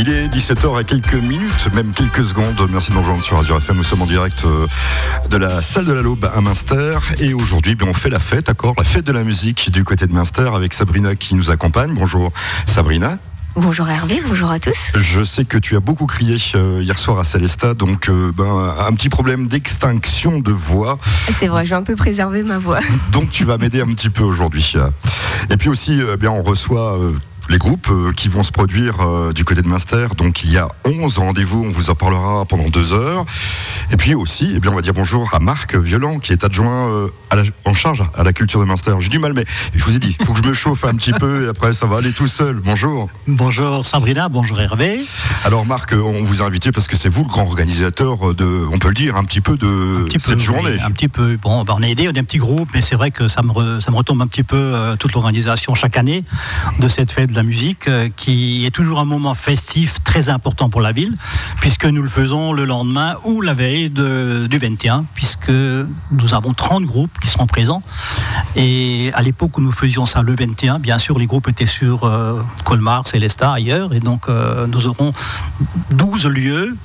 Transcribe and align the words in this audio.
Il 0.00 0.08
est 0.10 0.28
17h 0.28 0.78
à 0.78 0.84
quelques 0.84 1.14
minutes, 1.14 1.74
même 1.74 1.92
quelques 1.92 2.22
secondes. 2.22 2.54
Merci 2.70 2.90
de 2.90 2.94
nous 2.94 3.00
rejoindre 3.00 3.24
sur 3.24 3.36
Radio 3.36 3.58
FM. 3.58 3.78
Nous 3.78 3.82
sommes 3.82 4.02
en 4.02 4.06
direct 4.06 4.44
euh, 4.44 4.68
de 5.28 5.36
la 5.36 5.60
salle 5.60 5.86
de 5.86 5.92
la 5.92 6.02
Laube 6.02 6.24
à 6.32 6.40
Münster. 6.40 6.96
Et 7.18 7.34
aujourd'hui, 7.34 7.76
on 7.84 7.92
fait 7.92 8.08
la 8.08 8.20
fête, 8.20 8.46
d'accord? 8.46 8.74
La 8.78 8.84
fête 8.84 9.04
de 9.04 9.10
la 9.10 9.24
musique 9.24 9.72
du 9.72 9.82
côté 9.82 10.06
de 10.06 10.12
Münster 10.12 10.48
avec 10.54 10.72
Sabrina 10.72 11.16
qui 11.16 11.34
nous 11.34 11.50
accompagne. 11.50 11.94
Bonjour 11.94 12.30
Sabrina. 12.64 13.18
Bonjour 13.56 13.88
Hervé, 13.88 14.22
bonjour 14.24 14.52
à 14.52 14.60
tous. 14.60 14.76
Je 14.94 15.24
sais 15.24 15.44
que 15.44 15.58
tu 15.58 15.74
as 15.74 15.80
beaucoup 15.80 16.06
crié 16.06 16.36
euh, 16.54 16.80
hier 16.80 16.96
soir 16.96 17.18
à 17.18 17.24
Célesta, 17.24 17.74
donc 17.74 18.08
euh, 18.08 18.30
ben, 18.36 18.76
un 18.78 18.92
petit 18.92 19.08
problème 19.08 19.48
d'extinction 19.48 20.38
de 20.38 20.52
voix. 20.52 21.00
C'est 21.40 21.48
vrai, 21.48 21.64
j'ai 21.64 21.74
un 21.74 21.82
peu 21.82 21.96
préservé 21.96 22.44
ma 22.44 22.58
voix. 22.58 22.78
Donc 23.10 23.30
tu 23.32 23.44
vas 23.44 23.58
m'aider 23.58 23.80
un 23.80 23.92
petit 23.94 24.10
peu 24.10 24.22
aujourd'hui. 24.22 24.74
Et 25.50 25.56
puis 25.56 25.68
aussi, 25.68 26.00
bien, 26.20 26.30
on 26.30 26.44
reçoit 26.44 26.96
les 27.48 27.58
groupes 27.58 27.88
euh, 27.90 28.12
qui 28.12 28.28
vont 28.28 28.44
se 28.44 28.52
produire 28.52 29.00
euh, 29.00 29.32
du 29.32 29.44
côté 29.44 29.62
de 29.62 29.68
Munster. 29.68 30.08
Donc 30.16 30.44
il 30.44 30.52
y 30.52 30.58
a 30.58 30.68
11 30.84 31.18
rendez-vous, 31.18 31.64
on 31.64 31.70
vous 31.70 31.90
en 31.90 31.94
parlera 31.94 32.44
pendant 32.44 32.68
deux 32.68 32.92
heures. 32.92 33.24
Et 33.90 33.96
puis 33.96 34.14
aussi, 34.14 34.52
eh 34.54 34.60
bien, 34.60 34.70
on 34.70 34.74
va 34.74 34.82
dire 34.82 34.92
bonjour 34.92 35.30
à 35.32 35.38
Marc 35.38 35.74
Violent, 35.74 36.18
qui 36.18 36.32
est 36.32 36.44
adjoint 36.44 36.88
euh, 36.90 37.08
en 37.64 37.74
charge 37.74 38.04
à 38.14 38.22
la 38.22 38.32
culture 38.32 38.60
de 38.60 38.66
Munster. 38.66 38.94
J'ai 39.00 39.08
du 39.08 39.18
mal, 39.18 39.32
mais 39.32 39.44
je 39.74 39.82
vous 39.84 39.96
ai 39.96 39.98
dit, 39.98 40.14
il 40.18 40.26
faut 40.26 40.32
que 40.34 40.42
je 40.42 40.48
me 40.48 40.52
chauffe 40.52 40.84
un 40.84 40.94
petit 40.94 41.12
peu 41.12 41.46
et 41.46 41.48
après 41.48 41.72
ça 41.72 41.86
va 41.86 41.98
aller 41.98 42.12
tout 42.12 42.28
seul. 42.28 42.56
Bonjour. 42.56 43.08
Bonjour 43.26 43.84
Sabrina, 43.84 44.28
bonjour 44.28 44.60
Hervé. 44.60 45.00
Alors 45.44 45.64
Marc, 45.64 45.94
on 45.94 46.22
vous 46.22 46.42
a 46.42 46.44
invité 46.44 46.70
parce 46.70 46.86
que 46.86 46.96
c'est 46.96 47.08
vous 47.08 47.22
le 47.22 47.28
grand 47.28 47.44
organisateur 47.44 48.34
de, 48.34 48.66
on 48.70 48.78
peut 48.78 48.88
le 48.88 48.94
dire, 48.94 49.16
un 49.16 49.24
petit 49.24 49.40
peu 49.40 49.56
de 49.56 50.06
cette 50.18 50.40
journée. 50.40 50.78
un 50.84 50.90
petit 50.90 51.08
peu. 51.08 51.38
Bon, 51.40 51.64
ben, 51.64 51.74
on 51.78 51.82
est 51.82 51.90
aidé, 51.90 52.08
on 52.08 52.12
est 52.12 52.18
un 52.18 52.24
petit 52.24 52.38
groupe, 52.38 52.68
mais 52.74 52.82
c'est 52.82 52.96
vrai 52.96 53.10
que 53.10 53.28
ça 53.28 53.42
me, 53.42 53.80
ça 53.80 53.90
me 53.90 53.96
retombe 53.96 54.20
un 54.20 54.26
petit 54.26 54.42
peu 54.42 54.74
toute 54.98 55.12
l'organisation 55.14 55.74
chaque 55.74 55.96
année 55.96 56.24
de 56.78 56.88
cette 56.88 57.10
fête 57.12 57.30
la 57.38 57.44
musique, 57.44 57.86
euh, 57.86 58.08
qui 58.16 58.66
est 58.66 58.74
toujours 58.74 58.98
un 58.98 59.04
moment 59.04 59.34
festif 59.34 60.02
très 60.02 60.28
important 60.28 60.68
pour 60.68 60.80
la 60.80 60.90
ville, 60.90 61.16
puisque 61.60 61.84
nous 61.84 62.02
le 62.02 62.08
faisons 62.08 62.52
le 62.52 62.64
lendemain 62.64 63.14
ou 63.24 63.42
la 63.42 63.54
veille 63.54 63.90
du 63.90 64.58
21, 64.58 65.04
puisque 65.14 65.50
nous 65.50 66.34
avons 66.34 66.52
30 66.52 66.82
groupes 66.82 67.16
qui 67.20 67.28
seront 67.28 67.46
présents. 67.46 67.82
Et 68.56 69.12
à 69.14 69.22
l'époque 69.22 69.56
où 69.56 69.60
nous 69.60 69.70
faisions 69.70 70.04
ça 70.04 70.22
le 70.22 70.34
21, 70.34 70.80
bien 70.80 70.98
sûr, 70.98 71.16
les 71.16 71.26
groupes 71.26 71.46
étaient 71.48 71.66
sur 71.66 72.02
euh, 72.02 72.42
Colmar, 72.64 73.06
Célestat, 73.06 73.52
ailleurs, 73.52 73.94
et 73.94 74.00
donc 74.00 74.28
euh, 74.28 74.66
nous 74.66 74.88
aurons 74.88 75.12
12 75.92 76.26
lieux 76.26 76.76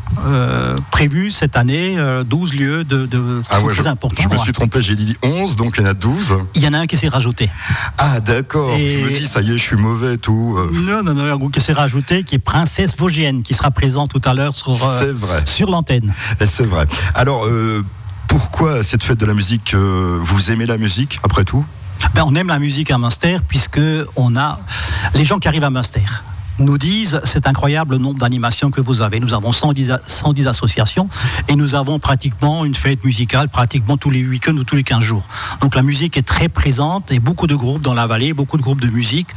prévus 0.92 1.31
cette 1.31 1.58
année, 1.58 1.98
12 2.26 2.54
lieux 2.54 2.84
de, 2.84 3.42
ah 3.50 3.59
très 3.70 3.88
importants. 3.88 4.22
Je 4.22 4.30
me 4.30 4.38
suis 4.38 4.54
trompé, 4.54 4.81
j'ai 4.81 4.96
dit 4.96 5.18
11, 5.24 5.56
donc 5.56 5.76
il 5.78 5.84
y 5.84 5.88
en 5.88 5.90
a 5.90 5.94
12. 5.96 6.38
Il 6.54 6.62
y 6.62 6.68
en 6.68 6.74
a 6.74 6.80
un 6.80 6.86
qui 6.86 6.98
s'est 6.98 7.08
rajouté. 7.08 7.50
Ah 7.98 8.20
d'accord, 8.20 8.78
je 8.78 9.00
me 9.00 9.09
dis, 9.09 9.26
ça 9.26 9.42
y 9.42 9.50
est, 9.50 9.58
je 9.58 9.64
suis 9.64 9.78
mauvais, 9.78 10.18
tout. 10.18 10.43
Euh. 10.58 10.70
Non, 10.72 11.04
non, 11.04 11.14
non, 11.14 11.32
un 11.32 11.38
groupe 11.38 11.54
qui 11.54 11.62
s'est 11.62 11.74
rajouté, 11.74 12.24
qui 12.24 12.36
est 12.36 12.40
Princesse 12.40 12.96
Vosgienne, 12.98 13.44
qui 13.44 13.54
sera 13.54 13.72
présent 13.72 14.08
tout 14.08 14.22
à 14.26 14.34
l'heure 14.34 14.56
sur, 14.56 14.78
euh, 14.84 15.14
sur 15.46 15.70
l'antenne. 15.70 16.14
C'est 16.40 16.66
vrai. 16.66 16.86
Alors, 17.16 17.46
euh, 17.46 17.84
pourquoi 18.28 18.84
cette 18.84 19.04
fête 19.04 19.20
de 19.20 19.26
la 19.26 19.34
musique 19.34 19.76
Vous 19.76 20.52
aimez 20.52 20.66
la 20.66 20.78
musique, 20.78 21.20
après 21.24 21.44
tout? 21.44 21.66
Ben, 22.16 22.24
on 22.26 22.36
aime 22.36 22.48
la 22.48 22.60
musique 22.60 22.92
à 22.92 22.98
Münster 22.98 23.38
puisque 23.48 23.82
on 24.16 24.36
a 24.36 24.60
les 25.14 25.26
gens 25.26 25.40
qui 25.40 25.48
arrivent 25.48 25.64
à 25.64 25.70
Münster 25.70 26.02
nous 26.59 26.78
disent 26.78 27.20
c'est 27.23 27.48
incroyable 27.48 27.96
le 27.96 27.98
nombre 27.98 28.20
d'animations 28.20 28.72
que 28.72 28.82
vous 28.82 29.02
avez. 29.02 29.20
Nous 29.20 29.34
avons 29.34 29.52
110, 29.52 29.94
110, 30.06 30.48
associations 30.48 31.09
et 31.48 31.56
nous 31.56 31.76
avons 31.76 32.00
pratiquement 32.00 32.66
une 32.66 32.76
fête 32.76 33.04
musicale 33.04 33.50
pratiquement 33.50 33.98
tous 33.98 34.09
les 34.09 34.26
week-ends 34.26 34.56
ou 34.56 34.64
tous 34.64 34.76
les 34.76 34.84
15 34.84 35.02
jours. 35.02 35.24
Donc 35.62 35.76
la 35.76 35.81
musique 35.81 36.18
est 36.18 36.24
très 36.24 36.50
présente 36.50 37.12
et 37.12 37.20
beaucoup 37.20 37.48
de 37.48 37.56
groupes 37.56 37.81
dans 37.81 37.94
la 37.94 38.08
vallée, 38.08 38.34
beaucoup 38.34 38.58
de 38.58 38.62
groupes 38.62 38.81
de 38.81 38.90
musique, 38.90 39.30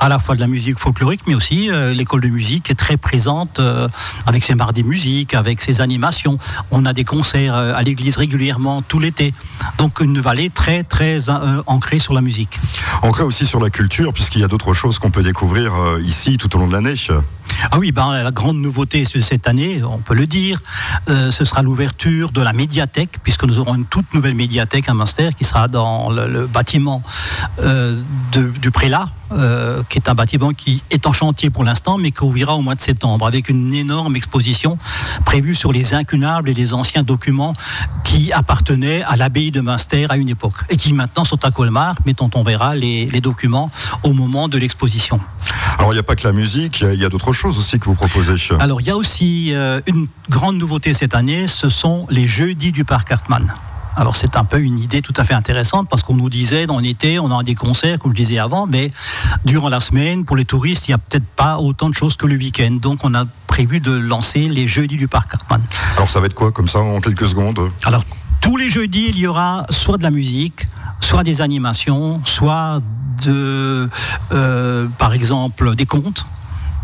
à 0.00 0.08
la 0.08 0.18
fois 0.18 0.34
de 0.34 0.40
la 0.40 0.46
musique 0.46 0.78
folklorique 0.78 1.22
mais 1.26 1.34
aussi 1.34 1.70
euh, 1.70 1.92
l'école 1.92 2.20
de 2.20 2.28
musique 2.28 2.70
est 2.70 2.74
très 2.74 2.96
présente 2.96 3.58
euh, 3.58 3.88
avec 4.26 4.44
ses 4.44 4.54
mardis 4.54 4.84
musique, 4.84 5.34
avec 5.34 5.60
ses 5.60 5.80
animations. 5.80 6.38
On 6.70 6.84
a 6.86 6.92
des 6.92 7.04
concerts 7.04 7.54
euh, 7.54 7.74
à 7.74 7.82
l'église 7.82 8.16
régulièrement 8.16 8.82
tout 8.82 8.98
l'été. 8.98 9.34
Donc 9.78 10.00
une 10.00 10.20
vallée 10.20 10.50
très 10.50 10.82
très 10.82 11.28
ancrée 11.66 11.98
sur 11.98 12.14
la 12.14 12.20
musique. 12.20 12.58
Ancrée 13.02 13.24
aussi 13.24 13.46
sur 13.46 13.60
la 13.60 13.70
culture 13.70 14.12
puisqu'il 14.12 14.40
y 14.40 14.44
a 14.44 14.48
d'autres 14.48 14.74
choses 14.74 14.98
qu'on 14.98 15.10
peut 15.10 15.22
découvrir 15.22 15.72
ici 16.00 16.36
tout 16.36 16.54
au 16.56 16.58
long 16.58 16.63
de 16.66 16.72
l'année. 16.72 16.94
Ah 17.70 17.78
oui, 17.78 17.92
ben, 17.92 18.22
la 18.22 18.30
grande 18.30 18.58
nouveauté 18.58 19.04
cette 19.04 19.48
année, 19.48 19.82
on 19.82 19.98
peut 19.98 20.14
le 20.14 20.26
dire, 20.26 20.60
euh, 21.08 21.30
ce 21.30 21.44
sera 21.44 21.62
l'ouverture 21.62 22.30
de 22.30 22.40
la 22.40 22.52
médiathèque, 22.52 23.18
puisque 23.22 23.44
nous 23.44 23.58
aurons 23.58 23.74
une 23.74 23.86
toute 23.86 24.12
nouvelle 24.14 24.34
médiathèque 24.34 24.88
à 24.88 24.94
Munster 24.94 25.30
qui 25.36 25.44
sera 25.44 25.68
dans 25.68 26.10
le, 26.10 26.46
bâtiment 26.46 27.02
euh, 27.60 28.00
du 28.32 28.70
prélat, 28.70 29.06
euh, 29.32 29.82
qui 29.88 29.98
est 29.98 30.08
un 30.08 30.14
bâtiment 30.14 30.52
qui 30.52 30.82
est 30.90 31.06
en 31.06 31.12
chantier 31.12 31.50
pour 31.50 31.64
l'instant, 31.64 31.98
mais 31.98 32.12
qui 32.12 32.22
ouvrira 32.22 32.54
au 32.54 32.62
mois 32.62 32.74
de 32.74 32.80
septembre, 32.80 33.26
avec 33.26 33.48
une 33.48 33.72
énorme 33.74 34.16
exposition 34.16 34.78
prévue 35.24 35.54
sur 35.54 35.72
les 35.72 35.94
incunables 35.94 36.48
et 36.50 36.54
les 36.54 36.74
anciens 36.74 37.02
documents 37.02 37.54
qui 38.04 38.32
appartenaient 38.32 39.02
à 39.02 39.16
l'abbaye 39.16 39.50
de 39.50 39.60
Münster 39.60 40.06
à 40.08 40.16
une 40.16 40.28
époque, 40.28 40.54
et 40.70 40.76
qui 40.76 40.92
maintenant 40.92 41.24
sont 41.24 41.44
à 41.44 41.50
Colmar, 41.50 41.96
mais 42.06 42.12
dont 42.14 42.30
on 42.34 42.42
verra 42.42 42.76
les, 42.76 43.06
documents 43.20 43.70
au 44.02 44.12
moment 44.12 44.48
de 44.48 44.58
l'exposition. 44.58 45.18
Alors 45.78 45.92
il 45.92 45.94
n'y 45.94 46.00
a 46.00 46.02
pas 46.02 46.14
que 46.14 46.26
la 46.26 46.32
musique, 46.32 46.82
il 46.82 47.00
y 47.00 47.04
a 47.04 47.08
d'autres 47.08 47.32
choses 47.34 47.58
aussi 47.58 47.78
que 47.78 47.86
vous 47.86 47.94
proposez. 47.94 48.36
Alors 48.60 48.80
il 48.80 48.86
y 48.86 48.90
a 48.90 48.96
aussi 48.96 49.52
euh, 49.52 49.80
une 49.86 50.06
grande 50.28 50.56
nouveauté 50.56 50.94
cette 50.94 51.14
année, 51.14 51.46
ce 51.46 51.68
sont 51.68 52.06
les 52.10 52.26
jeudis 52.26 52.72
du 52.72 52.84
parc 52.84 53.12
Hartmann. 53.12 53.52
Alors 53.96 54.16
c'est 54.16 54.36
un 54.36 54.44
peu 54.44 54.58
une 54.60 54.80
idée 54.80 55.02
tout 55.02 55.14
à 55.16 55.24
fait 55.24 55.34
intéressante 55.34 55.88
parce 55.88 56.02
qu'on 56.02 56.14
nous 56.14 56.28
disait 56.28 56.66
dans 56.66 56.80
l'été, 56.80 57.18
on 57.18 57.30
aura 57.30 57.44
des 57.44 57.54
concerts, 57.54 57.98
comme 57.98 58.10
je 58.10 58.16
disais 58.16 58.38
avant, 58.38 58.66
mais 58.66 58.90
durant 59.44 59.68
la 59.68 59.80
semaine, 59.80 60.24
pour 60.24 60.36
les 60.36 60.44
touristes, 60.44 60.88
il 60.88 60.90
n'y 60.90 60.94
a 60.94 60.98
peut-être 60.98 61.26
pas 61.36 61.58
autant 61.58 61.88
de 61.90 61.94
choses 61.94 62.16
que 62.16 62.26
le 62.26 62.36
week-end. 62.36 62.78
Donc 62.80 63.04
on 63.04 63.14
a 63.14 63.24
prévu 63.46 63.78
de 63.78 63.92
lancer 63.92 64.48
les 64.48 64.66
jeudis 64.66 64.96
du 64.96 65.06
parc 65.06 65.34
Hartmann. 65.34 65.62
Alors 65.96 66.10
ça 66.10 66.18
va 66.18 66.26
être 66.26 66.34
quoi 66.34 66.50
comme 66.50 66.68
ça 66.68 66.80
en 66.80 67.00
quelques 67.00 67.28
secondes? 67.28 67.70
Alors 67.84 68.04
tous 68.40 68.56
les 68.56 68.68
jeudis, 68.68 69.06
il 69.10 69.18
y 69.18 69.26
aura 69.26 69.64
soit 69.70 69.96
de 69.96 70.02
la 70.02 70.10
musique, 70.10 70.66
soit 71.00 71.22
des 71.22 71.40
animations, 71.40 72.20
soit 72.24 72.82
de, 73.24 73.88
euh, 74.32 74.86
par 74.98 75.12
exemple, 75.14 75.74
des 75.76 75.86
contes. 75.86 76.26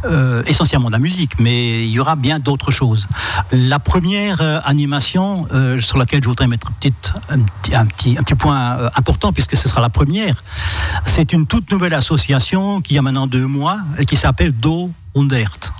Euh, 0.06 0.42
essentiellement 0.46 0.88
de 0.88 0.92
la 0.92 0.98
musique, 0.98 1.38
mais 1.38 1.84
il 1.84 1.90
y 1.90 2.00
aura 2.00 2.16
bien 2.16 2.38
d'autres 2.38 2.70
choses. 2.70 3.06
La 3.52 3.78
première 3.78 4.40
euh, 4.40 4.58
animation 4.64 5.46
euh, 5.52 5.78
sur 5.78 5.98
laquelle 5.98 6.22
je 6.22 6.28
voudrais 6.28 6.46
mettre 6.46 6.68
un 6.68 6.72
petit, 6.72 6.94
un 7.28 7.84
petit, 7.84 8.16
un 8.16 8.22
petit, 8.22 8.34
point 8.34 8.78
important, 8.96 9.30
puisque 9.34 9.58
ce 9.58 9.68
sera 9.68 9.82
la 9.82 9.90
première, 9.90 10.42
c'est 11.04 11.34
une 11.34 11.46
toute 11.46 11.70
nouvelle 11.70 11.92
association 11.92 12.80
qui 12.80 12.96
a 12.96 13.02
maintenant 13.02 13.26
deux 13.26 13.46
mois 13.46 13.78
et 13.98 14.06
qui 14.06 14.16
s'appelle 14.16 14.52
Do 14.52 14.90
Undert. 15.14 15.70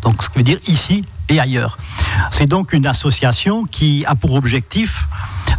Donc, 0.00 0.22
ce 0.22 0.30
qui 0.30 0.38
veut 0.38 0.44
dire 0.44 0.58
ici 0.66 1.04
et 1.28 1.38
ailleurs. 1.38 1.76
C'est 2.30 2.46
donc 2.46 2.72
une 2.72 2.86
association 2.86 3.66
qui 3.66 4.06
a 4.06 4.14
pour 4.14 4.32
objectif 4.32 5.06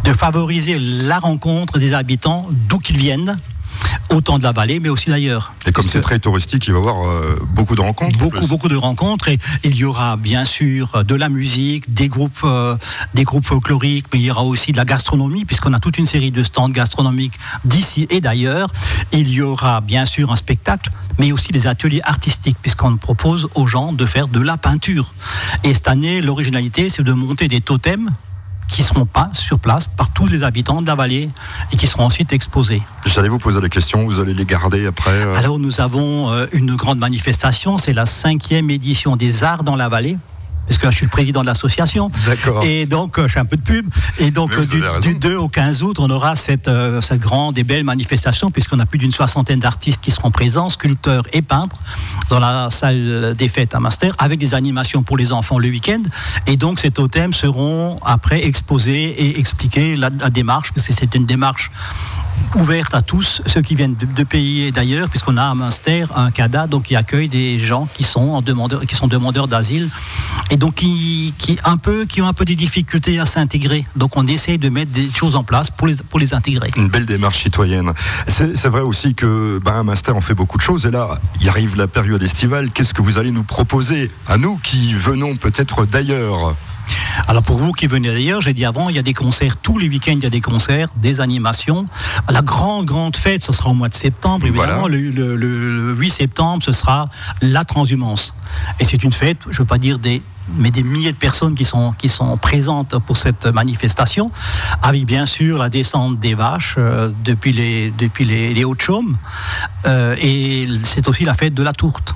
de 0.02 0.12
favoriser 0.12 0.78
la 0.80 1.20
rencontre 1.20 1.78
des 1.78 1.94
habitants 1.94 2.48
d'où 2.50 2.78
qu'ils 2.78 2.98
viennent 2.98 3.36
autant 4.10 4.38
de 4.38 4.42
la 4.42 4.52
vallée, 4.52 4.80
mais 4.80 4.88
aussi 4.88 5.10
d'ailleurs. 5.10 5.52
Et 5.66 5.72
comme 5.72 5.88
c'est 5.88 6.00
très 6.00 6.18
touristique, 6.18 6.66
il 6.66 6.72
va 6.72 6.78
y 6.78 6.82
avoir 6.82 7.08
euh, 7.08 7.38
beaucoup 7.54 7.74
de 7.74 7.80
rencontres. 7.80 8.18
Beaucoup, 8.18 8.46
beaucoup 8.46 8.68
de 8.68 8.76
rencontres. 8.76 9.28
Et 9.28 9.38
il 9.64 9.74
y 9.76 9.84
aura 9.84 10.16
bien 10.16 10.44
sûr 10.44 11.04
de 11.04 11.14
la 11.14 11.28
musique, 11.28 11.92
des 11.92 12.08
groupes, 12.08 12.40
euh, 12.44 12.76
des 13.14 13.24
groupes 13.24 13.44
folkloriques, 13.44 14.06
mais 14.12 14.18
il 14.20 14.24
y 14.24 14.30
aura 14.30 14.44
aussi 14.44 14.72
de 14.72 14.76
la 14.76 14.84
gastronomie, 14.84 15.44
puisqu'on 15.44 15.72
a 15.72 15.80
toute 15.80 15.98
une 15.98 16.06
série 16.06 16.30
de 16.30 16.42
stands 16.42 16.70
gastronomiques 16.70 17.34
d'ici 17.64 18.06
et 18.10 18.20
d'ailleurs. 18.20 18.70
Il 19.12 19.28
y 19.28 19.42
aura 19.42 19.80
bien 19.80 20.06
sûr 20.06 20.32
un 20.32 20.36
spectacle, 20.36 20.90
mais 21.18 21.32
aussi 21.32 21.52
des 21.52 21.66
ateliers 21.66 22.02
artistiques, 22.04 22.56
puisqu'on 22.60 22.96
propose 22.96 23.48
aux 23.54 23.66
gens 23.66 23.92
de 23.92 24.06
faire 24.06 24.28
de 24.28 24.40
la 24.40 24.56
peinture. 24.56 25.12
Et 25.64 25.74
cette 25.74 25.88
année, 25.88 26.20
l'originalité, 26.20 26.88
c'est 26.88 27.02
de 27.02 27.12
monter 27.12 27.48
des 27.48 27.60
totems 27.60 28.10
qui 28.68 28.82
ne 28.82 28.86
seront 28.86 29.06
pas 29.06 29.30
sur 29.32 29.58
place 29.58 29.86
par 29.86 30.10
tous 30.12 30.26
les 30.26 30.42
habitants 30.42 30.82
de 30.82 30.86
la 30.86 30.94
vallée 30.94 31.30
et 31.72 31.76
qui 31.76 31.86
seront 31.86 32.04
ensuite 32.04 32.32
exposés. 32.32 32.82
J'allais 33.06 33.28
vous 33.28 33.38
poser 33.38 33.60
la 33.60 33.68
question, 33.68 34.04
vous 34.04 34.20
allez 34.20 34.34
les 34.34 34.44
garder 34.44 34.86
après 34.86 35.10
euh 35.10 35.34
Alors 35.36 35.58
nous 35.58 35.80
avons 35.80 36.30
euh, 36.30 36.46
une 36.52 36.76
grande 36.76 36.98
manifestation, 36.98 37.78
c'est 37.78 37.92
la 37.92 38.06
cinquième 38.06 38.70
édition 38.70 39.16
des 39.16 39.42
Arts 39.42 39.64
dans 39.64 39.76
la 39.76 39.88
vallée 39.88 40.16
parce 40.68 40.78
que 40.78 40.90
je 40.90 40.96
suis 40.96 41.06
le 41.06 41.10
président 41.10 41.40
de 41.40 41.46
l'association. 41.46 42.10
D'accord. 42.26 42.62
Et 42.62 42.86
donc, 42.86 43.18
euh, 43.18 43.26
je 43.26 43.32
fais 43.32 43.40
un 43.40 43.44
peu 43.44 43.56
de 43.56 43.62
pub. 43.62 43.86
Et 44.18 44.30
donc, 44.30 44.50
du, 45.00 45.14
2 45.14 45.36
au 45.36 45.48
15 45.48 45.82
août, 45.82 45.96
on 45.98 46.10
aura 46.10 46.36
cette, 46.36 46.68
euh, 46.68 47.00
cette 47.00 47.20
grande 47.20 47.58
et 47.58 47.64
belle 47.64 47.84
manifestation, 47.84 48.50
puisqu'on 48.50 48.78
a 48.78 48.86
plus 48.86 48.98
d'une 48.98 49.12
soixantaine 49.12 49.58
d'artistes 49.58 50.00
qui 50.00 50.10
seront 50.10 50.30
présents, 50.30 50.68
sculpteurs 50.68 51.24
et 51.32 51.42
peintres, 51.42 51.76
dans 52.28 52.38
la 52.38 52.68
salle 52.70 53.34
des 53.36 53.48
fêtes 53.48 53.74
à 53.74 53.80
Master, 53.80 54.14
avec 54.18 54.38
des 54.38 54.54
animations 54.54 55.02
pour 55.02 55.16
les 55.16 55.32
enfants 55.32 55.58
le 55.58 55.68
week-end. 55.68 56.02
Et 56.46 56.56
donc, 56.56 56.78
ces 56.78 56.90
totems 56.90 57.32
seront 57.32 57.98
après 58.04 58.44
exposés 58.44 58.92
et 58.92 59.38
expliqués 59.38 59.96
la, 59.96 60.10
la 60.10 60.30
démarche, 60.30 60.72
parce 60.72 60.86
que 60.86 60.92
c'est 60.92 61.14
une 61.14 61.26
démarche 61.26 61.70
ouverte 62.56 62.94
à 62.94 63.02
tous 63.02 63.42
ceux 63.46 63.60
qui 63.60 63.74
viennent 63.74 63.94
de, 63.94 64.24
pays 64.24 64.62
et 64.62 64.72
d'ailleurs, 64.72 65.08
puisqu'on 65.08 65.36
a 65.36 65.44
à 65.44 65.54
Münster 65.54 66.04
un 66.14 66.30
CADA 66.30 66.66
donc 66.66 66.84
qui 66.84 66.96
accueille 66.96 67.28
des 67.28 67.58
gens 67.58 67.88
qui 67.92 68.04
sont 68.04 68.42
qui 68.86 68.94
sont 68.94 69.06
demandeurs 69.06 69.48
d'asile 69.48 69.88
et 70.50 70.56
donc 70.56 70.76
qui, 70.76 71.34
un 71.64 71.76
peu 71.76 72.04
qui 72.04 72.22
ont 72.22 72.28
un 72.28 72.32
peu 72.32 72.44
des 72.44 72.56
difficultés 72.56 73.18
à 73.18 73.26
s'intégrer. 73.26 73.86
Donc 73.96 74.16
on 74.16 74.26
essaie 74.26 74.58
de 74.58 74.68
mettre 74.68 74.92
des 74.92 75.10
choses 75.14 75.36
en 75.36 75.44
place 75.44 75.70
pour 75.70 75.86
les 75.86 75.96
pour 75.96 76.18
les 76.18 76.34
intégrer. 76.34 76.70
Une 76.76 76.88
belle 76.88 77.06
démarche 77.06 77.42
citoyenne. 77.42 77.92
C'est 78.26 78.68
vrai 78.68 78.82
aussi 78.82 79.14
que 79.14 79.60
ben, 79.64 79.84
on 80.14 80.20
fait 80.20 80.34
beaucoup 80.34 80.58
de 80.58 80.62
choses 80.62 80.86
et 80.86 80.90
là 80.90 81.20
il 81.40 81.48
arrive 81.48 81.76
la 81.76 81.86
période 81.86 82.22
estivale. 82.22 82.70
Qu'est-ce 82.70 82.94
que 82.94 83.02
vous 83.02 83.18
allez 83.18 83.30
nous 83.30 83.44
proposer 83.44 84.10
à 84.26 84.36
nous 84.36 84.56
qui 84.58 84.94
venons 84.94 85.36
peut-être 85.36 85.86
d'ailleurs? 85.86 86.54
Alors 87.26 87.42
pour 87.42 87.58
vous 87.58 87.72
qui 87.72 87.86
venez 87.86 88.08
d'ailleurs, 88.08 88.40
j'ai 88.40 88.54
dit 88.54 88.64
avant, 88.64 88.88
il 88.88 88.96
y 88.96 88.98
a 88.98 89.02
des 89.02 89.14
concerts 89.14 89.56
tous 89.56 89.78
les 89.78 89.88
week-ends, 89.88 90.14
il 90.16 90.22
y 90.22 90.26
a 90.26 90.30
des 90.30 90.40
concerts, 90.40 90.88
des 90.96 91.20
animations. 91.20 91.86
La 92.30 92.42
grande 92.42 92.86
grande 92.86 93.16
fête, 93.16 93.42
ce 93.42 93.52
sera 93.52 93.70
au 93.70 93.74
mois 93.74 93.88
de 93.88 93.94
septembre. 93.94 94.46
Évidemment, 94.46 94.88
le, 94.88 95.94
8 95.94 96.10
septembre, 96.10 96.62
ce 96.62 96.72
sera 96.72 97.08
la 97.40 97.64
transhumance. 97.64 98.34
Et 98.80 98.84
c'est 98.84 99.02
une 99.02 99.12
fête, 99.12 99.38
je 99.44 99.56
ne 99.56 99.58
veux 99.58 99.64
pas 99.64 99.78
dire 99.78 99.98
des 99.98 100.22
mais 100.56 100.70
des 100.70 100.82
milliers 100.82 101.12
de 101.12 101.16
personnes 101.18 101.54
qui 101.54 101.66
sont, 101.66 101.92
qui 101.92 102.08
sont 102.08 102.38
présentes 102.38 102.98
pour 103.00 103.18
cette 103.18 103.46
manifestation, 103.46 104.30
avec 104.82 105.04
bien 105.04 105.26
sûr 105.26 105.58
la 105.58 105.68
descente 105.68 106.18
des 106.18 106.34
vaches 106.34 106.76
euh, 106.78 107.10
depuis 107.22 107.52
les, 107.52 107.90
depuis 107.90 108.24
les, 108.24 108.54
les 108.54 108.64
Hauts-de-Chaume. 108.64 109.18
Euh, 109.86 110.16
et 110.20 110.66
c'est 110.84 111.06
aussi 111.06 111.24
la 111.24 111.34
fête 111.34 111.52
de 111.52 111.62
la 111.62 111.74
tourte. 111.74 112.14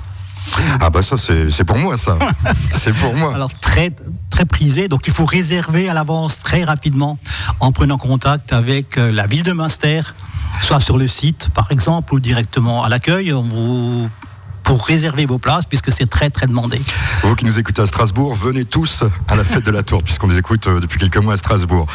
Ah 0.81 0.89
bah 0.89 1.01
ça 1.03 1.17
c'est 1.17 1.63
pour 1.63 1.77
moi 1.77 1.97
ça. 1.97 2.17
c'est 2.73 2.93
pour 2.93 3.15
moi. 3.15 3.33
Alors 3.33 3.53
très 3.53 3.91
très 4.29 4.45
prisé, 4.45 4.87
donc 4.87 5.07
il 5.07 5.13
faut 5.13 5.25
réserver 5.25 5.89
à 5.89 5.93
l'avance 5.93 6.39
très 6.39 6.63
rapidement 6.63 7.17
en 7.59 7.71
prenant 7.71 7.97
contact 7.97 8.53
avec 8.53 8.97
euh, 8.97 9.11
la 9.11 9.27
ville 9.27 9.43
de 9.43 9.53
Münster, 9.53 10.01
soit 10.61 10.79
sur 10.79 10.97
le 10.97 11.07
site 11.07 11.49
par 11.53 11.71
exemple 11.71 12.13
ou 12.13 12.19
directement 12.19 12.83
à 12.83 12.89
l'accueil. 12.89 13.33
On 13.33 13.43
vous 13.43 14.09
pour 14.63 14.85
réserver 14.85 15.25
vos 15.25 15.37
places 15.37 15.65
puisque 15.65 15.91
c'est 15.91 16.09
très 16.09 16.29
très 16.29 16.47
demandé. 16.47 16.81
Vous 17.21 17.35
qui 17.35 17.45
nous 17.45 17.59
écoutez 17.59 17.81
à 17.81 17.87
Strasbourg, 17.87 18.33
venez 18.33 18.65
tous 18.65 19.03
à 19.27 19.35
la 19.35 19.43
fête 19.43 19.65
de 19.65 19.71
la 19.71 19.83
tour 19.83 20.01
puisqu'on 20.03 20.27
nous 20.27 20.37
écoute 20.37 20.67
euh, 20.67 20.79
depuis 20.79 20.99
quelques 20.99 21.17
mois 21.17 21.33
à 21.33 21.37
Strasbourg. 21.37 21.85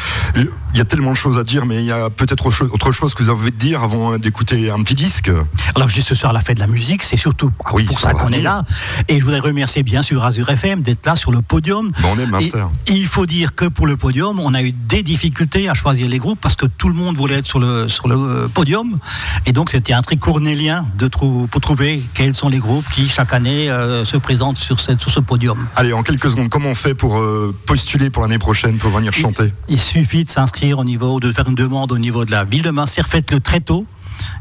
Il 0.73 0.77
y 0.77 0.81
a 0.81 0.85
tellement 0.85 1.11
de 1.11 1.17
choses 1.17 1.39
à 1.39 1.43
dire, 1.43 1.65
mais 1.65 1.77
il 1.77 1.85
y 1.85 1.91
a 1.91 2.09
peut-être 2.09 2.45
autre 2.45 2.91
chose 2.91 3.13
que 3.13 3.23
vous 3.23 3.29
avez 3.29 3.39
envie 3.39 3.51
de 3.51 3.57
dire 3.57 3.83
avant 3.83 4.17
d'écouter 4.17 4.69
un 4.69 4.81
petit 4.83 4.95
disque. 4.95 5.31
Alors 5.75 5.89
je 5.89 5.95
dis 5.95 6.01
ce 6.01 6.15
soir 6.15 6.33
la 6.33 6.41
fête 6.41 6.55
de 6.55 6.61
la 6.61 6.67
musique, 6.67 7.03
c'est 7.03 7.17
surtout 7.17 7.51
ah 7.65 7.71
oui, 7.73 7.83
pour 7.83 7.99
ça, 7.99 8.13
qu'on 8.13 8.31
est 8.31 8.41
là. 8.41 8.63
Et 9.07 9.19
je 9.19 9.25
voudrais 9.25 9.39
remercier 9.39 9.83
bien 9.83 10.01
sûr 10.01 10.23
Azure 10.23 10.49
FM 10.49 10.81
d'être 10.81 11.05
là 11.05 11.15
sur 11.15 11.31
le 11.31 11.41
podium. 11.41 11.91
Bon, 12.01 12.09
on 12.15 12.19
est 12.19 12.25
master. 12.25 12.69
il 12.87 13.07
faut 13.07 13.25
dire 13.25 13.55
que 13.55 13.65
pour 13.65 13.87
le 13.87 13.97
podium, 13.97 14.39
on 14.39 14.53
a 14.53 14.61
eu 14.61 14.71
des 14.71 15.03
difficultés 15.03 15.69
à 15.69 15.73
choisir 15.73 16.07
les 16.07 16.19
groupes 16.19 16.39
parce 16.41 16.55
que 16.55 16.65
tout 16.65 16.87
le 16.87 16.95
monde 16.95 17.15
voulait 17.15 17.39
être 17.39 17.47
sur 17.47 17.59
le, 17.59 17.87
sur 17.87 18.07
le 18.07 18.15
euh, 18.15 18.47
podium. 18.47 18.97
Et 19.45 19.51
donc 19.51 19.69
c'était 19.69 19.93
un 19.93 20.01
tri 20.01 20.17
cornélien 20.17 20.85
de 20.97 21.07
pour 21.07 21.61
trouver 21.61 22.01
quels 22.13 22.35
sont 22.35 22.49
les 22.49 22.59
groupes 22.59 22.85
qui 22.89 23.09
chaque 23.09 23.33
année 23.33 23.69
euh, 23.69 24.05
se 24.05 24.17
présentent 24.17 24.57
sur, 24.57 24.79
cette, 24.79 25.01
sur 25.01 25.11
ce 25.11 25.19
podium. 25.19 25.67
Allez, 25.75 25.93
en 25.93 26.03
quelques 26.03 26.29
secondes, 26.29 26.49
comment 26.49 26.69
on 26.69 26.75
fait 26.75 26.93
pour 26.93 27.19
euh, 27.19 27.53
postuler 27.65 28.09
pour 28.09 28.21
l'année 28.21 28.39
prochaine, 28.39 28.77
pour 28.77 28.91
venir 28.91 29.11
chanter? 29.13 29.51
il, 29.67 29.79
suffit 29.79 30.23
de 30.23 30.29
s'inscrire 30.29 30.58
au 30.73 30.83
niveau, 30.83 31.19
de 31.19 31.31
faire 31.31 31.47
une 31.47 31.55
demande 31.55 31.91
au 31.91 31.97
niveau 31.97 32.25
de 32.25 32.31
la 32.31 32.43
ville 32.43 32.63
de 32.63 32.69
Mincer. 32.71 33.05
Faites-le 33.07 33.39
très 33.39 33.61
tôt 33.61 33.85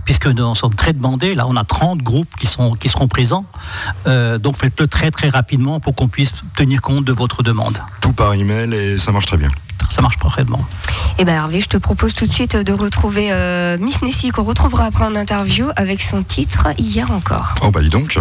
puisque 0.05 0.27
nous 0.27 0.55
sommes 0.57 0.75
très 0.75 0.93
demandés. 0.93 1.37
Là, 1.37 1.47
on 1.47 1.55
a 1.55 1.63
30 1.63 1.99
groupes 1.99 2.35
qui, 2.37 2.47
sont, 2.47 2.75
qui 2.75 2.89
seront 2.89 3.07
présents. 3.07 3.45
Euh, 4.07 4.39
donc 4.39 4.57
faites-le 4.57 4.89
très 4.89 5.13
très 5.13 5.29
rapidement 5.29 5.79
pour 5.79 5.95
qu'on 5.95 6.09
puisse 6.09 6.33
tenir 6.57 6.83
compte 6.83 7.05
de 7.05 7.13
votre 7.13 7.43
demande. 7.43 7.79
Tout 8.01 8.13
par 8.13 8.35
email 8.35 8.75
et 8.75 8.99
ça 8.99 9.13
marche 9.13 9.27
très 9.27 9.37
bien 9.37 9.51
ça 9.91 10.03
marche 10.03 10.19
parfaitement. 10.19 10.61
Eh 11.19 11.25
bien 11.25 11.37
Hervé, 11.37 11.61
je 11.63 11.69
te 11.69 11.79
propose 11.79 12.13
tout 12.13 12.27
de 12.27 12.33
suite 12.33 12.57
de 12.57 12.73
retrouver 12.75 13.29
euh, 13.33 13.79
Miss 13.79 14.03
Nessie 14.03 14.31
qu'on 14.31 14.43
retrouvera 14.43 14.85
après 14.85 15.05
en 15.05 15.15
interview 15.15 15.69
avec 15.77 16.01
son 16.03 16.23
titre 16.23 16.69
Hier 16.77 17.11
encore. 17.11 17.55
Oh 17.63 17.71
bah 17.71 17.81
dis 17.81 17.89
donc. 17.89 18.19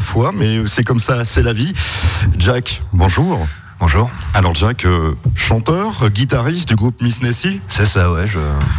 Fois, 0.00 0.32
mais 0.34 0.66
c'est 0.66 0.84
comme 0.84 1.00
ça, 1.00 1.24
c'est 1.24 1.42
la 1.42 1.52
vie. 1.52 1.72
Jack, 2.38 2.82
bonjour. 2.92 3.46
Bonjour. 3.78 4.08
Alors 4.32 4.54
Jack, 4.54 4.86
euh, 4.86 5.12
chanteur, 5.34 6.08
guitariste 6.08 6.66
du 6.66 6.76
groupe 6.76 7.02
Miss 7.02 7.20
Nessie. 7.20 7.60
C'est 7.68 7.84
ça, 7.84 8.10
ouais. 8.10 8.26
Je... 8.26 8.38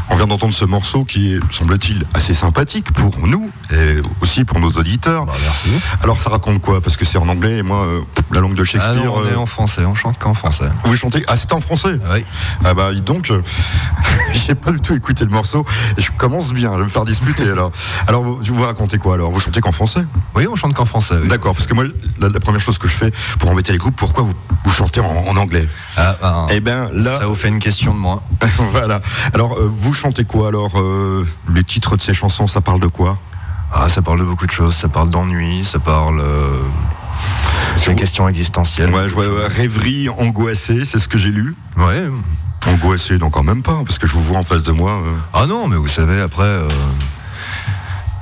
On 0.09 0.15
vient 0.15 0.25
d'entendre 0.25 0.55
ce 0.55 0.65
morceau 0.65 1.05
qui 1.05 1.35
est, 1.35 1.39
semble-t-il, 1.51 2.03
assez 2.15 2.33
sympathique 2.33 2.91
pour 2.93 3.15
nous 3.27 3.51
et 3.71 4.01
aussi 4.21 4.43
pour 4.43 4.59
nos 4.59 4.71
auditeurs. 4.71 5.27
Bah, 5.27 5.33
merci. 5.43 5.69
Alors 6.01 6.17
ça 6.17 6.31
raconte 6.31 6.61
quoi? 6.61 6.81
Parce 6.81 6.97
que 6.97 7.05
c'est 7.05 7.19
en 7.19 7.27
anglais 7.29 7.57
et 7.59 7.61
moi, 7.61 7.85
euh, 7.85 7.99
la 8.31 8.39
langue 8.39 8.55
de 8.55 8.63
Ah 8.63 8.65
Shakespeare. 8.65 8.95
non, 8.95 9.13
on 9.17 9.25
est 9.27 9.33
euh, 9.33 9.37
en 9.37 9.45
français, 9.45 9.85
on 9.85 9.93
chante 9.93 10.17
qu'en 10.17 10.33
français. 10.33 10.67
Vous 10.83 10.95
chantez 10.95 11.23
Ah, 11.27 11.37
c'était 11.37 11.53
en 11.53 11.61
français? 11.61 11.99
Oui. 12.11 12.25
Ah 12.65 12.73
bah 12.73 12.91
donc, 12.95 13.29
euh, 13.29 13.41
j'ai 14.33 14.55
pas 14.55 14.71
du 14.71 14.79
tout 14.79 14.95
écouté 14.95 15.25
le 15.25 15.31
morceau 15.31 15.63
et 15.97 16.01
je 16.01 16.11
commence 16.11 16.53
bien, 16.53 16.71
je 16.73 16.79
vais 16.79 16.85
me 16.85 16.89
faire 16.89 17.05
disputer 17.05 17.47
alors. 17.47 17.71
Alors 18.07 18.23
vous, 18.23 18.39
vous 18.43 18.63
racontez 18.63 18.97
quoi 18.97 19.13
alors? 19.13 19.29
Vous 19.31 19.39
chantez 19.39 19.61
qu'en 19.61 19.71
français? 19.71 20.05
Oui, 20.35 20.47
on 20.51 20.55
chante 20.55 20.73
qu'en 20.73 20.85
français. 20.85 21.15
oui. 21.21 21.27
D'accord, 21.27 21.53
parce 21.53 21.67
que 21.67 21.75
moi, 21.75 21.83
la, 22.19 22.29
la 22.29 22.39
première 22.39 22.61
chose 22.61 22.79
que 22.79 22.87
je 22.87 22.93
fais 22.95 23.11
pour 23.37 23.51
embêter 23.51 23.73
les 23.73 23.77
groupes, 23.77 23.95
pourquoi 23.95 24.23
vous, 24.23 24.33
vous 24.65 24.71
chantez 24.71 24.86
en, 24.99 25.25
en 25.27 25.35
anglais 25.37 25.67
Ah, 25.95 26.15
ah, 26.21 26.47
Eh 26.49 26.59
ben 26.59 26.89
là, 26.93 27.17
ça 27.19 27.25
vous 27.25 27.35
fait 27.35 27.47
une 27.49 27.59
question 27.59 27.93
de 27.93 27.99
moi. 27.99 28.19
voilà. 28.71 29.01
Alors 29.33 29.53
euh, 29.53 29.71
vous 29.73 29.93
chantez 29.93 30.23
quoi 30.23 30.47
alors 30.49 30.71
euh, 30.79 31.25
Les 31.53 31.63
titres 31.63 31.97
de 31.97 32.01
ces 32.01 32.13
chansons, 32.13 32.47
ça 32.47 32.61
parle 32.61 32.79
de 32.79 32.87
quoi? 32.87 33.17
Ah, 33.73 33.89
ça 33.89 34.01
parle 34.01 34.19
de 34.19 34.23
beaucoup 34.25 34.45
de 34.47 34.51
choses. 34.51 34.75
Ça 34.75 34.87
parle 34.87 35.09
d'ennui, 35.09 35.65
ça 35.65 35.79
parle. 35.79 36.19
Euh... 36.21 36.61
C'est 37.77 37.91
une 37.91 37.97
question 37.97 38.27
existentielle. 38.27 38.91
Ouais, 38.93 39.09
je 39.09 39.13
vois 39.13 39.25
euh, 39.25 39.47
rêverie 39.47 40.09
angoissée, 40.09 40.85
c'est 40.85 40.99
ce 40.99 41.07
que 41.07 41.17
j'ai 41.17 41.31
lu. 41.31 41.55
Ouais. 41.77 42.03
Angoissée, 42.65 43.17
donc 43.17 43.33
quand 43.33 43.43
même 43.43 43.61
pas, 43.63 43.79
parce 43.85 43.97
que 43.99 44.07
je 44.07 44.13
vous 44.13 44.21
vois 44.23 44.39
en 44.39 44.43
face 44.43 44.63
de 44.63 44.71
moi. 44.71 44.91
euh. 44.91 45.13
Ah 45.33 45.45
non, 45.47 45.67
mais 45.67 45.75
vous 45.77 45.87
savez, 45.87 46.19
après. 46.21 46.43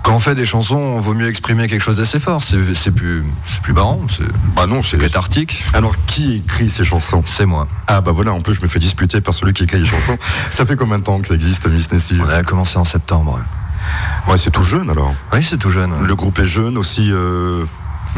Quand 0.06 0.16
on 0.16 0.20
fait 0.20 0.36
des 0.36 0.46
chansons, 0.46 0.98
il 1.00 1.02
vaut 1.04 1.16
mieux 1.16 1.28
exprimer 1.28 1.68
quelque 1.68 1.82
chose 1.82 1.96
d'assez 1.98 2.20
fort. 2.20 2.40
C'est 2.44 2.92
plus, 2.92 3.26
c'est 3.48 3.62
plus 3.62 3.74
marrant, 3.74 4.00
c'est 4.08 4.24
Bah 4.56 4.68
non, 4.68 4.84
c'est. 4.84 5.00
cathartique. 5.00 5.64
Alors 5.74 5.96
qui 6.06 6.36
écrit 6.38 6.70
ces 6.70 6.86
chansons? 6.86 7.24
C'est 7.26 7.48
moi. 7.48 7.68
Ah 7.88 8.02
bah 8.02 8.12
voilà, 8.12 8.32
en 8.34 8.42
plus 8.42 8.54
je 8.54 8.62
me 8.62 8.68
fais 8.68 8.78
disputer 8.78 9.20
par 9.20 9.34
celui 9.34 9.54
qui 9.54 9.64
écrit 9.64 9.80
les 9.80 9.88
chansons. 9.88 10.18
Ça 10.52 10.64
fait 10.68 10.76
combien 10.76 11.00
de 11.00 11.04
temps 11.04 11.20
que 11.20 11.28
ça 11.28 11.34
existe, 11.34 11.66
Miss 11.68 11.92
Nessie? 11.92 12.18
On 12.22 12.30
a 12.30 12.44
commencé 12.44 12.78
en 12.78 12.86
septembre. 12.86 13.40
ouais. 14.30 14.38
C'est 14.38 14.52
tout 14.52 14.64
jeune 14.64 14.92
alors. 14.92 15.14
Oui, 15.34 15.44
c'est 15.44 15.58
tout 15.58 15.72
jeune. 15.72 15.92
ouais. 15.92 16.08
Le 16.08 16.16
groupe 16.16 16.38
est 16.38 16.46
jeune 16.46 16.78
aussi 16.78 17.10
euh, 17.12 17.66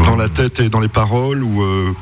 dans 0.06 0.18
la 0.18 0.28
tête 0.28 0.60
et 0.60 0.68
dans 0.70 0.82
les 0.82 0.90
paroles 0.90 1.42
ou 1.42 1.62
euh, 1.64 1.96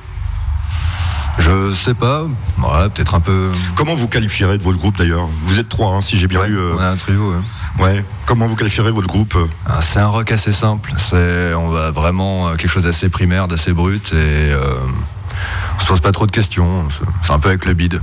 Je 1.39 1.73
sais 1.73 1.93
pas. 1.93 2.23
Ouais, 2.23 2.89
peut-être 2.93 3.13
un 3.15 3.19
peu. 3.19 3.51
comment 3.75 3.93
vous 3.95 4.07
qualifierez 4.07 4.57
de 4.57 4.63
votre 4.63 4.77
groupe 4.77 4.97
d'ailleurs? 4.97 5.27
Vous 5.43 5.59
êtes 5.59 5.69
trois, 5.69 5.93
hein, 5.93 6.01
si 6.01 6.17
j'ai 6.17 6.27
bien 6.27 6.39
Ouais, 6.39 6.47
lu. 6.47 6.57
euh, 6.57 6.75
On 6.77 6.79
a 6.81 6.87
un 6.89 6.95
trio. 6.95 7.31
ouais. 7.31 7.83
ouais. 7.83 8.05
Comment 8.25 8.47
vous 8.47 8.55
qualifierez 8.55 8.91
votre 8.91 9.07
groupe? 9.07 9.37
Ah, 9.67 9.81
C'est 9.81 9.99
un 9.99 10.07
rock 10.07 10.31
assez 10.31 10.51
simple. 10.53 10.93
C'est, 10.97 11.53
on 11.53 11.69
va 11.69 11.91
vraiment 11.91 12.47
euh, 12.49 12.55
quelque 12.55 12.69
chose 12.71 12.83
d'assez 12.83 13.09
primaire, 13.09 13.47
d'assez 13.47 13.73
brut 13.73 14.11
et 14.13 14.15
euh, 14.15 14.75
on 15.77 15.79
se 15.81 15.85
pose 15.87 15.99
pas 15.99 16.11
trop 16.13 16.25
de 16.25 16.31
questions. 16.31 16.87
C'est- 17.23 17.31
un 17.33 17.39
peu 17.39 17.49
avec 17.49 17.65
le 17.65 17.73
bide. 17.73 18.01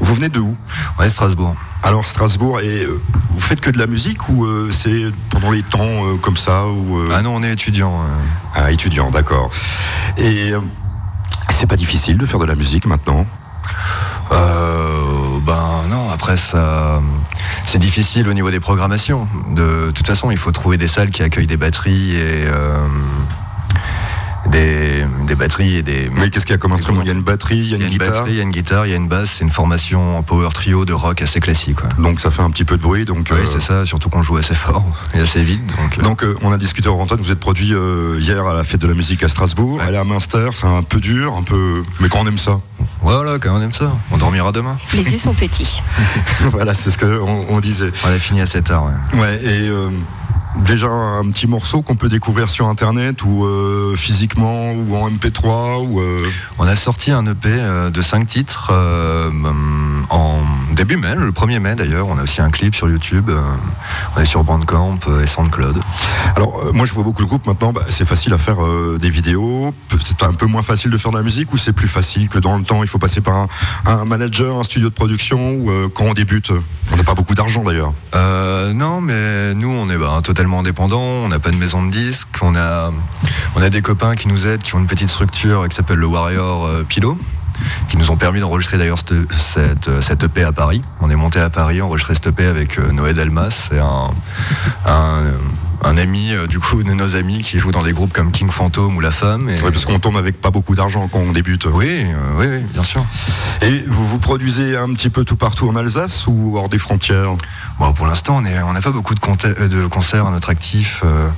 Vous 0.00 0.14
venez 0.14 0.28
de 0.28 0.40
où? 0.40 0.54
Ouais, 0.98 1.08
Strasbourg. 1.08 1.54
Alors 1.82 2.06
Strasbourg 2.06 2.60
et 2.60 2.84
euh, 2.84 3.00
vous 3.30 3.40
faites 3.40 3.60
que 3.60 3.70
de 3.70 3.78
la 3.78 3.86
musique 3.86 4.28
ou 4.28 4.44
euh, 4.44 4.70
c'est 4.72 5.04
pendant 5.30 5.50
les 5.50 5.62
temps 5.62 5.80
euh, 5.82 6.16
comme 6.20 6.36
ça 6.36 6.66
ou 6.66 6.98
euh, 6.98 7.10
Ah 7.14 7.22
non, 7.22 7.34
on 7.36 7.42
est 7.42 7.52
étudiant. 7.52 8.04
ah, 8.54 8.70
étudiant, 8.70 9.10
d'accord. 9.10 9.50
Et 10.18 10.52
euh, 10.52 10.60
c'est 11.50 11.66
pas 11.66 11.76
difficile 11.76 12.18
de 12.18 12.26
faire 12.26 12.40
de 12.40 12.46
la 12.46 12.54
musique 12.54 12.86
maintenant. 12.86 13.26
Euh, 14.32 15.38
ben 15.46 15.82
non, 15.90 16.10
après 16.10 16.36
ça, 16.36 17.02
c'est 17.64 17.78
difficile 17.78 18.28
au 18.28 18.34
niveau 18.34 18.50
des 18.50 18.60
programmations. 18.60 19.26
De, 19.50 19.90
toute 19.94 20.06
façon, 20.06 20.30
il 20.30 20.36
faut 20.36 20.52
trouver 20.52 20.76
des 20.76 20.88
salles 20.88 21.10
qui 21.10 21.22
accueillent 21.22 21.46
des 21.46 21.56
batteries 21.56 22.16
et 22.16 22.46
euh, 22.46 22.86
des, 24.50 25.04
des 25.26 25.34
batteries 25.34 25.76
et 25.76 25.82
des. 25.82 26.10
Mais 26.14 26.30
qu'est-ce 26.30 26.44
qu'il 26.46 26.54
y 26.54 26.58
a 26.58 26.58
comme 26.58 26.72
instrument? 26.72 27.00
Il 27.02 27.06
y 27.06 27.10
a 27.10 27.14
une 27.14 27.22
batterie, 27.22 27.56
il 27.58 27.68
y 27.70 27.74
a 27.74 27.76
y 27.76 27.80
une 27.80 27.82
a 27.82 27.86
une 27.86 27.92
guitare. 27.92 28.08
batterie, 28.10 28.32
il 28.32 28.36
y 28.36 28.40
a 28.40 28.42
une 28.42 28.50
guitare, 28.50 28.86
il 28.86 28.90
y 28.90 28.92
a 28.92 28.96
une 28.96 29.08
basse. 29.08 29.30
C'est 29.38 29.44
une 29.44 29.50
formation 29.50 30.18
en 30.18 30.22
power 30.22 30.48
trio 30.52 30.84
de 30.84 30.92
rock 30.92 31.22
assez 31.22 31.40
classique. 31.40 31.76
quoi. 31.80 31.88
Donc 31.98 32.20
ça 32.20 32.30
fait 32.30 32.42
un 32.42 32.50
petit 32.50 32.64
peu 32.64 32.76
de 32.76 32.82
bruit. 32.82 33.04
Donc, 33.04 33.28
Oui, 33.30 33.38
euh, 33.40 33.46
c'est 33.46 33.60
ça. 33.60 33.84
Surtout 33.84 34.08
qu'on 34.10 34.22
joue 34.22 34.36
assez 34.36 34.54
fort 34.54 34.84
et 35.14 35.20
assez 35.20 35.42
vite. 35.42 35.66
Donc, 35.66 35.98
euh, 35.98 36.02
donc 36.02 36.24
euh, 36.24 36.36
on 36.42 36.52
a 36.52 36.58
discuté 36.58 36.88
au 36.88 37.00
antenne, 37.00 37.18
vous 37.20 37.30
êtes 37.32 37.40
produit 37.40 37.72
euh, 37.74 38.18
hier 38.20 38.46
à 38.46 38.54
la 38.54 38.64
fête 38.64 38.80
de 38.80 38.86
la 38.86 38.94
musique 38.94 39.22
à 39.22 39.28
Strasbourg. 39.28 39.76
Ouais. 39.78 39.84
Elle 39.88 39.94
est 39.94 39.98
à 39.98 40.04
Münster, 40.04 40.48
c'est 40.54 40.66
un 40.66 40.82
peu 40.82 41.00
dur, 41.00 41.34
un 41.36 41.42
peu. 41.42 41.82
Mais 42.00 42.08
quand 42.08 42.20
on 42.22 42.26
aime 42.26 42.38
ça. 42.38 42.60
voilà, 43.02 43.38
quand 43.38 43.56
on 43.58 43.62
aime 43.62 43.72
ça, 43.72 43.92
on 44.10 44.16
dormira 44.18 44.52
demain. 44.52 44.76
Les 44.94 45.02
yeux 45.10 45.18
sont 45.18 45.34
petits. 45.34 45.82
voilà, 46.50 46.74
c'est 46.74 46.90
ce 46.90 46.98
qu'on 46.98 47.46
on 47.48 47.60
disait. 47.60 47.90
On 48.04 48.08
a 48.08 48.18
fini 48.18 48.40
assez 48.40 48.62
tard. 48.62 48.84
ouais. 48.84 49.20
Ouais, 49.20 49.40
et 49.42 49.68
euh, 49.68 49.88
déjà 50.62 50.86
un 50.88 51.28
petit 51.30 51.46
morceau 51.46 51.82
qu'on 51.82 51.96
peut 51.96 52.08
découvrir 52.08 52.48
sur 52.48 52.68
internet 52.68 53.24
ou 53.24 53.44
euh, 53.44 53.96
physiquement 53.96 54.72
ou 54.72 54.94
en 54.96 55.10
MP3 55.10 55.86
ou. 55.86 56.00
euh, 56.00 56.24
On 56.58 56.66
a 56.66 56.76
sorti 56.76 57.10
un 57.10 57.26
EP 57.26 57.48
euh, 57.48 57.90
de 57.90 58.00
5 58.02 58.26
titres 58.26 58.70
euh, 58.72 59.28
hum, 59.28 60.06
en 60.10 60.40
début 60.74 60.96
mai, 60.96 61.14
le 61.16 61.30
1er 61.32 61.58
mai 61.58 61.74
d'ailleurs. 61.74 62.06
On 62.08 62.18
a 62.18 62.22
aussi 62.22 62.40
un 62.40 62.50
clip 62.50 62.74
sur 62.74 62.88
YouTube. 62.88 63.30
on 64.16 64.20
est 64.20 64.24
sur 64.24 64.44
Bandcamp 64.44 65.00
et 65.22 65.26
SoundCloud. 65.26 65.76
Alors, 66.36 66.64
moi 66.72 66.86
je 66.86 66.92
vois 66.92 67.02
beaucoup 67.04 67.22
le 67.22 67.26
groupe 67.28 67.46
maintenant, 67.46 67.72
bah, 67.72 67.82
c'est 67.90 68.06
facile 68.06 68.32
à 68.32 68.38
faire 68.38 68.58
des 68.98 69.10
vidéos, 69.10 69.72
c'est 70.04 70.22
un 70.22 70.32
peu 70.32 70.46
moins 70.46 70.62
facile 70.62 70.90
de 70.90 70.98
faire 70.98 71.10
de 71.12 71.16
la 71.16 71.22
musique 71.22 71.52
ou 71.52 71.56
c'est 71.58 71.72
plus 71.72 71.88
facile 71.88 72.28
que 72.28 72.38
dans 72.38 72.56
le 72.56 72.64
temps, 72.64 72.82
il 72.82 72.88
faut 72.88 72.98
passer 72.98 73.20
par 73.20 73.34
un, 73.36 73.46
un 73.86 74.04
manager, 74.04 74.56
un 74.58 74.64
studio 74.64 74.88
de 74.88 74.94
production 74.94 75.52
ou 75.54 75.70
quand 75.94 76.04
on 76.04 76.14
débute, 76.14 76.50
on 76.92 76.96
n'a 76.96 77.04
pas 77.04 77.14
beaucoup 77.14 77.34
d'argent 77.34 77.62
d'ailleurs. 77.64 77.92
Non, 78.74 79.00
mais 79.00 79.54
nous, 79.54 79.68
on 79.70 79.88
est 79.90 79.96
bah, 79.98 80.20
totalement 80.44 80.60
indépendants. 80.60 81.24
On 81.24 81.28
n'a 81.28 81.38
pas 81.38 81.50
de 81.50 81.56
maison 81.56 81.82
de 81.82 81.90
disques. 81.90 82.28
On 82.42 82.54
a, 82.54 82.92
on 83.56 83.62
a 83.62 83.70
des 83.70 83.80
copains 83.80 84.14
qui 84.14 84.28
nous 84.28 84.46
aident, 84.46 84.60
qui 84.60 84.74
ont 84.74 84.78
une 84.78 84.86
petite 84.86 85.08
structure 85.08 85.66
qui 85.70 85.74
s'appelle 85.74 85.96
le 85.96 86.06
Warrior 86.06 86.66
euh, 86.66 86.84
Pilo, 86.86 87.16
qui 87.88 87.96
nous 87.96 88.10
ont 88.10 88.16
permis 88.16 88.40
d'enregistrer 88.40 88.76
d'ailleurs 88.76 88.98
cette, 88.98 89.32
cette, 89.32 89.88
euh, 89.88 90.00
cette 90.02 90.24
EP 90.24 90.42
à 90.42 90.52
Paris. 90.52 90.82
On 91.00 91.08
est 91.08 91.16
monté 91.16 91.40
à 91.40 91.48
Paris, 91.48 91.80
enregistré 91.80 92.14
cette 92.14 92.26
EP 92.26 92.44
avec 92.44 92.78
euh, 92.78 92.92
Noé 92.92 93.14
Delmas. 93.14 93.70
Un, 93.72 94.10
un, 94.84 95.22
un 95.84 95.96
ami, 95.96 96.32
euh, 96.32 96.46
du 96.46 96.58
coup, 96.58 96.82
de 96.82 96.92
nos 96.92 97.16
amis 97.16 97.42
qui 97.42 97.58
joue 97.58 97.70
dans 97.70 97.82
des 97.82 97.92
groupes 97.92 98.12
comme 98.12 98.32
King 98.32 98.50
Phantom 98.50 98.96
ou 98.96 99.00
La 99.00 99.10
Femme. 99.10 99.48
Et... 99.48 99.60
Ouais, 99.60 99.70
parce 99.70 99.84
qu'on 99.84 99.98
tombe 99.98 100.16
avec 100.16 100.40
pas 100.40 100.50
beaucoup 100.50 100.74
d'argent 100.74 101.08
quand 101.08 101.18
on 101.18 101.32
débute. 101.32 101.66
Oui, 101.66 102.04
euh, 102.04 102.38
oui, 102.38 102.46
oui, 102.48 102.62
bien 102.72 102.82
sûr. 102.82 103.04
Et 103.62 103.84
vous 103.86 104.06
vous 104.06 104.18
produisez 104.18 104.76
un 104.76 104.92
petit 104.94 105.10
peu 105.10 105.24
tout 105.24 105.36
partout 105.36 105.68
en 105.68 105.76
Alsace 105.76 106.26
ou 106.26 106.56
hors 106.56 106.68
des 106.68 106.78
frontières? 106.78 107.30
Bon, 107.78 107.92
pour 107.92 108.06
l'instant, 108.06 108.36
on 108.36 108.72
n'a 108.72 108.80
pas 108.80 108.90
beaucoup 108.90 109.14
de, 109.14 109.20
euh, 109.44 109.68
de 109.68 109.86
concerts 109.86 110.26
à 110.26 110.30
notre 110.30 110.50
actif. 110.50 111.02
euh, 111.04 111.28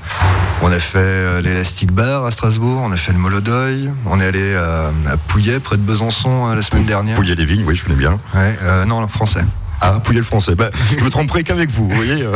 on 0.62 0.72
a 0.72 0.78
fait 0.78 1.42
l'Elastic 1.42 1.92
Bar 1.92 2.24
à 2.24 2.30
Strasbourg, 2.30 2.80
on 2.82 2.92
a 2.92 2.96
fait 2.96 3.12
le 3.12 3.18
Molodoy, 3.18 3.90
on 4.06 4.20
est 4.20 4.26
allé 4.26 4.54
à, 4.54 4.88
à 5.10 5.16
Pouillet, 5.16 5.60
près 5.60 5.76
de 5.76 5.82
Besançon, 5.82 6.52
la 6.54 6.62
semaine 6.62 6.84
dernière. 6.84 7.14
Pouillet 7.14 7.36
des 7.36 7.44
vignes, 7.44 7.64
oui, 7.66 7.76
je 7.76 7.84
connais 7.84 7.96
bien. 7.96 8.18
Ouais, 8.34 8.58
euh, 8.62 8.84
non, 8.84 9.06
français. 9.06 9.44
Ah, 9.80 10.00
Pouillet 10.02 10.20
le 10.20 10.24
français. 10.24 10.54
Bah, 10.54 10.70
je 10.98 11.04
me 11.04 11.10
tromperai 11.10 11.42
qu'avec 11.44 11.70
vous, 11.70 11.88
vous 11.88 11.94
voyez. 11.96 12.22
euh. 12.24 12.34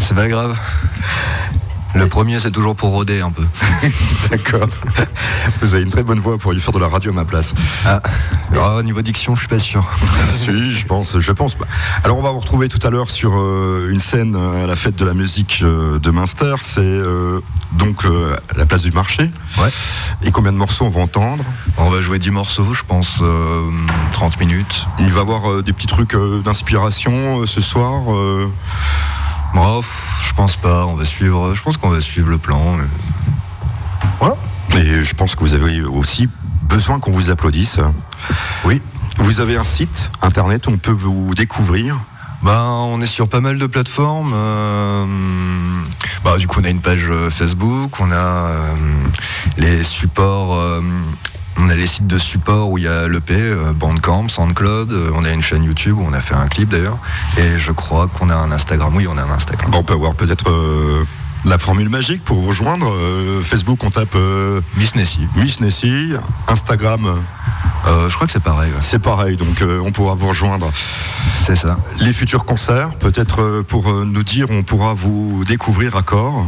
C'est 0.00 0.14
pas 0.14 0.28
grave. 0.28 0.58
Le 1.94 2.06
premier, 2.06 2.38
c'est 2.38 2.52
toujours 2.52 2.76
pour 2.76 2.90
rôder 2.90 3.20
un 3.20 3.30
peu. 3.32 3.44
D'accord. 4.30 4.68
Vous 5.60 5.74
avez 5.74 5.82
une 5.82 5.90
très 5.90 6.04
bonne 6.04 6.20
voix 6.20 6.38
pour 6.38 6.54
y 6.54 6.60
faire 6.60 6.72
de 6.72 6.78
la 6.78 6.86
radio 6.88 7.10
à 7.10 7.14
ma 7.14 7.24
place. 7.24 7.52
Ah, 7.84 8.00
Ah, 8.56 8.76
au 8.76 8.82
niveau 8.82 9.02
diction, 9.02 9.34
je 9.34 9.40
suis 9.40 9.48
pas 9.48 9.58
sûr. 9.58 9.84
si, 10.34 10.70
je 10.72 10.86
pense, 10.86 11.18
je 11.18 11.32
pense. 11.32 11.56
Alors, 12.04 12.16
on 12.18 12.22
va 12.22 12.30
vous 12.30 12.38
retrouver 12.38 12.68
tout 12.68 12.84
à 12.86 12.90
l'heure 12.90 13.10
sur 13.10 13.32
euh, 13.36 13.88
une 13.90 13.98
scène 14.00 14.36
euh, 14.36 14.64
à 14.64 14.66
la 14.68 14.76
fête 14.76 14.94
de 14.96 15.04
la 15.04 15.14
musique 15.14 15.60
euh, 15.62 15.98
de 15.98 16.10
Münster. 16.10 16.54
C'est 16.62 16.80
euh, 16.80 17.40
donc 17.72 18.04
la 18.56 18.66
place 18.66 18.82
du 18.82 18.92
marché. 18.92 19.30
Ouais. 19.58 19.70
Et 20.22 20.30
combien 20.30 20.52
de 20.52 20.56
morceaux 20.58 20.84
on 20.84 20.90
va 20.90 21.00
entendre? 21.00 21.44
On 21.76 21.90
va 21.90 22.00
jouer 22.00 22.18
10 22.18 22.30
morceaux, 22.30 22.72
je 22.72 22.82
pense, 22.84 23.18
euh, 23.20 23.68
30 24.12 24.38
minutes. 24.38 24.86
Il 25.00 25.10
va 25.12 25.18
y 25.18 25.22
avoir 25.22 25.62
des 25.62 25.72
petits 25.72 25.86
trucs 25.86 26.14
d'inspiration 26.44 27.46
ce 27.46 27.60
soir. 27.60 28.02
Bon, 29.54 29.80
pff, 29.80 30.26
je 30.28 30.32
pense 30.34 30.56
pas, 30.56 30.86
on 30.86 30.94
va 30.94 31.04
suivre, 31.04 31.54
je 31.54 31.62
pense 31.62 31.76
qu'on 31.76 31.90
va 31.90 32.00
suivre 32.00 32.28
le 32.30 32.38
plan. 32.38 32.76
mais- 32.76 32.84
Voilà. 34.20 34.36
Et 34.76 35.04
je 35.04 35.14
pense 35.14 35.34
que 35.34 35.40
vous 35.40 35.54
avez 35.54 35.82
aussi 35.82 36.28
besoin 36.62 37.00
qu'on 37.00 37.10
vous 37.10 37.30
applaudisse. 37.30 37.78
Oui. 38.64 38.80
Vous 39.18 39.40
avez 39.40 39.56
un 39.56 39.64
site 39.64 40.10
internet 40.22 40.66
où 40.66 40.70
on 40.70 40.78
peut 40.78 40.92
vous 40.92 41.34
découvrir? 41.34 41.98
Ben, 42.42 42.62
on 42.62 43.00
est 43.02 43.06
sur 43.06 43.28
pas 43.28 43.40
mal 43.40 43.58
de 43.58 43.66
plateformes. 43.66 44.32
euh, 44.34 45.04
bah, 46.24 46.38
du 46.38 46.46
coup, 46.46 46.60
on 46.60 46.64
a 46.64 46.70
une 46.70 46.80
page 46.80 47.06
euh, 47.10 47.28
Facebook, 47.28 48.00
on 48.00 48.10
a 48.12 48.14
euh, 48.16 48.74
les 49.58 49.82
supports, 49.82 50.54
euh, 50.58 50.80
on 51.62 51.68
a 51.68 51.74
les 51.74 51.86
sites 51.86 52.06
de 52.06 52.18
support 52.18 52.70
où 52.70 52.78
il 52.78 52.84
y 52.84 52.88
a 52.88 53.08
l'EP, 53.08 53.34
euh, 53.34 53.72
Bandcamp, 53.72 54.28
SoundCloud. 54.28 54.92
euh, 54.92 55.10
on 55.14 55.24
a 55.24 55.30
une 55.30 55.42
chaîne 55.42 55.62
YouTube 55.64 55.96
où 55.98 56.04
on 56.06 56.12
a 56.12 56.20
fait 56.20 56.34
un 56.34 56.46
clip 56.46 56.70
d'ailleurs. 56.70 56.98
Et 57.38 57.58
je 57.58 57.72
crois 57.72 58.08
qu'on 58.08 58.30
a 58.30 58.34
un 58.34 58.50
Instagram. 58.52 58.92
Oui, 58.94 59.06
on 59.08 59.16
a 59.18 59.22
un 59.22 59.30
Instagram. 59.30 59.70
Bon, 59.70 59.78
on 59.78 59.82
peut 59.82 59.94
avoir 59.94 60.14
peut-être 60.14 60.48
euh, 60.50 61.04
la 61.44 61.58
formule 61.58 61.88
magique 61.88 62.24
pour 62.24 62.40
vous 62.40 62.48
rejoindre. 62.48 62.90
Euh, 62.90 63.42
Facebook, 63.42 63.82
on 63.84 63.90
tape 63.90 64.14
euh, 64.14 64.60
Miss 64.76 64.94
Nessie. 64.94 65.26
Miss 65.36 65.60
Nessie. 65.60 66.12
Instagram, 66.48 67.06
Euh, 67.86 68.10
je 68.10 68.14
crois 68.14 68.26
que 68.26 68.32
c'est 68.32 68.42
pareil. 68.42 68.70
ouais. 68.72 68.78
c'est 68.82 68.98
pareil, 68.98 69.36
donc 69.38 69.64
on 69.84 69.90
pourra 69.90 70.14
vous 70.14 70.28
rejoindre. 70.28 70.70
C'est 71.46 71.56
ça. 71.56 71.78
Les 72.00 72.12
futurs 72.12 72.44
concerts, 72.44 72.90
peut-être 72.98 73.62
pour 73.66 73.90
nous 74.04 74.22
dire, 74.22 74.46
on 74.50 74.62
pourra 74.62 74.92
vous 74.92 75.44
découvrir 75.46 75.96
à 75.96 76.02
corps. 76.02 76.44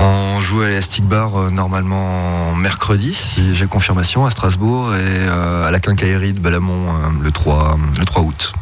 On 0.00 0.38
joue 0.38 0.60
à 0.62 0.68
l'Elastic 0.68 1.04
Bar 1.04 1.34
euh, 1.36 1.50
normalement 1.50 2.54
mercredi, 2.54 3.14
si 3.14 3.56
j'ai 3.56 3.66
confirmation, 3.66 4.26
à 4.26 4.30
Strasbourg, 4.30 4.94
et 4.94 4.98
euh, 5.00 5.66
à 5.66 5.72
la 5.72 5.80
quincaillerie 5.80 6.32
de 6.32 6.38
Balamont 6.38 6.88
euh, 6.88 7.08
le, 7.20 7.32
3, 7.32 7.76
le 7.98 8.04
3 8.04 8.22
août. 8.22 8.52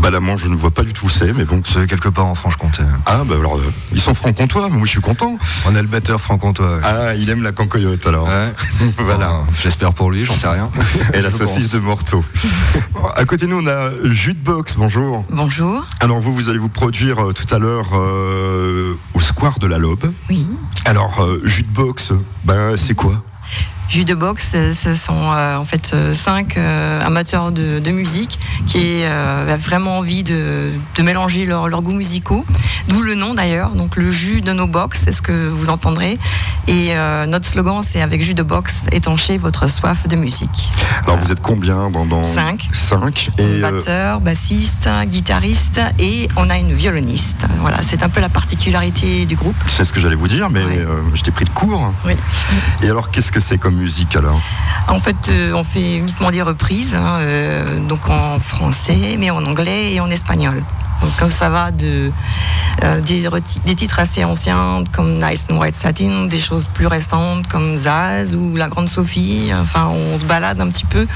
Balamont, 0.00 0.36
je 0.36 0.48
ne 0.48 0.56
vois 0.56 0.70
pas 0.70 0.82
du 0.82 0.92
tout 0.92 1.06
où 1.06 1.10
c'est, 1.10 1.32
mais 1.32 1.44
bon. 1.44 1.62
C'est 1.66 1.86
quelque 1.86 2.08
part 2.08 2.26
en 2.26 2.34
Franche-Comté. 2.34 2.82
Ah, 3.06 3.22
bah 3.26 3.34
alors, 3.38 3.56
euh, 3.56 3.72
ils 3.92 4.00
sont 4.00 4.14
franc-comtois, 4.14 4.68
moi 4.68 4.82
je 4.84 4.90
suis 4.90 5.00
content. 5.00 5.36
On 5.66 5.74
a 5.74 5.82
le 5.82 5.88
batteur 5.88 6.20
franc-comtois. 6.20 6.80
Ah, 6.82 7.14
il 7.14 7.28
aime 7.30 7.42
la 7.42 7.52
cancoyote 7.52 8.06
alors. 8.06 8.26
Ouais. 8.28 8.52
Voilà. 8.98 9.32
Enfin, 9.32 9.52
J'espère 9.60 9.92
pour 9.92 10.10
lui, 10.10 10.24
j'en 10.24 10.34
sais 10.34 10.48
rien. 10.48 10.70
Et 11.14 11.20
la 11.20 11.30
saucisse 11.30 11.64
pense. 11.68 11.72
de 11.72 11.78
Morteau. 11.80 12.24
À 13.16 13.24
côté 13.24 13.46
de 13.46 13.50
nous, 13.50 13.60
on 13.62 13.66
a 13.66 13.90
Jukebox, 14.04 14.76
bonjour. 14.76 15.24
Bonjour. 15.30 15.84
Alors 16.00 16.20
vous, 16.20 16.34
vous 16.34 16.48
allez 16.48 16.58
vous 16.58 16.68
produire 16.68 17.28
euh, 17.28 17.32
tout 17.32 17.52
à 17.54 17.58
l'heure 17.58 17.88
euh, 17.94 18.94
au 19.14 19.20
Square 19.20 19.58
de 19.58 19.66
la 19.66 19.78
Lobe. 19.78 20.12
Oui. 20.30 20.46
Alors, 20.84 21.20
euh, 21.22 21.40
Jukebox, 21.44 22.12
ben, 22.44 22.76
c'est 22.76 22.94
quoi? 22.94 23.22
Jus 23.88 24.04
de 24.04 24.14
boxe, 24.14 24.52
euh, 24.54 24.74
ce 24.74 24.92
sont 24.92 25.32
euh, 25.32 25.56
en 25.56 25.64
fait 25.64 25.92
euh, 25.94 26.12
cinq 26.12 26.56
euh, 26.56 27.00
amateurs 27.00 27.52
de, 27.52 27.78
de 27.78 27.90
musique 27.90 28.38
qui 28.66 29.02
ont 29.04 29.56
vraiment 29.56 29.98
envie 29.98 30.22
de, 30.22 30.70
de 30.96 31.02
mélanger 31.02 31.46
leurs 31.46 31.82
goûts 31.82 31.92
musicaux. 31.94 32.44
D'où 32.88 33.02
le 33.02 33.14
nom 33.14 33.34
d'ailleurs. 33.34 33.70
Donc 33.70 33.96
le 33.96 34.10
jus 34.10 34.40
de 34.40 34.52
nos 34.52 34.66
box, 34.66 35.02
c'est 35.04 35.12
ce 35.12 35.22
que 35.22 35.48
vous 35.48 35.70
entendrez. 35.70 36.18
Et 36.66 36.92
notre 37.26 37.46
slogan, 37.46 37.80
c'est 37.80 38.02
avec 38.02 38.22
jus 38.22 38.34
de 38.34 38.42
boxe, 38.42 38.76
étanchez 38.92 39.38
votre 39.38 39.68
soif 39.68 40.06
de 40.06 40.16
musique. 40.16 40.70
Alors 41.04 41.18
vous 41.18 41.32
êtes 41.32 41.40
combien 41.40 41.88
dans, 41.90 42.04
dans... 42.04 42.24
Cinq. 42.24 42.68
Cinq. 42.72 43.30
Et 43.38 43.60
Batteur, 43.60 44.20
bassiste, 44.20 44.88
guitariste 45.06 45.80
et 45.98 46.28
on 46.36 46.50
a 46.50 46.58
une 46.58 46.72
violoniste. 46.72 47.46
Voilà, 47.60 47.78
c'est 47.82 48.02
un 48.02 48.08
peu 48.10 48.20
la 48.20 48.28
particularité 48.28 49.24
du 49.24 49.36
groupe. 49.36 49.56
c'est 49.68 49.84
ce 49.84 49.92
que 49.92 50.00
j'allais 50.00 50.14
vous 50.16 50.28
dire, 50.28 50.50
mais 50.50 50.60
euh, 50.60 50.86
je 51.14 51.22
t'ai 51.22 51.30
pris 51.30 51.44
de 51.46 51.50
court. 51.50 51.94
Oui. 52.04 52.14
Et 52.82 52.90
alors, 52.90 53.10
qu'est-ce 53.10 53.32
que 53.32 53.40
c'est 53.40 53.58
comme 53.58 53.77
musique 53.78 54.16
alors 54.16 54.40
En 54.88 54.98
fait, 54.98 55.16
euh, 55.28 55.52
on 55.54 55.64
fait 55.64 55.96
uniquement 55.96 56.30
des 56.30 56.42
reprises, 56.42 56.94
hein, 56.94 57.18
euh, 57.20 57.78
donc 57.88 58.08
en 58.08 58.38
français, 58.38 59.16
mais 59.18 59.30
en 59.30 59.44
anglais 59.44 59.92
et 59.92 60.00
en 60.00 60.10
espagnol. 60.10 60.62
Donc 61.02 61.16
comme 61.16 61.30
ça 61.30 61.48
va 61.48 61.70
de 61.70 62.10
euh, 62.82 63.00
des, 63.00 63.28
des 63.64 63.74
titres 63.74 63.98
assez 63.98 64.24
anciens 64.24 64.84
comme 64.92 65.18
Nice 65.18 65.46
and 65.50 65.56
White 65.56 65.74
Satin, 65.74 66.26
des 66.26 66.38
choses 66.38 66.68
plus 66.72 66.86
récentes 66.86 67.46
comme 67.48 67.74
Zaz 67.76 68.34
ou 68.34 68.56
La 68.56 68.68
Grande 68.68 68.88
Sophie. 68.88 69.50
Enfin, 69.54 69.88
on 69.88 70.16
se 70.16 70.24
balade 70.24 70.60
un 70.60 70.68
petit 70.68 70.84
peu 70.84 71.06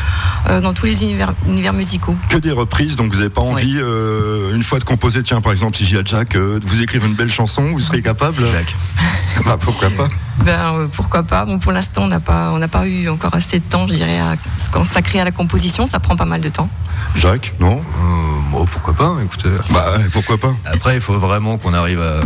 euh, 0.48 0.60
dans 0.60 0.72
tous 0.72 0.86
les 0.86 1.02
univers, 1.02 1.34
univers 1.46 1.72
musicaux. 1.72 2.16
Que 2.28 2.38
des 2.38 2.52
reprises, 2.52 2.96
donc 2.96 3.12
vous 3.12 3.18
n'avez 3.18 3.30
pas 3.30 3.42
envie, 3.42 3.78
euh, 3.78 4.54
une 4.54 4.62
fois 4.62 4.78
de 4.78 4.84
composer, 4.84 5.22
tiens, 5.22 5.40
par 5.40 5.52
exemple, 5.52 5.76
si 5.76 5.84
j'ai 5.84 5.98
à 5.98 6.02
Jack, 6.04 6.36
euh, 6.36 6.58
de 6.58 6.66
vous 6.66 6.82
écrire 6.82 7.04
une 7.04 7.14
belle 7.14 7.30
chanson, 7.30 7.70
vous 7.72 7.80
serez 7.80 8.02
capable 8.02 8.46
Jacques. 8.46 8.74
Bah, 9.46 9.56
pourquoi 9.58 9.90
pas 9.90 10.08
Ben, 10.38 10.74
euh, 10.74 10.86
pourquoi 10.90 11.22
pas 11.22 11.44
Bon, 11.44 11.58
pour 11.58 11.72
l'instant, 11.72 12.04
on 12.04 12.08
n'a 12.08 12.20
pas, 12.20 12.50
on 12.52 12.58
n'a 12.58 12.68
pas 12.68 12.86
eu 12.86 13.08
encore 13.08 13.34
assez 13.34 13.58
de 13.58 13.64
temps, 13.64 13.86
je 13.86 13.94
dirais, 13.94 14.18
à 14.18 14.34
se 14.56 14.70
consacrer 14.70 15.20
à 15.20 15.24
la 15.24 15.30
composition. 15.30 15.86
Ça 15.86 16.00
prend 16.00 16.16
pas 16.16 16.24
mal 16.24 16.40
de 16.40 16.48
temps. 16.48 16.68
Jacques, 17.14 17.52
non 17.60 17.76
Euh, 17.78 18.50
bon, 18.50 18.64
pourquoi 18.66 18.94
pas, 18.94 19.16
écoutez. 19.22 19.50
Bah, 19.70 19.84
ouais, 19.96 20.04
pourquoi 20.12 20.38
pas 20.38 20.54
Après, 20.64 20.94
il 20.96 21.00
faut 21.00 21.18
vraiment 21.18 21.58
qu'on 21.58 21.74
arrive 21.74 22.00
à, 22.00 22.20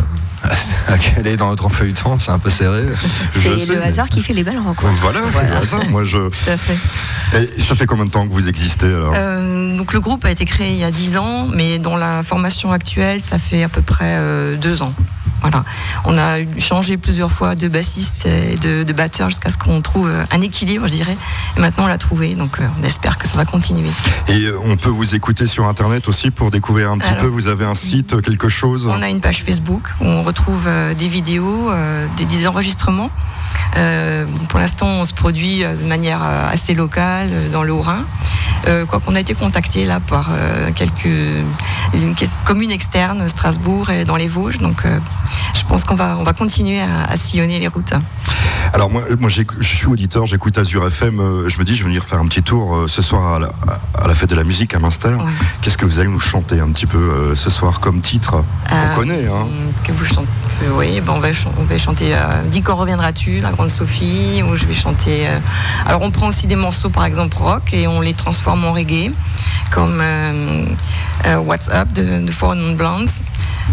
à, 0.48 0.54
à 0.92 0.98
caler 0.98 1.36
dans 1.36 1.48
notre 1.50 1.66
emploi 1.66 1.84
du 1.86 1.92
temps, 1.94 2.18
c'est 2.20 2.30
un 2.30 2.38
peu 2.38 2.48
serré. 2.50 2.82
C'est 3.32 3.40
sais, 3.42 3.66
le 3.74 3.80
mais- 3.80 3.84
hasard 3.86 4.08
qui 4.08 4.22
fait 4.22 4.34
les 4.34 4.44
belles 4.44 4.58
rencontres. 4.60 5.00
Voilà, 5.02 5.20
c'est 5.32 5.42
le 5.48 5.56
hasard. 5.56 5.88
Moi, 5.90 6.04
je... 6.04 6.18
Tout 6.28 6.50
à 6.50 6.56
fait. 6.56 6.78
Et 7.56 7.60
ça 7.60 7.74
fait 7.74 7.86
combien 7.86 8.04
de 8.06 8.10
temps 8.10 8.26
que 8.26 8.32
vous 8.32 8.48
existez 8.48 8.86
alors? 8.86 9.12
Euh, 9.16 9.76
donc 9.76 9.92
le 9.92 10.00
groupe 10.00 10.24
a 10.24 10.30
été 10.30 10.44
créé 10.44 10.70
il 10.72 10.78
y 10.78 10.84
a 10.84 10.92
10 10.92 11.16
ans, 11.16 11.48
mais 11.52 11.78
dans 11.80 11.96
la 11.96 12.22
formation 12.22 12.70
actuelle, 12.70 13.20
ça 13.22 13.38
fait 13.40 13.64
à 13.64 13.68
peu 13.68 13.82
près 13.82 14.14
euh, 14.18 14.56
deux 14.56 14.82
ans. 14.82 14.94
Voilà. 15.50 15.64
On 16.04 16.18
a 16.18 16.38
changé 16.58 16.96
plusieurs 16.96 17.30
fois 17.30 17.54
de 17.54 17.68
bassiste 17.68 18.26
et 18.26 18.56
de, 18.56 18.82
de 18.82 18.92
batteur 18.92 19.30
jusqu'à 19.30 19.50
ce 19.50 19.56
qu'on 19.56 19.80
trouve 19.80 20.08
euh, 20.08 20.24
un 20.32 20.40
équilibre, 20.40 20.86
je 20.88 20.92
dirais. 20.92 21.16
Et 21.56 21.60
maintenant, 21.60 21.84
on 21.84 21.88
l'a 21.88 21.98
trouvé, 21.98 22.34
donc 22.34 22.58
euh, 22.58 22.66
on 22.80 22.82
espère 22.82 23.16
que 23.18 23.28
ça 23.28 23.36
va 23.36 23.44
continuer. 23.44 23.90
Et 24.28 24.46
euh, 24.46 24.58
on 24.64 24.76
peut 24.76 24.88
vous 24.88 25.14
écouter 25.14 25.46
sur 25.46 25.66
Internet 25.66 26.08
aussi 26.08 26.30
pour 26.30 26.50
découvrir 26.50 26.90
un 26.90 26.98
petit 26.98 27.10
Alors, 27.10 27.22
peu. 27.22 27.28
Vous 27.28 27.46
avez 27.46 27.64
un 27.64 27.74
site, 27.76 28.20
quelque 28.22 28.48
chose 28.48 28.86
On 28.90 29.02
a 29.02 29.08
une 29.08 29.20
page 29.20 29.44
Facebook 29.44 29.94
où 30.00 30.06
on 30.06 30.22
retrouve 30.24 30.68
des 30.98 31.08
vidéos, 31.08 31.70
des, 32.16 32.24
des 32.24 32.46
enregistrements. 32.46 33.10
Euh, 33.76 34.24
pour 34.48 34.58
l'instant, 34.58 34.86
on 34.86 35.04
se 35.04 35.12
produit 35.12 35.60
de 35.60 35.86
manière 35.86 36.22
assez 36.22 36.74
locale 36.74 37.30
dans 37.52 37.62
le 37.62 37.72
Haut-Rhin. 37.72 38.04
Euh, 38.68 38.84
quoi 38.86 38.98
qu'on 39.00 39.14
a 39.14 39.20
été 39.20 39.34
contacté 39.34 39.84
là 39.84 40.00
par 40.00 40.30
euh, 40.32 40.70
quelques 40.74 41.06
une 41.94 42.14
que- 42.14 42.24
communes 42.44 42.70
externes, 42.70 43.28
Strasbourg 43.28 43.90
et 43.90 44.04
dans 44.04 44.16
les 44.16 44.26
Vosges. 44.28 44.58
Donc, 44.58 44.82
je 45.54 45.64
pense 45.64 45.84
qu'on 45.84 45.94
va 45.94 46.16
on 46.18 46.22
va 46.22 46.32
continuer 46.32 46.80
à, 46.80 47.04
à 47.04 47.16
sillonner 47.16 47.58
les 47.58 47.68
routes. 47.68 47.92
Alors 48.72 48.90
moi, 48.90 49.02
je 49.28 49.42
suis 49.62 49.86
auditeur, 49.86 50.26
j'écoute 50.26 50.58
Azure 50.58 50.86
FM. 50.86 51.20
euh, 51.20 51.48
je 51.48 51.58
me 51.58 51.64
dis, 51.64 51.74
je 51.76 51.82
vais 51.82 51.88
venir 51.88 52.04
faire 52.04 52.18
un 52.18 52.26
petit 52.26 52.42
tour 52.42 52.74
euh, 52.74 52.88
ce 52.88 53.00
soir 53.00 53.34
à 53.34 53.38
la, 53.38 53.50
à 53.94 54.08
la 54.08 54.14
fête 54.14 54.28
de 54.30 54.34
la 54.34 54.44
musique 54.44 54.74
à 54.74 54.78
Münster. 54.78 55.08
Ouais. 55.08 55.24
Qu'est-ce 55.62 55.78
que 55.78 55.86
vous 55.86 55.98
allez 56.00 56.08
nous 56.08 56.20
chanter 56.20 56.60
un 56.60 56.68
petit 56.72 56.86
peu 56.86 56.98
euh, 56.98 57.36
ce 57.36 57.48
soir 57.48 57.80
comme 57.80 58.00
titre? 58.00 58.42
On 58.70 58.96
connaît, 58.96 59.26
hein 59.28 59.46
Que 59.84 59.92
vous 59.92 60.04
chantez, 60.04 60.26
que- 60.60 60.66
oui, 60.70 61.00
ben 61.00 61.12
on 61.14 61.18
va, 61.20 61.28
ch- 61.32 61.46
on 61.58 61.64
va 61.64 61.78
chanter 61.78 62.14
euh, 62.14 62.42
Dis 62.50 62.60
quand 62.62 62.76
reviendras-tu, 62.76 63.40
La 63.40 63.50
Grande 63.50 63.70
Sophie, 63.70 64.42
ou 64.42 64.56
je 64.56 64.66
vais 64.66 64.74
chanter. 64.74 65.26
euh, 65.28 65.38
alors 65.86 66.02
on 66.02 66.10
prend 66.10 66.28
aussi 66.28 66.46
des 66.46 66.56
morceaux 66.56 66.90
par 66.90 67.04
exemple 67.04 67.36
rock 67.36 67.72
et 67.72 67.86
on 67.86 68.00
les 68.00 68.14
transforme 68.14 68.64
en 68.64 68.72
reggae, 68.72 69.10
comme 69.70 69.98
euh, 70.00 70.64
euh, 71.26 71.36
What's 71.38 71.68
Up 71.68 71.92
de, 71.92 72.24
de 72.24 72.30
Four 72.30 72.54
Non 72.54 72.72
Blondes. 72.74 73.08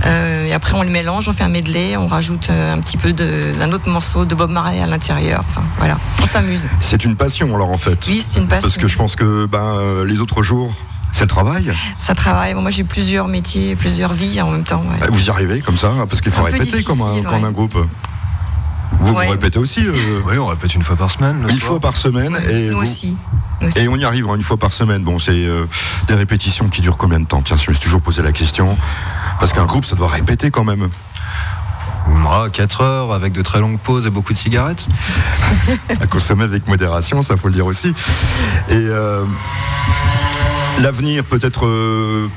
Euh, 0.05 0.45
et 0.47 0.53
après 0.53 0.73
on 0.75 0.81
les 0.81 0.89
mélange, 0.89 1.27
on 1.27 1.33
fait 1.33 1.43
un 1.43 1.49
medley, 1.49 1.95
on 1.97 2.07
rajoute 2.07 2.49
euh, 2.49 2.73
un 2.73 2.79
petit 2.79 2.97
peu 2.97 3.13
d'un 3.13 3.71
autre 3.71 3.87
morceau 3.89 4.25
de 4.25 4.33
Bob 4.33 4.49
Marley 4.49 4.79
à 4.81 4.87
l'intérieur. 4.87 5.43
Enfin 5.47 5.61
voilà, 5.77 5.97
on 6.21 6.25
s'amuse. 6.25 6.67
C'est 6.81 7.05
une 7.05 7.15
passion 7.15 7.53
alors 7.55 7.69
en 7.69 7.77
fait. 7.77 7.99
Oui, 8.07 8.23
c'est 8.27 8.39
une 8.39 8.47
passion. 8.47 8.61
Parce 8.67 8.77
que 8.77 8.87
je 8.87 8.97
pense 8.97 9.15
que 9.15 9.45
ben, 9.45 9.59
euh, 9.59 10.03
les 10.05 10.19
autres 10.19 10.41
jours, 10.41 10.73
c'est 11.13 11.21
le 11.23 11.27
travail. 11.27 11.71
Ça 11.99 12.13
travaille. 12.15 12.53
Bon, 12.53 12.61
moi 12.61 12.71
j'ai 12.71 12.83
plusieurs 12.83 13.27
métiers, 13.29 13.75
plusieurs 13.77 14.13
vies 14.13 14.41
en 14.41 14.51
même 14.51 14.63
temps. 14.65 14.81
ouais. 14.81 15.01
Euh, 15.03 15.07
Vous 15.11 15.25
y 15.25 15.29
arrivez 15.29 15.61
comme 15.61 15.77
ça 15.77 15.91
Parce 16.09 16.19
qu'il 16.21 16.31
faut 16.33 16.43
répéter 16.43 16.83
comme 16.83 17.01
un, 17.01 17.21
comme 17.23 17.41
ouais. 17.43 17.47
un 17.47 17.51
groupe. 17.51 17.77
Vous, 18.99 19.13
Ouais. 19.13 19.25
vous 19.25 19.31
répétez 19.31 19.57
aussi 19.59 19.85
euh, 19.85 19.93
Oui, 20.25 20.37
on 20.37 20.45
répète 20.45 20.75
une 20.75 20.83
fois 20.83 20.95
par 20.95 21.09
semaine. 21.11 21.45
une 21.49 21.59
fois 21.59 21.79
par 21.79 21.95
semaine. 21.97 22.37
et, 22.49 22.69
Nous 22.69 22.75
vous- 22.77 22.83
aussi. 22.83 23.17
Et 23.75 23.87
on 23.87 23.95
y 23.95 24.03
arrive 24.05 24.27
en 24.27 24.35
une 24.35 24.43
fois 24.43 24.57
par 24.57 24.71
semaine. 24.73 25.03
Bon, 25.03 25.19
c'est 25.19 25.31
euh, 25.45 25.65
des 26.07 26.13
répétitions 26.15 26.67
qui 26.67 26.81
durent 26.81 26.97
combien 26.97 27.19
de 27.19 27.25
temps? 27.25 27.41
Tiens, 27.41 27.55
je 27.57 27.69
me 27.69 27.73
suis 27.75 27.83
toujours 27.83 28.01
posé 28.01 28.21
la 28.21 28.31
question. 28.31 28.77
Parce 29.39 29.53
qu'un 29.53 29.65
groupe, 29.65 29.85
ça 29.85 29.95
doit 29.95 30.09
répéter 30.09 30.51
quand 30.51 30.63
même. 30.63 30.87
Ah, 32.27 32.45
4 32.51 32.81
heures 32.81 33.11
avec 33.13 33.31
de 33.33 33.41
très 33.41 33.59
longues 33.61 33.79
pauses 33.79 34.05
et 34.05 34.09
beaucoup 34.09 34.33
de 34.33 34.37
cigarettes. 34.37 34.85
à 36.01 36.07
consommer 36.07 36.43
avec 36.43 36.67
modération, 36.67 37.23
ça 37.23 37.37
faut 37.37 37.47
le 37.47 37.53
dire 37.53 37.65
aussi. 37.65 37.89
Et 38.69 38.73
euh, 38.75 39.23
l'avenir, 40.81 41.23
peut-être 41.23 41.65
euh, 41.65 42.27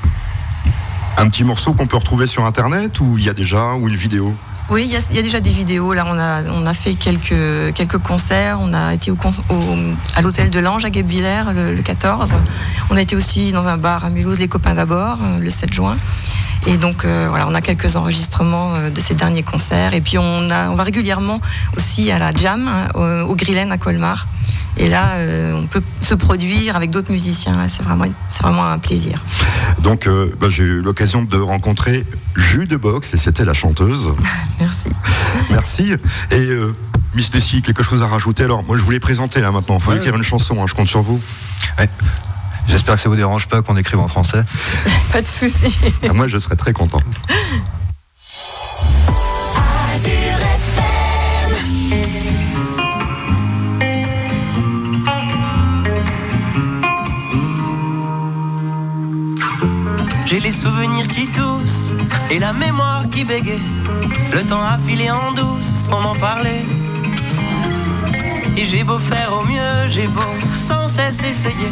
un 1.17 1.29
petit 1.29 1.43
morceau 1.43 1.73
qu'on 1.73 1.87
peut 1.87 1.97
retrouver 1.97 2.27
sur 2.27 2.45
Internet 2.45 2.99
ou 2.99 3.17
il 3.17 3.25
y 3.25 3.29
a 3.29 3.33
déjà 3.33 3.73
ou 3.73 3.87
une 3.87 3.95
vidéo? 3.95 4.35
Oui, 4.69 4.83
il 4.83 4.91
y, 4.91 5.19
a- 5.19 5.21
déjà 5.21 5.39
des 5.39 5.49
vidéos. 5.49 5.93
Là, 5.93 6.05
on 6.05 6.65
a, 6.65 6.73
fait 6.73 6.95
quelques, 6.95 8.03
concerts. 8.03 8.59
On 8.61 8.73
a 8.73 8.93
été 8.93 9.13
à 10.15 10.21
l'hôtel 10.21 10.49
de 10.49 10.59
l'Ange 10.59 10.83
à 10.83 10.89
Guebwiller 10.89 11.43
le, 11.53 11.73
le 11.73 11.81
14. 11.81 12.35
On 12.89 12.97
a 12.97 13.01
été 13.01 13.15
aussi 13.15 13.53
dans 13.53 13.65
un 13.65 13.77
bar 13.77 14.03
à 14.03 14.09
Mulhouse, 14.09 14.39
les 14.39 14.49
copains 14.49 14.73
d'abord, 14.73 15.19
euh, 15.23 15.39
le 15.39 15.49
7 15.49 15.73
juin. 15.73 15.95
Et 16.67 16.77
donc, 16.77 17.05
euh, 17.05 17.27
voilà, 17.29 17.47
on 17.47 17.55
a 17.55 17.61
quelques 17.61 17.95
enregistrements 17.95 18.73
euh, 18.75 18.89
de 18.89 18.99
ces 19.01 19.13
derniers 19.15 19.41
concerts. 19.43 19.93
Et 19.93 20.01
puis, 20.01 20.17
on, 20.17 20.49
a, 20.51 20.69
on 20.69 20.75
va 20.75 20.83
régulièrement 20.83 21.39
aussi 21.77 22.11
à 22.11 22.19
la 22.19 22.31
Jam, 22.33 22.67
hein, 22.67 22.87
au, 22.93 23.31
au 23.31 23.35
Grillen 23.35 23.71
à 23.71 23.77
Colmar. 23.77 24.27
Et 24.79 24.89
là, 24.89 25.13
euh, 25.15 25.53
on 25.53 25.65
peut 25.65 25.81
se 26.01 26.13
produire 26.13 26.75
avec 26.75 26.91
d'autres 26.91 27.11
musiciens. 27.11 27.67
C'est 27.67 27.81
vraiment, 27.81 28.05
c'est 28.29 28.43
vraiment 28.43 28.67
un 28.69 28.77
plaisir. 28.77 29.23
Donc 29.81 30.05
euh, 30.05 30.29
bah, 30.39 30.47
j'ai 30.51 30.63
eu 30.63 30.81
l'occasion 30.81 31.23
de 31.23 31.37
rencontrer 31.37 32.05
Jules 32.35 32.67
de 32.67 32.77
Box 32.77 33.13
et 33.15 33.17
c'était 33.17 33.43
la 33.45 33.53
chanteuse. 33.53 34.13
Merci. 34.59 34.89
Merci. 35.49 35.93
Et 36.29 36.35
euh, 36.35 36.75
Miss 37.15 37.33
Lucie, 37.33 37.63
quelque 37.63 37.81
chose 37.81 38.03
à 38.03 38.07
rajouter? 38.07 38.43
Alors 38.43 38.63
moi 38.65 38.77
je 38.77 38.83
voulais 38.83 38.99
présenter 38.99 39.41
là 39.41 39.51
maintenant. 39.51 39.77
Il 39.79 39.81
faut 39.83 39.91
Ouais. 39.91 39.97
écrire 39.97 40.15
une 40.15 40.21
chanson, 40.21 40.61
hein, 40.61 40.65
je 40.67 40.75
compte 40.75 40.89
sur 40.89 41.01
vous. 41.01 41.19
J'espère 42.67 42.95
que 42.95 43.01
ça 43.01 43.09
vous 43.09 43.15
dérange 43.15 43.47
pas 43.47 43.61
qu'on 43.61 43.77
écrive 43.77 43.99
en 43.99 44.07
français. 44.07 44.43
Pas 45.11 45.21
de 45.21 45.27
souci. 45.27 45.73
Ah, 46.07 46.13
moi 46.13 46.27
je 46.27 46.37
serais 46.37 46.55
très 46.55 46.73
content. 46.73 47.01
J'ai 60.25 60.41
les 60.41 60.51
souvenirs 60.51 61.07
qui 61.07 61.25
toussent 61.27 61.91
et 62.29 62.37
la 62.37 62.51
mémoire 62.51 63.09
qui 63.09 63.23
bégaye. 63.23 63.61
Le 64.33 64.43
temps 64.43 64.61
a 64.61 64.77
filé 64.77 65.09
en 65.09 65.31
douce 65.31 65.63
sans 65.65 66.01
m'en 66.01 66.15
parler. 66.15 66.65
Et 68.57 68.65
j'ai 68.65 68.83
beau 68.83 68.99
faire 68.99 69.31
au 69.31 69.45
mieux, 69.45 69.87
j'ai 69.87 70.05
beau 70.07 70.21
sans 70.57 70.89
cesse 70.89 71.23
essayer. 71.23 71.71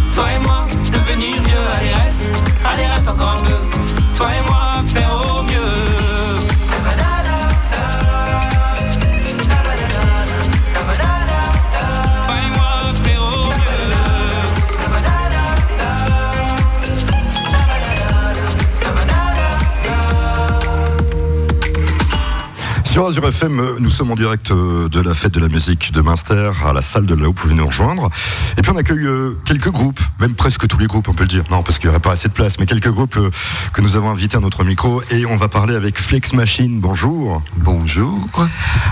Toi 0.13 0.25
et 0.35 0.39
moi, 0.39 0.67
devenir 0.91 1.41
vieux, 1.41 1.57
allez 1.77 1.93
reste, 1.93 2.25
allez 2.65 2.85
reste 2.85 3.07
encore 3.07 3.37
un 3.37 3.43
peu. 3.43 3.55
Toi 4.17 4.27
et 4.37 4.45
moi, 4.45 4.83
faire 4.87 5.11
au 5.13 5.43
mieux. 5.43 6.00
Azure 23.11 23.27
FM, 23.27 23.59
euh, 23.59 23.75
nous 23.79 23.89
sommes 23.89 24.09
en 24.11 24.15
direct 24.15 24.51
euh, 24.51 24.87
de 24.87 25.01
la 25.01 25.13
fête 25.13 25.33
de 25.33 25.41
la 25.41 25.49
musique 25.49 25.91
de 25.91 25.99
Münster 25.99 26.53
à 26.65 26.71
la 26.71 26.81
salle 26.81 27.05
de 27.05 27.13
là 27.13 27.23
où 27.23 27.25
vous 27.25 27.33
pouvez 27.33 27.53
nous 27.53 27.67
rejoindre. 27.67 28.09
Et 28.57 28.61
puis 28.61 28.71
on 28.71 28.77
accueille 28.77 29.05
euh, 29.05 29.37
quelques 29.43 29.69
groupes, 29.69 29.99
même 30.21 30.33
presque 30.33 30.65
tous 30.65 30.77
les 30.77 30.87
groupes, 30.87 31.09
on 31.09 31.13
peut 31.13 31.23
le 31.23 31.27
dire. 31.27 31.43
Non, 31.51 31.61
parce 31.61 31.77
qu'il 31.77 31.89
n'y 31.89 31.89
aurait 31.89 31.99
pas 31.99 32.11
assez 32.11 32.29
de 32.29 32.33
place, 32.33 32.57
mais 32.57 32.65
quelques 32.65 32.89
groupes 32.89 33.19
que 33.73 33.81
nous 33.81 33.97
avons 33.97 34.11
invités 34.11 34.37
à 34.37 34.39
notre 34.39 34.63
micro. 34.63 35.03
Et 35.11 35.25
on 35.25 35.35
va 35.35 35.49
parler 35.49 35.75
avec 35.75 35.99
Flex 35.99 36.31
Machine. 36.31 36.79
Bonjour. 36.79 37.41
Bonjour. 37.57 38.17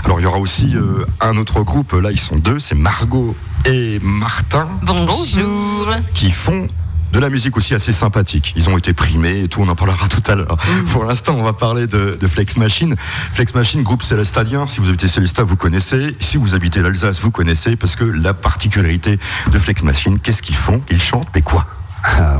Alors 0.04 0.20
il 0.20 0.24
y 0.24 0.26
aura 0.26 0.38
aussi 0.38 0.74
un 1.22 1.38
autre 1.38 1.62
groupe, 1.62 1.92
là 1.92 2.10
ils 2.12 2.20
sont 2.20 2.36
deux, 2.36 2.60
c'est 2.60 2.74
Margot 2.74 3.34
et 3.64 4.00
Martin 4.02 4.68
Bonjour. 4.82 5.94
qui 6.12 6.30
font 6.30 6.68
de 7.12 7.18
la 7.18 7.28
musique 7.28 7.56
aussi 7.56 7.74
assez 7.74 7.92
sympathique. 7.92 8.52
Ils 8.56 8.68
ont 8.68 8.78
été 8.78 8.92
primés 8.92 9.42
et 9.42 9.48
tout, 9.48 9.60
on 9.60 9.68
en 9.68 9.74
parlera 9.74 10.08
tout 10.10 10.22
à 10.30 10.34
l'heure. 10.34 10.56
Pour 10.92 11.04
l'instant, 11.04 11.36
on 11.38 11.42
va 11.42 11.52
parler 11.52 11.86
de, 11.86 12.16
de 12.20 12.26
Flex 12.26 12.56
Machine. 12.56 12.94
Flex 13.32 13.54
Machine, 13.54 13.82
groupe 13.82 14.02
célestadien. 14.02 14.66
Si 14.66 14.80
vous 14.80 14.88
habitez 14.88 15.08
Célestat, 15.08 15.44
vous 15.44 15.56
connaissez. 15.56 16.16
Si 16.20 16.36
vous 16.36 16.54
habitez 16.54 16.80
l'Alsace, 16.80 17.20
vous 17.20 17.30
connaissez. 17.30 17.76
Parce 17.76 17.96
que 17.96 18.04
la 18.04 18.34
particularité 18.34 19.18
de 19.50 19.58
Flex 19.58 19.82
Machine, 19.82 20.18
qu'est-ce 20.18 20.42
qu'ils 20.42 20.56
font? 20.56 20.82
Ils 20.90 21.02
chantent, 21.02 21.28
mais 21.34 21.42
quoi? 21.42 21.66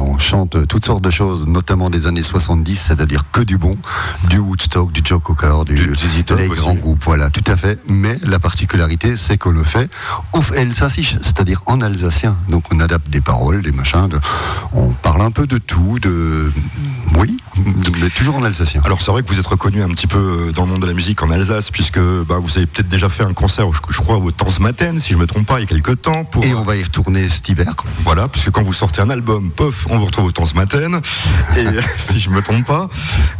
On 0.01 0.19
chante 0.19 0.67
toutes 0.67 0.85
sortes 0.85 1.03
de 1.03 1.11
choses, 1.11 1.47
notamment 1.47 1.91
des 1.91 2.07
années 2.07 2.23
70, 2.23 2.77
c'est-à-dire 2.77 3.25
que 3.33 3.41
du 3.41 3.59
bon, 3.59 3.77
du 4.29 4.39
Woodstock, 4.39 4.93
du 4.93 5.01
Joe 5.05 5.21
Cocker, 5.23 5.65
du, 5.67 5.75
Du 5.75 5.91
aussi. 5.93 6.61
grands 6.61 6.75
groupes, 6.75 7.03
voilà, 7.05 7.31
tout 7.31 7.45
à 7.51 7.57
fait. 7.57 7.79
Mais 7.89 8.17
la 8.27 8.39
particularité, 8.39 9.17
c'est 9.17 9.37
qu'on 9.39 9.51
le 9.51 9.65
fait 9.65 9.91
auf 10.33 10.53
Elsassisch, 10.53 11.17
c'est-à-dire 11.23 11.63
en 11.67 11.81
alsacien. 11.81 12.37
Donc 12.49 12.65
on 12.73 12.81
adapte 12.81 13.09
des 13.11 13.21
paroles, 13.21 13.63
des 13.63 13.73
machins, 13.73 14.09
de- 14.09 14.21
on 14.73 14.91
parle 14.93 15.23
un 15.23 15.31
peu 15.31 15.47
de 15.47 15.59
tout, 15.59 15.99
de, 16.01 16.53
oui, 17.19 17.37
mais 18.01 18.09
toujours 18.11 18.37
en 18.37 18.43
alsacien. 18.45 18.81
Alors 18.85 19.01
c'est 19.03 19.11
vrai 19.11 19.23
que 19.23 19.29
vous 19.29 19.39
êtes 19.39 19.47
reconnu 19.47 19.83
un 19.83 19.89
petit 19.89 20.07
peu 20.07 20.19
euh, 20.49 20.53
dans 20.53 20.65
le 20.65 20.71
monde 20.73 20.83
de 20.83 20.87
la 20.87 20.95
musique 20.95 21.23
en 21.23 21.31
Alsace, 21.31 21.71
puisque 21.71 21.99
bah, 22.01 22.37
vous 22.43 22.57
avez 22.57 22.67
peut-être 22.67 22.89
déjà 22.89 23.09
fait 23.09 23.25
un 23.25 23.33
concert, 23.33 23.67
je, 23.91 23.99
crois, 23.99 24.17
au 24.19 24.31
Maten, 24.61 24.99
si 24.99 25.13
je 25.13 25.19
me 25.19 25.27
trompe 25.27 25.47
pas, 25.47 25.59
il 25.59 25.63
y 25.63 25.65
a 25.65 25.67
quelques 25.67 26.03
temps. 26.03 26.25
Pour, 26.25 26.45
Et 26.45 26.55
on 26.55 26.65
va 26.65 26.77
y 26.77 26.83
retourner 26.83 27.29
cet 27.29 27.49
hiver. 27.49 27.73
Voilà, 28.05 28.29
puisque 28.29 28.51
quand 28.51 28.63
vous 28.63 28.73
sortez 28.73 29.01
un 29.01 29.11
album, 29.11 29.50
pof, 29.51 29.87
on 29.91 29.99
vous 29.99 30.07
retrouve 30.07 30.27
au 30.27 30.33
temps 30.33 30.45
ce 30.47 30.55
matin, 30.55 31.01
et 31.57 31.65
si 31.99 32.21
je 32.21 32.31
me 32.31 32.41
trompe 32.43 32.67
pas. 32.67 32.89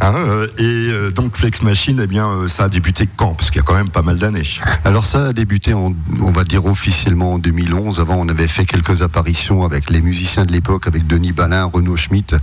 hein, 0.01 0.13
euh, 0.15 0.47
et 0.57 0.63
euh, 0.63 1.11
donc 1.11 1.37
Flex 1.37 1.61
Machine, 1.61 1.99
eh 2.03 2.07
bien, 2.07 2.27
euh, 2.27 2.47
ça 2.47 2.65
a 2.65 2.69
débuté 2.69 3.07
quand? 3.15 3.33
Parce 3.33 3.49
qu'il 3.49 3.57
y 3.57 3.63
a 3.63 3.65
quand 3.65 3.75
même 3.75 3.89
pas 3.89 4.01
mal 4.01 4.17
d'années. 4.17 4.43
Alors 4.85 5.05
ça 5.05 5.27
a 5.27 5.33
débuté, 5.33 5.73
en, 5.73 5.93
on 6.21 6.31
va 6.31 6.43
dire 6.43 6.65
officiellement 6.65 7.33
en 7.33 7.39
2011. 7.39 7.99
Avant, 7.99 8.15
on 8.15 8.27
avait 8.29 8.47
fait 8.47 8.65
quelques 8.65 9.01
apparitions 9.01 9.63
avec 9.65 9.89
les 9.89 10.01
musiciens 10.01 10.45
de 10.45 10.51
l'époque, 10.51 10.87
avec 10.87 11.07
Denis 11.07 11.31
Balin, 11.31 11.65
Renaud 11.65 11.97
Schmitt 11.97 12.35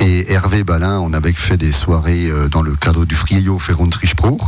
et 0.00 0.32
Hervé 0.32 0.64
Balin. 0.64 0.98
On 1.00 1.12
avait 1.12 1.32
fait 1.32 1.56
des 1.56 1.72
soirées 1.72 2.28
euh, 2.30 2.48
dans 2.48 2.62
le 2.62 2.74
cadre 2.74 3.04
du 3.04 3.14
Frio 3.14 3.58
Ferrontrich-Pro. 3.58 4.40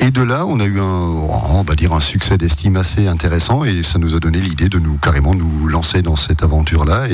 Et 0.00 0.10
de 0.10 0.22
là, 0.22 0.46
on 0.46 0.60
a 0.60 0.64
eu 0.64 0.80
un, 0.80 0.84
on 0.84 1.62
va 1.66 1.74
dire 1.74 1.92
un 1.92 2.00
succès 2.00 2.38
d'estime 2.38 2.76
assez 2.76 3.06
intéressant 3.08 3.64
et 3.64 3.82
ça 3.82 3.98
nous 3.98 4.14
a 4.14 4.20
donné 4.20 4.38
l'idée 4.40 4.68
de 4.68 4.78
nous 4.78 4.96
carrément 4.98 5.34
nous 5.34 5.66
lancer 5.68 6.02
dans 6.02 6.16
cette 6.16 6.42
aventure-là. 6.42 7.08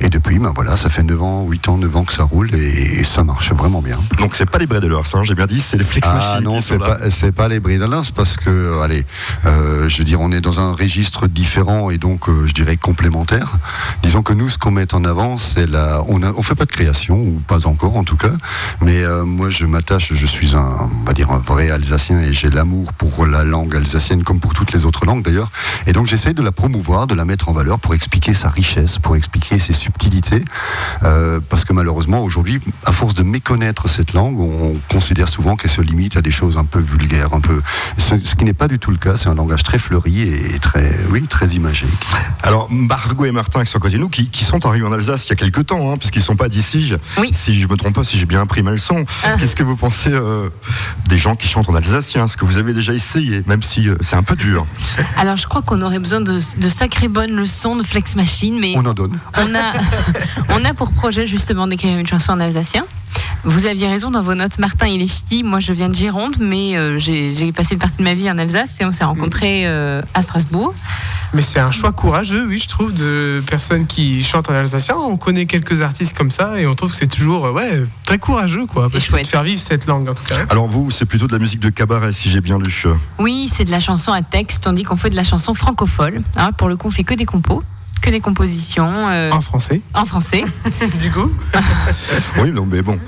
Et 0.00 0.08
depuis, 0.08 0.33
ben 0.38 0.52
voilà, 0.54 0.76
ça 0.76 0.88
fait 0.88 1.02
9 1.02 1.22
ans, 1.22 1.46
8 1.48 1.68
ans, 1.68 1.78
9 1.78 1.96
ans 1.96 2.04
que 2.04 2.12
ça 2.12 2.24
roule 2.24 2.54
et, 2.54 3.00
et 3.00 3.04
ça 3.04 3.24
marche 3.24 3.52
vraiment 3.52 3.82
bien. 3.82 3.98
Donc 4.18 4.36
c'est 4.36 4.48
pas 4.48 4.58
les 4.58 4.66
Bredelers, 4.66 4.96
hein, 5.14 5.22
j'ai 5.24 5.34
bien 5.34 5.46
dit, 5.46 5.60
c'est 5.60 5.76
les 5.76 5.84
Flex 5.84 6.08
Ah 6.10 6.40
non, 6.42 6.60
c'est 6.60 6.78
pas, 6.78 6.98
pas 7.36 7.48
les 7.48 7.60
Bridalins, 7.60 8.02
parce 8.14 8.36
que, 8.36 8.80
allez, 8.80 9.04
euh, 9.44 9.88
je 9.88 9.98
veux 9.98 10.04
dire, 10.04 10.20
on 10.20 10.32
est 10.32 10.40
dans 10.40 10.60
un 10.60 10.72
registre 10.72 11.26
différent 11.26 11.90
et 11.90 11.98
donc, 11.98 12.28
euh, 12.28 12.46
je 12.46 12.54
dirais, 12.54 12.76
complémentaire. 12.76 13.58
Disons 14.02 14.22
que 14.22 14.32
nous, 14.32 14.48
ce 14.48 14.58
qu'on 14.58 14.70
met 14.70 14.94
en 14.94 15.04
avant, 15.04 15.38
c'est 15.38 15.66
la. 15.66 16.02
On, 16.08 16.22
a, 16.22 16.32
on 16.32 16.42
fait 16.42 16.54
pas 16.54 16.64
de 16.64 16.72
création, 16.72 17.16
ou 17.16 17.42
pas 17.46 17.66
encore 17.66 17.96
en 17.96 18.04
tout 18.04 18.16
cas, 18.16 18.32
mais 18.80 19.02
euh, 19.02 19.24
moi, 19.24 19.50
je 19.50 19.66
m'attache, 19.66 20.12
je 20.14 20.26
suis 20.26 20.56
un, 20.56 20.88
on 21.02 21.04
va 21.04 21.12
dire, 21.12 21.30
un 21.30 21.38
vrai 21.38 21.70
Alsacien 21.70 22.18
et 22.20 22.32
j'ai 22.32 22.50
l'amour 22.50 22.92
pour 22.92 23.26
la 23.26 23.44
langue 23.44 23.76
alsacienne, 23.76 24.24
comme 24.24 24.40
pour 24.40 24.54
toutes 24.54 24.72
les 24.72 24.84
autres 24.84 25.04
langues 25.06 25.24
d'ailleurs. 25.24 25.50
Et 25.86 25.92
donc, 25.92 26.06
j'essaye 26.06 26.34
de 26.34 26.42
la 26.42 26.52
promouvoir, 26.52 27.06
de 27.06 27.14
la 27.14 27.24
mettre 27.24 27.48
en 27.48 27.52
valeur 27.52 27.78
pour 27.78 27.94
expliquer 27.94 28.34
sa 28.34 28.48
richesse, 28.48 28.98
pour 28.98 29.16
expliquer 29.16 29.58
ses 29.58 29.72
subtilités 29.72 30.23
euh, 31.02 31.40
parce 31.48 31.64
que 31.64 31.72
malheureusement 31.72 32.20
aujourd'hui, 32.22 32.60
à 32.84 32.92
force 32.92 33.14
de 33.14 33.22
méconnaître 33.22 33.88
cette 33.88 34.12
langue, 34.12 34.38
on 34.40 34.76
considère 34.90 35.28
souvent 35.28 35.56
qu'elle 35.56 35.70
se 35.70 35.80
limite 35.80 36.16
à 36.16 36.22
des 36.22 36.30
choses 36.30 36.56
un 36.56 36.64
peu 36.64 36.80
vulgaires, 36.80 37.32
un 37.34 37.40
peu. 37.40 37.60
Ce, 37.98 38.18
ce 38.18 38.34
qui 38.34 38.44
n'est 38.44 38.52
pas 38.52 38.68
du 38.68 38.78
tout 38.78 38.90
le 38.90 38.96
cas. 38.96 39.16
C'est 39.16 39.28
un 39.28 39.34
langage 39.34 39.62
très 39.62 39.78
fleuri 39.78 40.22
et 40.22 40.58
très, 40.58 40.98
oui, 41.10 41.22
très 41.26 41.48
imagé. 41.48 41.86
Alors, 42.42 42.68
Margot 42.70 43.24
et 43.24 43.32
Martin 43.32 43.64
qui 43.64 43.70
sont 43.70 43.78
à 43.78 43.80
côté 43.80 43.96
de 43.96 44.00
nous, 44.00 44.08
qui, 44.08 44.28
qui 44.28 44.44
sont 44.44 44.64
arrivés 44.66 44.86
en 44.86 44.92
Alsace 44.92 45.26
il 45.26 45.30
y 45.30 45.32
a 45.32 45.36
quelques 45.36 45.66
temps, 45.66 45.90
hein, 45.92 45.96
puisqu'ils 45.96 46.22
sont 46.22 46.36
pas 46.36 46.48
d'ici. 46.48 46.92
Oui. 47.18 47.30
Si 47.32 47.60
je 47.60 47.66
me 47.68 47.76
trompe 47.76 47.94
pas, 47.94 48.04
si 48.04 48.18
j'ai 48.18 48.26
bien 48.26 48.40
appris 48.40 48.62
ma 48.62 48.72
leçon. 48.72 49.04
Ah. 49.24 49.36
Qu'est-ce 49.38 49.56
que 49.56 49.62
vous 49.62 49.76
pensez 49.76 50.10
euh, 50.12 50.48
des 51.08 51.18
gens 51.18 51.34
qui 51.36 51.48
chantent 51.48 51.68
en 51.68 51.74
alsacien? 51.74 52.24
Est-ce 52.26 52.36
que 52.36 52.44
vous 52.44 52.58
avez 52.58 52.72
déjà 52.72 52.92
essayé, 52.92 53.42
même 53.46 53.62
si 53.62 53.88
euh, 53.88 53.96
c'est 54.00 54.16
un 54.16 54.22
peu 54.22 54.36
dur? 54.36 54.66
Alors 55.16 55.36
je 55.36 55.46
crois 55.46 55.62
qu'on 55.62 55.80
aurait 55.82 55.98
besoin 55.98 56.20
de, 56.20 56.38
de 56.58 56.68
sacrées 56.68 57.08
bonnes 57.08 57.34
leçons 57.34 57.76
de 57.76 57.82
Flex 57.82 58.16
Machine, 58.16 58.58
mais 58.60 58.74
On 58.76 58.84
en 58.84 58.94
donne. 58.94 59.18
on 59.36 59.54
a, 59.54 59.72
on 60.48 60.64
a 60.64 60.74
pour 60.74 60.92
projet 60.92 61.26
justement 61.26 61.66
d'écrire 61.66 61.98
une 61.98 62.06
chanson 62.06 62.32
en 62.32 62.40
alsacien. 62.40 62.84
Vous 63.44 63.66
aviez 63.66 63.88
raison 63.88 64.10
dans 64.10 64.22
vos 64.22 64.34
notes, 64.34 64.58
Martin 64.58 64.86
il 64.86 65.02
est 65.02 65.06
ch'ti. 65.06 65.42
Moi 65.42 65.60
je 65.60 65.72
viens 65.72 65.88
de 65.88 65.94
Gironde, 65.94 66.36
mais 66.40 66.76
euh, 66.76 66.98
j'ai 66.98 67.52
passé 67.52 67.74
une 67.74 67.80
partie 67.80 67.98
de 67.98 68.04
ma 68.04 68.14
vie 68.14 68.30
en 68.30 68.38
Alsace 68.38 68.76
et 68.80 68.84
on 68.84 68.92
s'est 68.92 69.04
rencontrés 69.04 69.66
euh, 69.66 70.00
à 70.14 70.22
Strasbourg. 70.22 70.74
Mais 71.34 71.42
c'est 71.42 71.58
un 71.58 71.72
choix 71.72 71.90
courageux, 71.90 72.46
oui, 72.46 72.58
je 72.58 72.68
trouve, 72.68 72.94
de 72.94 73.42
personnes 73.44 73.86
qui 73.86 74.22
chantent 74.22 74.50
en 74.50 74.54
alsacien. 74.54 74.94
On 74.96 75.16
connaît 75.16 75.46
quelques 75.46 75.82
artistes 75.82 76.16
comme 76.16 76.30
ça 76.30 76.60
et 76.60 76.66
on 76.66 76.76
trouve 76.76 76.92
que 76.92 76.96
c'est 76.96 77.08
toujours 77.08 77.46
euh, 77.46 77.52
ouais, 77.52 77.82
très 78.04 78.18
courageux, 78.18 78.66
quoi. 78.66 78.88
Parce 78.88 79.08
que 79.08 79.20
de 79.20 79.26
faire 79.26 79.42
vivre 79.42 79.60
cette 79.60 79.86
langue, 79.86 80.08
en 80.08 80.14
tout 80.14 80.22
cas. 80.22 80.36
Alors 80.48 80.68
vous, 80.68 80.92
c'est 80.92 81.06
plutôt 81.06 81.26
de 81.26 81.32
la 81.32 81.40
musique 81.40 81.58
de 81.58 81.70
cabaret, 81.70 82.12
si 82.12 82.30
j'ai 82.30 82.40
bien 82.40 82.56
lu. 82.58 82.84
Oui, 83.18 83.50
c'est 83.52 83.64
de 83.64 83.72
la 83.72 83.80
chanson 83.80 84.12
à 84.12 84.22
texte, 84.22 84.66
on 84.68 84.72
dit 84.72 84.84
qu'on 84.84 84.96
fait 84.96 85.10
de 85.10 85.16
la 85.16 85.24
chanson 85.24 85.54
francophone. 85.54 86.22
Hein, 86.36 86.52
pour 86.52 86.68
le 86.68 86.76
coup, 86.76 86.86
on 86.86 86.92
fait 86.92 87.04
que 87.04 87.14
des 87.14 87.26
compos, 87.26 87.64
que 88.04 88.10
des 88.10 88.20
compositions 88.20 88.86
euh, 89.08 89.30
En 89.32 89.40
français, 89.40 89.80
en 89.94 90.04
français. 90.04 90.44
du 91.00 91.10
coup. 91.10 91.30
Oui, 92.42 92.50
non, 92.50 92.66
mais 92.66 92.82
bon. 92.82 92.98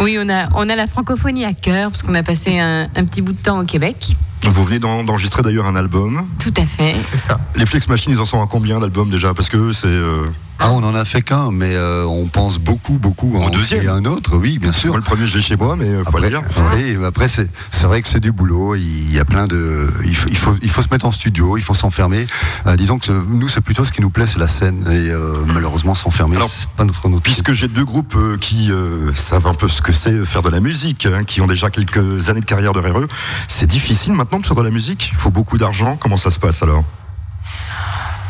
Oui, 0.00 0.18
on 0.20 0.28
a, 0.28 0.48
on 0.54 0.68
a 0.68 0.74
la 0.74 0.86
francophonie 0.86 1.44
à 1.44 1.52
cœur, 1.52 1.90
parce 1.90 2.02
qu'on 2.02 2.14
a 2.14 2.22
passé 2.22 2.58
un, 2.58 2.88
un 2.96 3.04
petit 3.04 3.22
bout 3.22 3.32
de 3.32 3.38
temps 3.38 3.60
au 3.60 3.64
Québec. 3.64 4.16
Vous 4.42 4.64
venez 4.64 4.78
d'en- 4.80 5.04
d'enregistrer 5.04 5.42
d'ailleurs 5.42 5.66
un 5.66 5.76
album. 5.76 6.26
Tout 6.40 6.52
à 6.56 6.66
fait. 6.66 6.96
C'est 6.98 7.18
ça. 7.18 7.38
Les 7.54 7.66
Flex 7.66 7.88
Machines, 7.88 8.12
ils 8.12 8.18
en 8.18 8.26
sont 8.26 8.42
à 8.42 8.46
combien 8.48 8.80
d'albums 8.80 9.10
déjà? 9.10 9.34
Parce 9.34 9.48
que 9.48 9.72
c'est. 9.72 9.86
euh, 9.86 10.24
Ah, 10.64 10.70
on 10.70 10.84
en 10.84 10.94
a 10.94 11.04
fait 11.04 11.22
qu'un, 11.22 11.50
mais 11.50 11.74
euh, 11.74 12.04
on 12.06 12.26
pense 12.26 12.58
beaucoup, 12.58 12.92
beaucoup 12.92 13.34
Au 13.36 13.42
en 13.42 13.50
deuxième 13.50 13.80
créer 13.80 13.90
un 13.90 14.04
autre, 14.04 14.36
oui, 14.36 14.60
bien 14.60 14.70
sûr. 14.70 14.90
Moi, 14.90 14.98
le 14.98 15.02
premier, 15.02 15.26
je 15.26 15.36
l'ai 15.36 15.42
chez 15.42 15.56
moi, 15.56 15.74
mais 15.76 15.86
euh, 15.88 16.04
faut 16.04 16.16
Après, 16.16 16.30
dire. 16.30 16.40
oui, 16.76 16.96
mais 17.00 17.06
après 17.06 17.26
c'est 17.26 17.48
c'est 17.72 17.86
vrai 17.86 18.00
que 18.00 18.06
c'est 18.06 18.20
du 18.20 18.30
boulot. 18.30 18.76
Il 18.76 19.12
y 19.12 19.18
a 19.18 19.24
plein 19.24 19.48
de, 19.48 19.90
il 20.04 20.14
faut, 20.14 20.28
il 20.28 20.36
faut, 20.36 20.54
il 20.62 20.70
faut 20.70 20.80
se 20.82 20.86
mettre 20.92 21.04
en 21.04 21.10
studio, 21.10 21.56
il 21.56 21.62
faut 21.64 21.74
s'enfermer. 21.74 22.28
Euh, 22.68 22.76
disons 22.76 23.00
que 23.00 23.10
nous, 23.10 23.48
c'est 23.48 23.60
plutôt 23.60 23.84
ce 23.84 23.90
qui 23.90 24.02
nous 24.02 24.10
plaît, 24.10 24.26
c'est 24.26 24.38
la 24.38 24.46
scène. 24.46 24.84
Et 24.88 25.10
euh, 25.10 25.44
malheureusement, 25.46 25.96
s'enfermer, 25.96 26.36
Alors, 26.36 26.48
c'est 26.48 26.68
pas 26.70 26.84
notre 26.84 27.08
notre. 27.08 27.24
Puisque 27.24 27.52
j'ai 27.52 27.66
deux 27.66 27.84
groupes 27.84 28.16
qui 28.40 28.70
savent 29.16 29.48
un 29.48 29.54
peu 29.54 29.66
ce 29.66 29.82
que 29.82 29.92
c'est 29.92 30.24
faire 30.24 30.42
de 30.42 30.50
la 30.50 30.60
musique, 30.60 31.06
hein, 31.06 31.24
qui 31.24 31.40
ont 31.40 31.48
déjà 31.48 31.70
quelques 31.70 32.28
années 32.28 32.40
de 32.40 32.46
carrière 32.46 32.72
derrière 32.72 33.00
eux, 33.00 33.08
c'est 33.48 33.66
difficile 33.66 34.12
maintenant 34.12 34.38
de 34.38 34.46
faire 34.46 34.54
de 34.56 34.62
la 34.62 34.70
musique. 34.70 35.10
Il 35.12 35.18
faut 35.18 35.30
beaucoup 35.32 35.58
d'argent. 35.58 35.96
Comment 35.96 36.16
ça 36.16 36.30
se 36.30 36.38
passe 36.38 36.62
alors? 36.62 36.84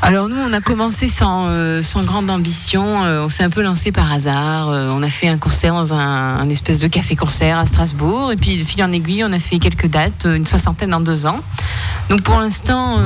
Alors 0.05 0.29
nous, 0.29 0.37
on 0.37 0.53
a 0.53 0.61
commencé 0.61 1.09
sans, 1.09 1.47
euh, 1.47 1.81
grande 1.99 2.29
ambition. 2.29 3.05
Euh, 3.05 3.23
on 3.25 3.29
s'est 3.29 3.45
un 3.45 3.51
peu 3.51 3.63
lancé 3.63 3.93
par 3.93 4.11
hasard. 4.11 4.69
Euh, 4.69 4.91
on 4.93 5.01
a 5.01 5.09
fait 5.09 5.29
un 5.29 5.39
concert 5.39 5.75
dans 5.75 5.95
un, 5.95 6.49
espèce 6.51 6.81
de 6.81 6.89
café-concert 6.89 7.57
à 7.57 7.67
Strasbourg. 7.67 8.33
Et 8.33 8.37
puis, 8.37 8.59
de 8.59 8.65
fil 8.65 8.83
en 8.83 8.91
aiguille, 8.91 9.23
on 9.23 9.33
a 9.33 9.39
fait 9.39 9.61
quelques 9.61 9.87
dates, 9.87 10.27
une 10.27 10.45
soixantaine 10.45 10.93
en 10.93 11.01
deux 11.01 11.25
ans. 11.25 11.39
Donc 12.11 12.23
pour 12.23 12.37
l'instant, 12.37 12.99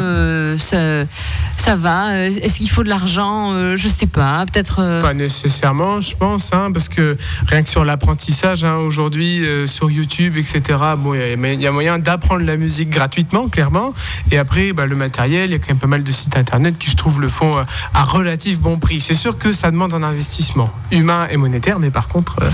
ça, 0.56 1.76
va. 1.76 2.18
Est-ce 2.18 2.56
qu'il 2.59 2.70
faut 2.70 2.82
de 2.82 2.88
l'argent? 2.88 3.76
Je 3.76 3.88
sais 3.88 4.06
pas. 4.06 4.46
Peut-être... 4.46 5.00
Pas 5.00 5.12
nécessairement, 5.14 6.00
je 6.00 6.16
pense, 6.16 6.52
hein, 6.54 6.70
parce 6.72 6.88
que 6.88 7.18
rien 7.46 7.62
que 7.62 7.68
sur 7.68 7.85
l'apprentissage, 7.85 8.64
hein, 8.64 8.76
aujourd'hui, 8.76 9.44
sur 9.66 9.90
YouTube, 9.90 10.38
etc., 10.38 10.62
bon, 10.96 11.12
il 11.14 11.20
y 11.20 11.22
a- 11.22 11.52
il 11.52 11.61
y, 11.61 11.66
a 11.66 11.72
moyen 11.72 11.98
d'apprendre 11.98 12.44
la 12.44 12.56
musique 12.56 12.90
gratuitement, 12.90 13.48
clairement. 13.48 13.92
Et 14.32 14.38
après, 14.38 14.72
bah, 14.72 14.87
le 14.87 14.96
matériel, 14.96 15.50
il 15.50 15.52
y 15.52 15.54
a 15.54 15.59
quand 15.59 15.68
même 15.68 15.78
pas 15.78 15.87
mal 15.87 16.02
de 16.02 16.11
sites 16.11 16.37
internet 16.37 16.76
qui, 16.78 16.86
je 16.90 16.96
trouve, 16.96 17.20
le 17.20 17.29
font 17.29 17.59
euh, 17.59 17.62
à 17.94 18.05
relatif 18.05 18.61
bon 18.61 18.79
prix. 18.79 19.01
C'est 19.01 19.14
sûr 19.14 19.37
que 19.38 19.53
ça 19.53 19.70
demande 19.70 19.94
un 19.94 20.03
investissement 20.03 20.70
humain 20.90 21.27
et 21.31 21.37
monétaire, 21.37 21.79
mais 21.79 21.90
par 21.90 22.09
contre, 22.09 22.37
euh, 22.42 22.51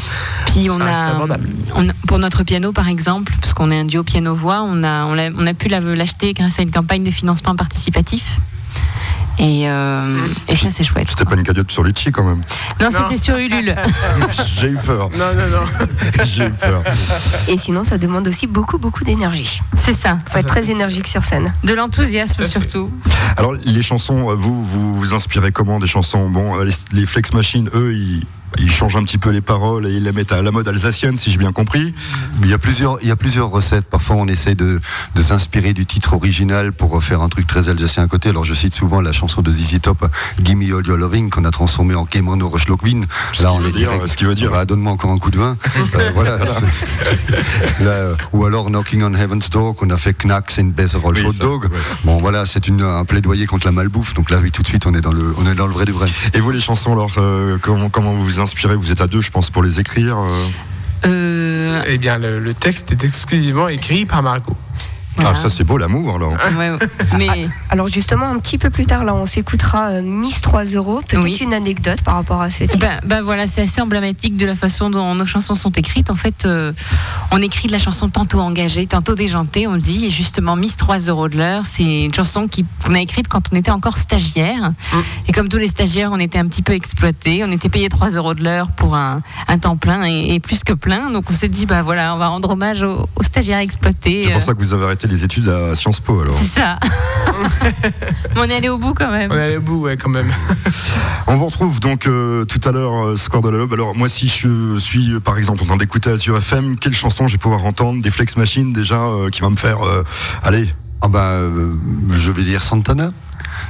Puis 0.47 0.69
on 0.71 0.79
Ça 0.79 0.85
reste 0.85 1.01
a, 1.01 1.11
abordable. 1.15 1.49
on 1.75 1.89
a- 1.89 1.93
pour 2.07 2.19
notre 2.19 2.43
piano 2.45 2.73
par 2.73 2.89
exemple, 2.89 3.33
parce 3.41 3.53
qu'on 3.55 3.71
est 3.71 3.79
un 3.79 3.85
duo 3.85 4.03
piano-voix, 4.03 4.63
on 4.67 4.83
a, 4.85 5.05
on, 5.05 5.17
on 5.39 5.47
a 5.47 5.55
pu 5.55 5.69
la- 5.69 5.81
l'acheter 5.81 6.33
grâce 6.35 6.59
à 6.59 6.63
une 6.63 6.71
campagne 6.71 7.05
de 7.05 7.11
financement 7.11 7.55
participatif. 7.57 8.39
Et, 9.39 9.69
euh, 9.69 10.27
et 10.47 10.55
ça 10.57 10.69
c'est 10.71 10.85
chouette. 10.85 11.09
C'était 11.09 11.25
pas 11.25 11.35
une 11.37 11.43
cagnotte 11.43 11.71
sur 11.73 11.83
Litchi 11.83 12.13
quand 12.13 12.23
même. 12.23 12.43
Non, 12.81 12.91
Non. 12.91 12.99
c'était 13.09 13.19
sur 13.19 13.37
Ulule. 13.39 13.75
j'ai 14.61 14.69
eu 14.69 14.77
peur. 14.77 15.09
non, 15.19 15.35
non, 15.35 15.59
non. 15.59 15.87
J'ai 16.25 16.47
eu 16.47 16.51
peur. 16.53 16.83
Et 17.49 17.57
sinon, 17.57 17.83
ça 17.83 17.97
demande 17.99 18.29
aussi 18.29 18.47
beaucoup, 18.47 18.79
beaucoup 18.79 19.05
d'énergie. 19.05 19.61
c'est 19.77 19.95
ça. 19.95 20.19
faut 20.31 20.39
être 20.39 20.47
très 20.47 20.71
énergique 20.71 21.07
sur 21.07 21.23
scène. 21.25 21.53
De 21.65 21.73
l'enthousiasme 21.73 22.45
surtout. 22.45 22.91
Alors 23.39 23.55
les 23.65 23.83
chansons, 23.83 24.31
euh, 24.31 24.35
vous 24.35 24.65
vous, 24.65 24.97
vous 24.97 25.15
inspirez 25.15 25.51
comment 25.51 25.81
des 25.81 25.87
chansons? 25.87 26.29
Bon, 26.29 26.59
euh, 26.61 26.65
les, 26.65 26.73
les 27.01 27.07
Flex 27.07 27.33
Machines, 27.33 27.71
eux, 27.75 27.95
ils, 27.95 28.25
ils 28.59 28.71
changent 28.71 28.97
un 28.97 29.03
petit 29.05 29.19
peu 29.19 29.31
les 29.31 29.41
paroles 29.41 29.87
et 29.87 29.93
ils 29.93 30.03
les 30.05 30.13
mettent 30.13 30.33
à 30.33 30.43
la 30.43 30.51
mode 30.51 30.69
alsacienne, 30.69 31.17
si 31.17 31.31
j'ai 31.31 31.39
bien 31.39 31.53
compris. 31.53 31.95
Il 32.43 32.49
y 32.49 32.53
a 32.53 32.59
plusieurs, 32.59 32.99
il 33.03 33.09
y 33.09 33.11
a 33.11 33.17
plusieurs 33.17 33.51
recettes. 33.51 33.85
Parfois, 33.87 34.17
on 34.17 34.27
essaye 34.29 34.55
de, 34.57 34.81
de 35.15 35.23
s'inspirer 35.23 35.73
du 35.73 35.87
titre 35.87 36.15
original 36.15 36.73
pour 36.73 37.03
faire 37.03 37.23
un 37.23 37.29
truc 37.29 37.47
très 37.47 37.69
alsacien 37.69 38.03
à 38.05 38.07
côté. 38.07 38.29
Alors, 38.31 38.45
je 38.45 38.55
cite 38.55 38.75
souvent 38.75 39.01
la 39.01 39.13
chanson 39.13 39.43
de 39.43 39.51
ZZ 39.51 39.81
Top, 39.81 40.07
Gimme 40.43 40.63
All 40.63 40.87
Your 40.87 40.97
Loving, 40.97 41.31
qu'on 41.31 41.45
a 41.45 41.51
transformé 41.51 41.95
en 41.95 42.05
Kemono 42.07 42.49
Rushlokwin. 42.49 43.07
Ce 43.33 43.43
qui 43.43 43.63
veut 43.63 43.73
dire- 43.73 43.91
ce 44.07 44.17
qui 44.17 44.25
veut 44.25 44.35
dire- 44.35 44.51
Bah, 44.51 44.65
donne-moi 44.65 44.93
encore 44.93 45.11
un 45.11 45.19
coup 45.19 45.31
de 45.31 45.39
vin. 45.39 45.57
Euh, 45.95 46.11
voilà. 46.15 46.39
Là, 47.81 47.91
euh, 47.91 48.15
ou 48.33 48.45
alors 48.45 48.71
Knocking 48.71 49.03
on 49.03 49.15
Heaven's 49.15 49.51
Door, 49.51 49.75
qu'on 49.75 49.91
a 49.91 49.97
fait 49.97 50.15
Knacks 50.15 50.59
and 50.61 50.73
Better 50.77 50.99
All 51.05 51.15
Oui, 51.15 51.39
Dog. 51.39 51.65
ouais. 51.65 51.71
Bon, 52.05 52.19
voilà, 52.19 52.47
c'est 52.47 52.69
un 52.71 53.05
plaidoyer 53.05 53.47
contre 53.47 53.67
la 53.67 53.73
malbouffe. 53.73 54.15
Donc 54.15 54.31
là, 54.31 54.39
oui, 54.43 54.51
tout 54.51 54.63
de 54.63 54.67
suite, 54.67 54.87
on 54.87 54.95
est 54.95 55.01
dans 55.01 55.13
le, 55.13 55.35
on 55.39 55.47
est 55.51 55.55
dans 55.55 55.67
le 55.67 55.73
vrai 55.73 55.85
du 55.85 55.93
vrai. 55.93 56.07
Et 56.35 56.41
vous 56.41 56.51
les 56.51 56.61
chansons, 56.61 56.93
alors 56.93 57.11
euh, 57.19 57.59
comment 57.61 57.89
comment 57.91 58.13
vous 58.13 58.25
vous 58.25 58.41
inspirez 58.43 58.77
Vous 58.77 58.93
êtes 58.93 59.01
à 59.01 59.07
deux, 59.07 59.21
je 59.23 59.31
pense, 59.31 59.51
pour 59.51 59.63
les 59.63 59.81
écrire. 59.81 60.19
euh. 60.19 60.31
Euh, 61.07 61.83
Eh 61.89 61.99
bien, 61.99 62.19
le, 62.19 62.39
le 62.41 62.55
texte 62.55 62.93
est 62.93 63.05
exclusivement 63.05 63.69
écrit 63.69 64.05
par 64.07 64.23
Margot. 64.23 64.57
Voilà. 65.17 65.33
Ah, 65.35 65.35
ça 65.41 65.51
c'est 65.51 65.65
beau 65.65 65.77
l'amour. 65.79 66.17
Ouais, 66.57 66.71
ouais. 66.71 66.79
Mais 67.19 67.49
Alors 67.71 67.87
justement, 67.89 68.27
un 68.31 68.39
petit 68.39 68.59
peu 68.59 68.71
plus 68.71 68.87
tard, 68.87 69.05
là, 69.05 69.15
on 69.15 69.27
s'écoutera 69.27 69.91
euh, 69.91 70.03
Miss 70.03 70.41
3 70.41 70.65
euros. 70.75 71.01
Peut-être 71.07 71.23
Oui. 71.23 71.37
une 71.41 71.55
anecdote 71.55 72.03
par 72.03 72.15
rapport 72.15 72.41
à 72.41 72.51
ce 72.51 72.65
titre. 72.65 72.79
Ben, 72.79 73.01
ben 73.05 73.23
voilà, 73.23 73.47
c'est 73.47 73.63
assez 73.63 73.81
emblématique 73.81 74.37
de 74.37 74.47
la 74.47 74.55
façon 74.55 74.91
dont 74.91 75.15
nos 75.15 75.27
chansons 75.27 75.55
sont 75.55 75.71
écrites. 75.73 76.11
En 76.11 76.17
fait, 76.17 76.45
euh, 76.47 76.73
on 77.31 77.41
écrit 77.43 77.67
de 77.69 77.73
la 77.73 77.79
chanson 77.79 78.09
tantôt 78.09 78.41
engagée, 78.41 78.87
tantôt 78.87 79.15
déjantée. 79.15 79.67
On 79.67 79.77
dit, 79.77 80.07
et 80.07 80.11
justement, 80.11 80.57
Miss 80.57 80.77
3 80.77 80.99
euros 81.09 81.29
de 81.29 81.37
l'heure, 81.37 81.67
c'est 81.67 82.05
une 82.05 82.15
chanson 82.15 82.49
qui- 82.49 82.65
qu'on 82.85 82.95
a 82.95 83.01
écrite 83.01 83.29
quand 83.29 83.43
on 83.53 83.57
était 83.57 83.71
encore 83.71 83.99
stagiaire. 83.99 84.73
Et 85.29 85.33
comme 85.33 85.49
tous 85.49 85.59
les 85.59 85.69
stagiaires, 85.69 86.11
on 86.13 86.19
était 86.19 86.39
un 86.39 86.47
petit 86.47 86.63
peu 86.63 86.73
exploités. 86.73 87.45
On 87.45 87.53
était 87.53 87.69
payé 87.69 87.89
3 87.89 88.11
euros 88.11 88.35
de 88.35 88.43
l'heure 88.43 88.71
pour 88.71 88.97
un, 88.97 89.21
un 89.49 89.59
temps 89.59 89.77
plein 89.77 90.05
et, 90.05 90.35
et 90.35 90.41
plus 90.41 90.65
que 90.65 90.73
plein. 90.73 91.11
Donc 91.11 91.25
on 91.31 91.33
s'est 91.35 91.49
dit, 91.49 91.67
bah 91.67 91.83
voilà, 91.83 92.15
on 92.15 92.19
va 92.19 92.29
rendre 92.29 92.51
hommage 92.51 92.83
aux, 92.83 93.09
aux 93.17 93.23
stagiaires 93.23 93.59
exploités. 93.59 94.23
C'est 94.25 94.29
pour 94.33 94.39
Euh, 94.39 94.45
ça 94.45 94.55
que 94.55 94.59
vous 94.61 94.73
avez 94.73 94.85
arrêté 94.85 95.02
les 95.07 95.25
études 95.25 95.49
à 95.49 95.75
Sciences 95.75 96.01
Po 96.01 96.21
alors. 96.21 96.35
c'est 96.37 96.61
ça. 96.61 96.79
Mais 98.35 98.37
on 98.41 98.45
est 98.45 98.55
allé 98.55 98.69
au 98.69 98.79
bout 98.79 98.95
quand 98.95 99.11
même. 99.11 99.31
On 99.33 99.37
est 99.37 99.43
allé 99.43 99.57
au 99.57 99.61
bout, 99.61 99.83
ouais, 99.83 99.97
quand 99.97 100.09
même. 100.11 100.33
On 101.27 101.37
vous 101.37 101.47
retrouve 101.47 101.81
donc 101.81 102.07
euh, 102.07 102.45
tout 102.45 102.61
à 102.69 102.73
l'heure, 102.73 103.07
euh, 103.07 103.17
Square 103.17 103.43
de 103.43 103.49
la 103.51 103.59
Lobe. 103.59 103.73
Alors 103.73 103.97
moi 103.97 104.09
si 104.09 104.29
je 104.29 104.79
suis 104.79 105.13
euh, 105.13 105.21
par 105.21 105.39
exemple 105.39 105.63
en 105.63 105.67
train 105.67 105.77
d'écouter 105.77 106.11
Azure 106.11 106.37
FM, 106.39 106.77
quelle 106.79 106.95
chanson 106.95 107.29
je 107.29 107.33
vais 107.35 107.39
pouvoir 107.39 107.65
entendre? 107.65 108.03
Des 108.03 108.11
Flex 108.11 108.37
Machines 108.37 108.73
déjà 108.73 108.97
euh, 109.01 109.31
qui 109.31 109.41
va 109.41 109.51
me 109.51 109.57
faire 109.57 109.83
euh, 109.83 110.05
allez 110.43 110.73
Ah 111.01 111.09
bah, 111.09 111.31
euh, 111.31 111.75
je 112.11 112.31
vais 112.31 112.43
dire 112.43 112.63
Santana. 112.63 113.11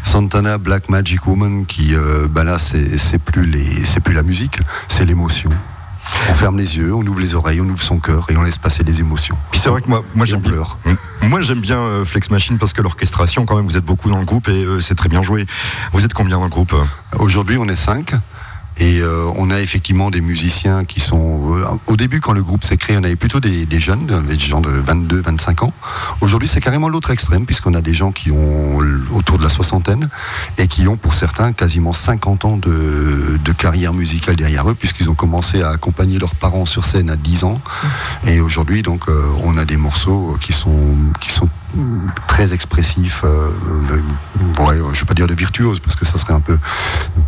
Santana, 0.05 0.59
Black 0.59 0.89
Magic 0.89 1.27
Woman, 1.27 1.67
qui, 1.67 1.95
euh, 1.95 2.27
bah 2.29 2.45
là, 2.45 2.59
c'est 2.59 2.99
c'est 2.99 3.19
plus 3.19 3.47
les, 3.47 3.85
c'est 3.85 4.01
plus 4.01 4.15
la 4.15 4.23
musique, 4.23 4.59
c'est 4.89 5.05
l'émotion. 5.05 5.51
On 6.31 6.35
ferme 6.35 6.59
les 6.59 6.77
yeux, 6.77 6.95
on 6.95 7.03
ouvre 7.03 7.21
les 7.21 7.35
oreilles, 7.35 7.61
on 7.61 7.69
ouvre 7.69 7.83
son 7.83 7.99
cœur 7.99 8.27
et 8.31 8.37
on 8.37 8.43
laisse 8.43 8.59
passer 8.59 8.83
les 8.85 9.01
émotions. 9.01 9.37
Puis 9.51 9.61
c'est 9.61 9.69
vrai 9.69 9.81
que 9.81 9.89
moi, 9.89 10.03
moi 10.15 10.27
j'aime 10.27 10.41
bien. 10.41 10.63
Moi 11.23 11.41
j'aime 11.41 11.61
bien 11.61 11.79
euh, 11.79 12.05
Flex 12.05 12.31
Machine 12.31 12.59
parce 12.59 12.73
que 12.73 12.83
l'orchestration 12.83 13.45
quand 13.45 13.57
même 13.57 13.67
vous 13.67 13.77
êtes 13.77 13.85
beaucoup 13.85 14.09
dans 14.11 14.19
le 14.19 14.25
groupe 14.25 14.49
et 14.49 14.65
euh, 14.65 14.81
c'est 14.81 14.95
très 14.95 15.09
bien 15.09 15.23
joué. 15.23 15.47
Vous 15.93 16.05
êtes 16.05 16.13
combien 16.15 16.39
dans 16.39 16.45
le 16.45 16.51
groupe 16.51 16.73
euh? 16.75 17.19
Aujourd'hui, 17.19 17.57
on 17.59 17.69
est 17.69 17.77
cinq. 17.77 18.15
Et 18.79 19.01
euh, 19.01 19.27
on 19.37 19.51
a 19.51 19.61
effectivement 19.61 20.11
des 20.11 20.21
musiciens 20.21 20.85
qui 20.85 21.01
sont... 21.01 21.55
euh, 21.55 21.65
au 21.87 21.97
début, 21.97 22.21
quand 22.21 22.33
le 22.33 22.43
groupe 22.43 22.65
s'est 22.65 22.77
créé, 22.77 22.97
on 22.99 23.05
avait 23.05 23.17
plutôt 23.17 23.41
des, 23.41 23.67
des 23.67 23.81
jeunes, 23.81 24.07
des 24.27 24.39
gens 24.39 24.61
de 24.61 24.71
22, 24.71 25.21
25 25.21 25.63
ans. 25.65 25.73
Aujourd'hui, 26.21 26.49
c'est 26.49 26.61
carrément 26.61 26.89
l'autre 26.89 27.11
extrême, 27.11 27.45
puisqu'on 27.47 27.75
a 27.75 27.81
des 27.81 27.95
gens 27.95 28.13
qui 28.13 28.31
ont 28.31 28.79
autour 29.15 29.39
de 29.39 29.43
la 29.43 29.51
soixantaine 29.51 30.09
et 30.59 30.67
qui 30.67 30.89
ont, 30.89 30.97
pour 30.97 31.15
certains, 31.15 31.53
quasiment 31.53 31.93
50 31.93 32.45
ans 32.45 32.57
de, 32.57 33.39
de 33.45 33.53
carrière 33.53 33.93
musicale 33.93 34.37
derrière 34.37 34.69
eux, 34.69 34.75
puisqu'ils 34.75 35.11
ont 35.11 35.15
commencé 35.15 35.63
à 35.63 35.71
accompagner 35.71 36.19
leurs 36.19 36.35
parents 36.35 36.67
sur 36.67 36.85
scène 36.85 37.11
à 37.11 37.17
10 37.17 37.45
ans. 37.45 37.61
Et 38.27 38.41
aujourd'hui, 38.41 38.83
donc, 38.83 39.09
euh, 39.09 39.23
on 39.45 39.57
a 39.59 39.65
des 39.65 39.77
morceaux 39.77 40.37
qui 40.41 40.53
sont, 40.53 40.97
qui 41.21 41.31
sont 41.31 41.49
très 42.29 42.53
expressif. 42.53 43.23
euh, 43.25 43.49
euh, 43.93 44.63
ouais, 44.65 44.77
je 44.77 44.83
ne 44.83 44.93
vais 44.93 45.05
pas 45.07 45.15
dire 45.15 45.27
de 45.27 45.35
virtuose 45.35 45.81
parce 45.81 45.97
que 45.97 46.05
ça 46.05 46.19
serait 46.19 46.35
un 46.35 46.41
peu 46.41 46.59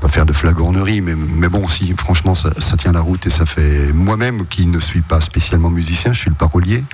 pas 0.01 0.09
faire 0.09 0.27
de 0.27 0.33
flagornerie, 0.33 1.01
mais, 1.01 1.15
mais 1.15 1.49
bon, 1.49 1.69
si 1.69 1.95
franchement 1.97 2.35
ça, 2.35 2.51
ça 2.59 2.77
tient 2.77 2.93
la 2.93 3.01
route 3.01 3.27
et 3.27 3.31
ça 3.31 3.47
fait 3.47 3.93
moi-même 3.93 4.47
qui 4.47 4.67
ne 4.67 4.79
suis 4.79 5.01
pas 5.03 5.21
spécialement 5.21 5.71
musicien, 5.71 6.13
je 6.13 6.19
suis 6.21 6.31
le 6.31 6.37
parolier. 6.37 6.85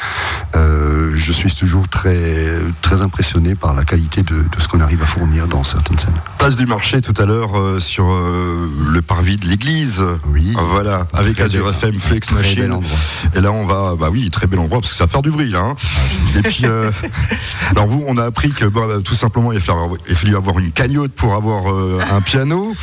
euh, 0.55 1.13
je 1.17 1.33
suis 1.33 1.53
toujours 1.55 1.89
très 1.89 2.59
très 2.83 3.03
impressionné 3.03 3.55
par 3.55 3.75
la 3.75 3.85
qualité 3.85 4.23
de, 4.23 4.35
de 4.35 4.61
ce 4.61 4.69
qu'on 4.69 4.81
arrive 4.81 5.03
à 5.03 5.07
fournir 5.07 5.47
dans 5.49 5.65
certaines 5.65 5.99
scènes. 5.99 6.15
Place 6.39 6.57
du 6.57 6.67
marché 6.67 7.01
tout 7.01 7.15
à 7.21 7.27
l'heure 7.27 7.59
euh, 7.59 7.81
sur 7.81 8.05
le 8.11 9.03
parvis 9.03 9.37
de 9.37 9.47
l'église. 9.47 10.03
Oui. 10.29 10.55
Ah, 10.57 10.61
Voilà, 10.71 11.07
avec 11.15 11.41
Azure 11.41 11.69
FM 11.71 11.99
Flex 11.99 12.31
Machine. 12.33 12.81
Et 13.35 13.41
là, 13.41 13.53
on 13.53 13.67
va, 13.67 13.95
bah 13.99 14.09
oui, 14.11 14.29
très 14.31 14.47
bel 14.47 14.59
endroit 14.61 14.81
parce 14.81 14.93
que 14.93 14.99
ça 14.99 15.05
va 15.05 15.11
faire 15.11 15.23
du 15.23 15.31
bruit 15.31 15.51
là. 15.51 15.61
hein. 15.61 15.77
Et 16.37 16.43
puis, 16.43 16.65
euh, 16.65 16.91
alors 17.71 17.87
vous, 17.87 18.05
on 18.07 18.17
a 18.17 18.25
appris 18.25 18.51
que 18.51 18.65
bah, 18.65 18.83
tout 19.05 19.15
simplement, 19.15 19.53
il 19.53 19.59
a 19.59 19.61
fallu, 19.61 19.79
il 20.07 20.13
a 20.13 20.17
fallu 20.17 20.37
avoir 20.37 20.59
une 20.59 20.73
cagnotte 20.73 21.13
pour 21.13 21.35
avoir 21.35 21.73
euh, 21.73 22.01
un 22.13 22.21
piano. 22.21 22.75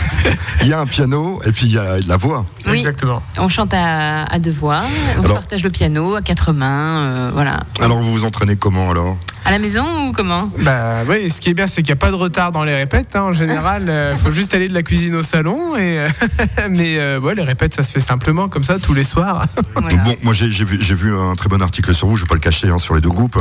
il 0.62 0.68
y 0.68 0.72
a 0.72 0.80
un 0.80 0.86
piano 0.86 1.40
et 1.44 1.52
puis 1.52 1.66
il 1.66 1.72
y 1.72 1.78
a 1.78 2.00
de 2.00 2.08
la 2.08 2.16
voix. 2.16 2.44
Oui. 2.66 2.78
Exactement. 2.78 3.22
On 3.38 3.48
chante 3.48 3.74
à, 3.74 4.24
à 4.24 4.38
deux 4.38 4.50
voix, 4.50 4.82
on 5.18 5.22
se 5.22 5.28
partage 5.28 5.62
le 5.62 5.70
piano 5.70 6.14
à 6.14 6.22
quatre 6.22 6.52
mains, 6.52 6.98
euh, 6.98 7.30
voilà. 7.32 7.60
Alors 7.80 8.00
vous 8.00 8.12
vous 8.12 8.24
entraînez 8.24 8.56
comment 8.56 8.90
alors? 8.90 9.16
À 9.46 9.50
la 9.50 9.58
maison 9.58 10.08
ou 10.08 10.12
comment? 10.12 10.50
Bah 10.60 11.00
oui, 11.08 11.30
ce 11.30 11.40
qui 11.40 11.50
est 11.50 11.54
bien, 11.54 11.66
c'est 11.66 11.82
qu'il 11.82 11.92
n'y 11.92 11.98
a 11.98 12.00
pas 12.00 12.10
de 12.10 12.16
retard 12.16 12.50
dans 12.50 12.64
les 12.64 12.74
répètes. 12.74 13.14
hein. 13.14 13.22
En 13.22 13.32
général, 13.32 13.92
il 14.12 14.18
faut 14.18 14.32
juste 14.32 14.54
aller 14.54 14.68
de 14.68 14.74
la 14.74 14.82
cuisine 14.82 15.14
au 15.16 15.22
salon. 15.22 15.76
Et, 15.76 15.98
euh, 15.98 16.08
mais 16.70 16.98
euh, 16.98 17.20
ouais, 17.20 17.34
les 17.34 17.42
répètes, 17.42 17.74
ça 17.74 17.82
se 17.82 17.92
fait 17.92 18.00
simplement 18.00 18.48
comme 18.48 18.64
ça 18.64 18.78
tous 18.78 18.94
les 18.94 19.04
soirs. 19.04 19.46
Voilà. 19.74 19.96
Bon, 20.04 20.14
moi 20.22 20.32
j'ai 20.32 20.46
vu, 20.94 21.14
un 21.18 21.34
très 21.34 21.48
bon 21.48 21.60
article 21.60 21.94
sur 21.94 22.06
vous, 22.06 22.16
je 22.16 22.22
vais 22.22 22.28
pas 22.28 22.34
le 22.34 22.40
cacher, 22.40 22.68
hein, 22.68 22.78
sur 22.78 22.94
les 22.94 23.00
deux 23.00 23.08
groupes. 23.08 23.36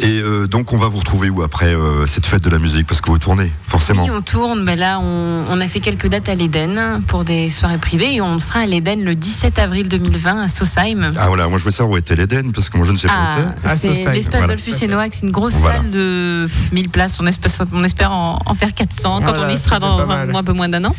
Et 0.00 0.20
euh, 0.20 0.46
donc 0.46 0.72
on 0.72 0.76
va 0.76 0.88
vous 0.88 0.98
retrouver 0.98 1.30
où 1.30 1.42
après 1.42 1.72
euh, 1.74 2.04
cette 2.06 2.26
fête 2.26 2.42
de 2.42 2.50
la 2.50 2.58
musique? 2.58 2.86
Parce 2.86 3.00
que 3.00 3.10
vous 3.10 3.18
tournez, 3.18 3.50
forcément. 3.68 4.02
Oui, 4.04 4.10
on 4.10 4.20
tourne. 4.20 4.64
Ben 4.64 4.78
là, 4.78 4.98
on, 5.00 5.46
on 5.48 5.60
a 5.60 5.68
fait 5.68 5.80
quelques 5.80 6.08
dates 6.08 6.28
à 6.28 6.34
l'Éden 6.34 7.00
pour 7.06 7.24
des 7.24 7.48
soirées 7.48 7.78
privées 7.78 8.14
et 8.16 8.20
on 8.20 8.38
sera 8.40 8.60
à 8.60 8.66
l'Éden 8.66 9.02
le 9.04 9.14
17 9.14 9.58
avril 9.58 9.88
2020 9.88 10.42
à 10.42 10.48
Sausheim. 10.48 11.10
Ah 11.16 11.28
voilà, 11.28 11.48
moi 11.48 11.58
je 11.58 11.64
veux 11.64 11.70
savoir 11.70 11.92
où 11.94 11.96
était 11.96 12.16
l'Éden, 12.16 12.50
parce 12.52 12.68
que 12.68 12.76
moi 12.76 12.84
je 12.86 12.92
ne 12.92 12.98
sais 12.98 13.06
pas 13.08 13.14
où 13.14 13.50
Ah, 13.64 13.76
c'est. 13.76 13.88
L'espace 14.12 14.40
voilà. 14.40 14.46
Dolphus 14.48 14.74
et 14.82 14.88
Noack, 14.88 15.12
c'est 15.14 15.26
une 15.26 15.32
grosse 15.38 15.54
Voilà. 15.54 15.78
salle 15.78 15.90
de 15.90 16.48
1000 16.72 16.88
places. 16.88 17.18
On 17.20 17.26
espère, 17.26 17.50
on 17.72 17.84
espère 17.84 18.12
en, 18.12 18.38
en 18.44 18.54
faire 18.54 18.72
400 18.74 19.20
quand 19.20 19.24
Voilà, 19.34 19.46
on 19.46 19.48
y 19.48 19.58
sera 19.58 19.78
dans 19.78 20.10
un, 20.10 20.34
un 20.34 20.42
peu 20.42 20.52
moins 20.52 20.68
d'un 20.68 20.84
an. 20.84 20.94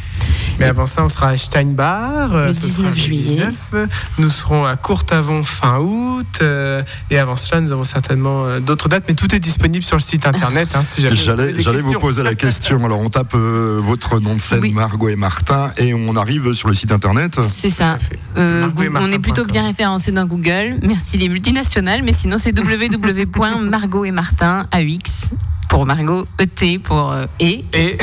Mais 0.59 0.65
avant 0.65 0.85
ça, 0.85 1.03
on 1.03 1.09
sera 1.09 1.29
à 1.29 1.37
Steinbar. 1.37 2.35
euh, 2.35 2.47
Le 2.47 2.53
ce 2.53 2.67
sera 2.67 2.89
19 2.91 2.97
juillet. 2.97 3.47
19. 3.47 3.87
Nous 4.17 4.29
serons 4.29 4.65
à 4.65 4.75
Courtavon 4.75 5.43
fin 5.43 5.79
août. 5.79 6.25
euh, 6.41 6.81
et 7.09 7.17
avant 7.17 7.35
cela, 7.35 7.61
nous 7.61 7.71
avons 7.71 7.83
certainement 7.83 8.45
euh, 8.45 8.59
d'autres 8.59 8.89
dates. 8.89 9.05
Mais 9.07 9.13
tout 9.15 9.33
est 9.33 9.39
disponible 9.39 9.83
sur 9.83 9.95
le 9.95 10.01
site 10.01 10.25
internet. 10.27 10.69
hein, 10.75 10.83
si 10.83 11.01
J'allais, 11.01 11.53
vous 11.81 11.99
poser 11.99 12.23
la 12.23 12.35
question. 12.35 12.83
Alors 12.83 12.99
on 12.99 13.09
tape 13.09 13.33
euh, 13.35 13.79
votre 13.81 14.19
nom 14.19 14.35
de 14.35 14.41
scène, 14.41 14.59
Oui. 14.61 14.73
Margot 14.73 15.09
et 15.09 15.15
Martin, 15.15 15.71
et 15.77 15.93
on 15.93 16.15
arrive 16.15 16.53
sur 16.53 16.67
le 16.67 16.73
site 16.75 16.91
internet. 16.91 17.39
C'est 17.41 17.69
ça. 17.69 17.97
Euh, 18.37 18.67
on 18.95 19.09
est 19.09 19.19
plutôt 19.19 19.45
bien 19.45 19.63
référencé 19.65 20.11
dans 20.11 20.25
Google. 20.25 20.77
Merci 20.83 21.17
les 21.17 21.29
multinationales, 21.29 22.01
mais 22.03 22.13
sinon 22.13 22.37
c'est 22.37 22.57
www.margot 22.59 24.05
et 24.05 24.11
Martin 24.11 24.65
AX 24.71 25.29
pour 25.69 25.85
Margot 25.85 26.27
ET 26.39 26.79
pour 26.83 27.11
euh, 27.11 27.25
et 27.39 27.63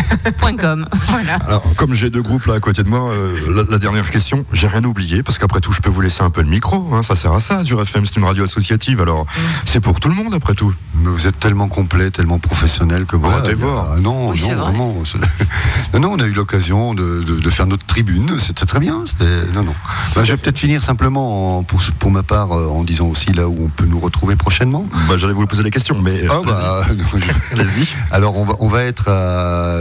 .com. 0.59 0.87
Voilà. 1.11 1.35
Alors 1.47 1.65
comme 1.77 1.93
j'ai 1.95 2.11
deux 2.11 2.23
groupes 2.23 2.47
là 2.47 2.55
à 2.55 2.61
côté 2.61 2.83
de 2.85 2.89
moi, 2.89 3.11
euh, 3.11 3.35
la, 3.55 3.65
la 3.71 3.79
dernière 3.79 4.11
question, 4.11 4.45
j'ai 4.53 4.69
rien 4.69 4.85
oublié, 4.85 5.23
parce 5.23 5.39
qu'après 5.39 5.61
tout 5.61 5.73
je 5.73 5.81
peux 5.81 5.91
vous 5.91 6.01
laisser 6.01 6.23
un 6.23 6.31
peu 6.31 6.43
le 6.43 6.49
micro. 6.49 6.89
hein, 6.95 7.03
ça 7.03 7.17
sert 7.17 7.33
à 7.33 7.41
ça. 7.41 7.59
Azure 7.59 7.83
FM 7.83 8.07
c'est 8.07 8.17
une 8.17 8.25
radio 8.25 8.45
associative, 8.45 9.01
alors 9.01 9.27
c'est 9.65 9.81
pour 9.81 10.01
tout 10.01 10.09
le 10.09 10.15
monde 10.15 10.33
après 10.35 10.55
tout. 10.55 10.73
Mais 11.03 11.11
vous 11.11 11.27
êtes 11.27 11.39
tellement 11.39 11.69
complet, 11.69 12.11
tellement 12.11 12.39
professionnel 12.39 13.05
que 13.05 13.17
voilà. 13.17 13.41
t'es 13.41 13.53
il 13.53 13.59
y 13.59 13.63
a- 13.63 13.67
voir. 13.67 13.89
ah 13.97 13.99
non, 14.01 14.31
Oui, 14.31 14.41
non, 14.41 14.47
vrai. 14.47 14.55
vraiment. 14.57 14.95
non, 15.95 16.01
non, 16.01 16.13
on 16.13 16.21
a 16.21 16.27
eu 16.27 16.33
l'occasion 16.33 16.95
de, 16.95 17.23
de- 17.23 17.41
de 17.41 17.51
faire 17.51 17.67
notre 17.67 17.85
tribune. 17.85 18.39
C'était 18.39 18.65
très 18.65 18.79
bien. 18.81 19.03
C'était 19.07 19.25
non, 19.55 19.65
non. 19.65 19.75
Bah, 20.15 20.23
je 20.25 20.33
vais 20.33 20.37
peut-être 20.39 20.59
finir 20.59 20.83
simplement 20.83 21.59
en- 21.59 21.63
pour, 21.65 21.81
pour 21.99 22.11
ma 22.11 22.23
part 22.23 22.53
euh, 22.53 22.69
en 22.69 22.85
disant 22.85 23.07
aussi 23.09 23.33
là 23.33 23.49
où 23.49 23.57
on 23.65 23.69
peut 23.69 23.85
nous 23.87 23.99
retrouver 24.01 24.37
prochainement. 24.37 24.87
Bah, 25.09 25.17
j'allais 25.19 25.33
vous 25.35 25.47
poser 25.47 25.63
la 25.65 25.71
question, 25.71 26.01
mais 26.01 26.23
Ah 26.31 26.41
bah, 26.47 26.81
allez-y. 27.61 27.87
Alors 28.11 28.37
on 28.37 28.45
va, 28.45 28.55
on 28.61 28.69
va 28.69 28.83
être 28.85 29.09
à, 29.09 29.81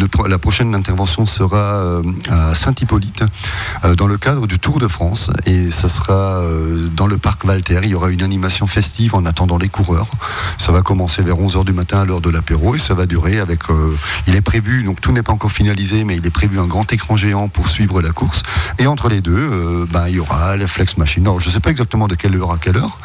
le 0.00 0.06
pro- 0.08 0.26
la 0.26 0.38
prochaine 0.38 0.74
intervention 0.74 1.26
sera 1.26 1.56
euh, 1.58 2.02
à 2.30 2.54
Saint-Hippolyte 2.54 3.24
euh, 3.84 3.94
dans 3.94 4.06
le 4.06 4.16
cadre 4.18 4.46
du 4.46 4.58
Tour 4.58 4.78
de 4.78 4.88
France 4.88 5.30
et 5.46 5.70
ça 5.70 5.88
sera 5.88 6.12
euh, 6.40 6.88
dans 6.88 7.06
le 7.06 7.18
parc 7.18 7.44
Walter. 7.44 7.80
Il 7.82 7.90
y 7.90 7.94
aura 7.94 8.10
une 8.10 8.22
animation 8.22 8.66
festive 8.66 9.14
en 9.14 9.24
attendant 9.26 9.58
les 9.58 9.68
coureurs. 9.68 10.08
Ça 10.58 10.72
va 10.72 10.82
commencer 10.82 11.22
vers 11.22 11.36
11h 11.36 11.64
du 11.64 11.72
matin 11.72 12.00
à 12.00 12.04
l'heure 12.04 12.20
de 12.20 12.30
l'apéro 12.30 12.74
et 12.74 12.78
ça 12.78 12.94
va 12.94 13.06
durer 13.06 13.38
avec. 13.40 13.70
euh, 13.70 13.94
il 14.26 14.34
est 14.34 14.40
prévu 14.40 14.82
donc 14.84 15.00
tout 15.00 15.12
n'est 15.12 15.22
pas 15.22 15.32
encore 15.32 15.52
finalisé 15.52 16.04
mais 16.04 16.16
il 16.16 16.26
est 16.26 16.30
prévu 16.30 16.58
un 16.58 16.66
grand 16.66 16.90
écran 16.92 17.16
géant 17.16 17.48
pour 17.48 17.68
suivre 17.68 18.00
la 18.02 18.10
course 18.10 18.42
et 18.78 18.86
entre 18.86 19.08
les 19.08 19.20
deux 19.20 19.34
euh, 19.36 19.86
ben, 19.90 20.06
il 20.08 20.14
y 20.16 20.18
aura 20.20 20.56
la 20.56 20.66
flex 20.66 20.96
machine. 20.96 21.22
Non, 21.24 21.38
je 21.38 21.50
sais 21.50 21.60
pas 21.60 21.70
exactement 21.70 22.06
de 22.08 22.14
quelle 22.14 22.34
heure 22.36 22.52
à 22.52 22.58
quelle 22.58 22.76
heure. 22.76 22.98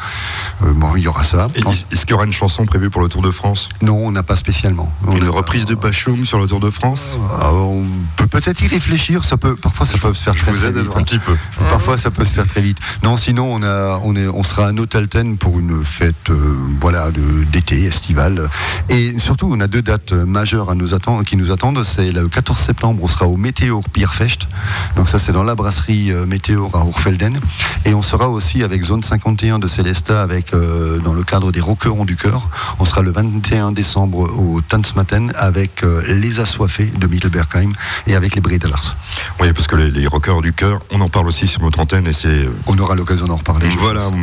Euh, 0.64 0.72
bon, 0.72 0.94
il 0.96 1.02
y 1.02 1.08
aura 1.08 1.24
ça. 1.24 1.48
Est-ce 1.90 2.00
qu'il 2.06 2.10
y 2.10 2.14
aura 2.14 2.24
une 2.24 2.32
chanson 2.32 2.64
prévue 2.66 2.90
pour 2.90 3.02
le 3.02 3.08
Tour 3.08 3.22
de 3.22 3.30
France? 3.30 3.68
Non, 3.82 3.99
on 4.06 4.12
n'a 4.12 4.22
pas 4.22 4.36
spécialement. 4.36 4.92
On 5.06 5.16
Une 5.16 5.24
a- 5.26 5.30
reprise 5.30 5.64
de 5.64 5.74
Bachoum 5.74 6.24
sur 6.24 6.38
le 6.38 6.46
Tour 6.46 6.60
de 6.60 6.70
France 6.70 7.16
Ah, 7.38 7.52
on 7.52 7.84
peut 8.16 8.26
peut-être 8.26 8.60
y 8.62 8.66
réfléchir. 8.66 9.24
Ça 9.24 9.36
peut, 9.36 9.56
parfois, 9.56 9.86
ça 9.86 9.98
peut 9.98 10.12
se 10.14 10.22
faire 10.24 10.34
Je 10.34 10.40
très, 10.42 10.52
vous 10.52 10.58
très 10.58 10.68
aide 10.68 10.76
vite. 10.78 10.90
un 10.96 11.02
petit 11.02 11.18
peu. 11.18 11.36
Parfois, 11.68 11.96
ça 11.96 12.10
peut 12.10 12.24
se 12.24 12.32
faire 12.32 12.46
très 12.46 12.60
vite. 12.60 12.78
Non, 13.02 13.16
sinon, 13.16 13.52
on 13.52 13.62
a, 13.62 13.98
on 14.04 14.16
est, 14.16 14.26
on 14.28 14.42
sera 14.42 14.68
à 14.68 14.72
Notalten 14.72 15.36
pour 15.36 15.58
une 15.58 15.84
fête, 15.84 16.30
euh, 16.30 16.56
voilà, 16.80 17.10
d'été, 17.10 17.84
estivale. 17.84 18.48
Et 18.88 19.18
surtout, 19.18 19.48
on 19.50 19.60
a 19.60 19.66
deux 19.66 19.82
dates 19.82 20.12
majeures 20.12 20.70
à 20.70 20.74
nous 20.74 20.94
attendre, 20.94 21.24
qui 21.24 21.36
nous 21.36 21.50
attendent. 21.50 21.82
C'est 21.84 22.12
le 22.12 22.28
14 22.28 22.58
septembre, 22.58 23.00
on 23.02 23.08
sera 23.08 23.26
au 23.26 23.36
Météor 23.36 23.82
Bierfest. 23.92 24.48
Donc 24.96 25.08
ça, 25.08 25.18
c'est 25.18 25.32
dans 25.32 25.44
la 25.44 25.54
brasserie 25.54 26.10
euh, 26.12 26.26
Météor 26.26 26.70
à 26.74 26.84
Hochfelden. 26.84 27.40
Et 27.84 27.94
on 27.94 28.02
sera 28.02 28.28
aussi 28.28 28.62
avec 28.62 28.82
Zone 28.82 29.02
51 29.02 29.58
de 29.58 29.66
Célesta, 29.66 30.22
avec, 30.22 30.54
euh, 30.54 30.98
dans 31.00 31.12
le 31.14 31.22
cadre 31.22 31.52
des 31.52 31.60
Rockerons 31.60 32.04
du 32.04 32.16
Cœur. 32.16 32.48
On 32.78 32.84
sera 32.84 33.02
le 33.02 33.10
21 33.12 33.72
décembre 33.72 33.89
au 33.96 34.60
Tanzmatten 34.60 35.32
avec 35.36 35.82
euh, 35.82 36.02
Les 36.06 36.40
Assoiffés 36.40 36.86
de 36.98 37.06
Mittelbergheim 37.06 37.72
et 38.06 38.14
avec 38.14 38.34
les 38.34 38.40
Bredelars. 38.40 38.96
Oui, 39.40 39.52
parce 39.52 39.66
que 39.66 39.76
les, 39.76 39.90
les 39.90 40.06
rockers 40.06 40.40
du 40.42 40.52
cœur, 40.52 40.80
on 40.90 41.00
en 41.00 41.08
parle 41.08 41.26
aussi 41.28 41.46
sur 41.46 41.60
notre 41.62 41.80
antenne 41.80 42.06
et 42.06 42.12
c'est 42.12 42.28
euh, 42.28 42.52
On 42.66 42.78
aura 42.78 42.94
l'occasion 42.94 43.26
d'en 43.26 43.36
reparler. 43.36 43.70
je 43.70 43.76
Voilà. 43.78 44.00
pense. 44.00 44.14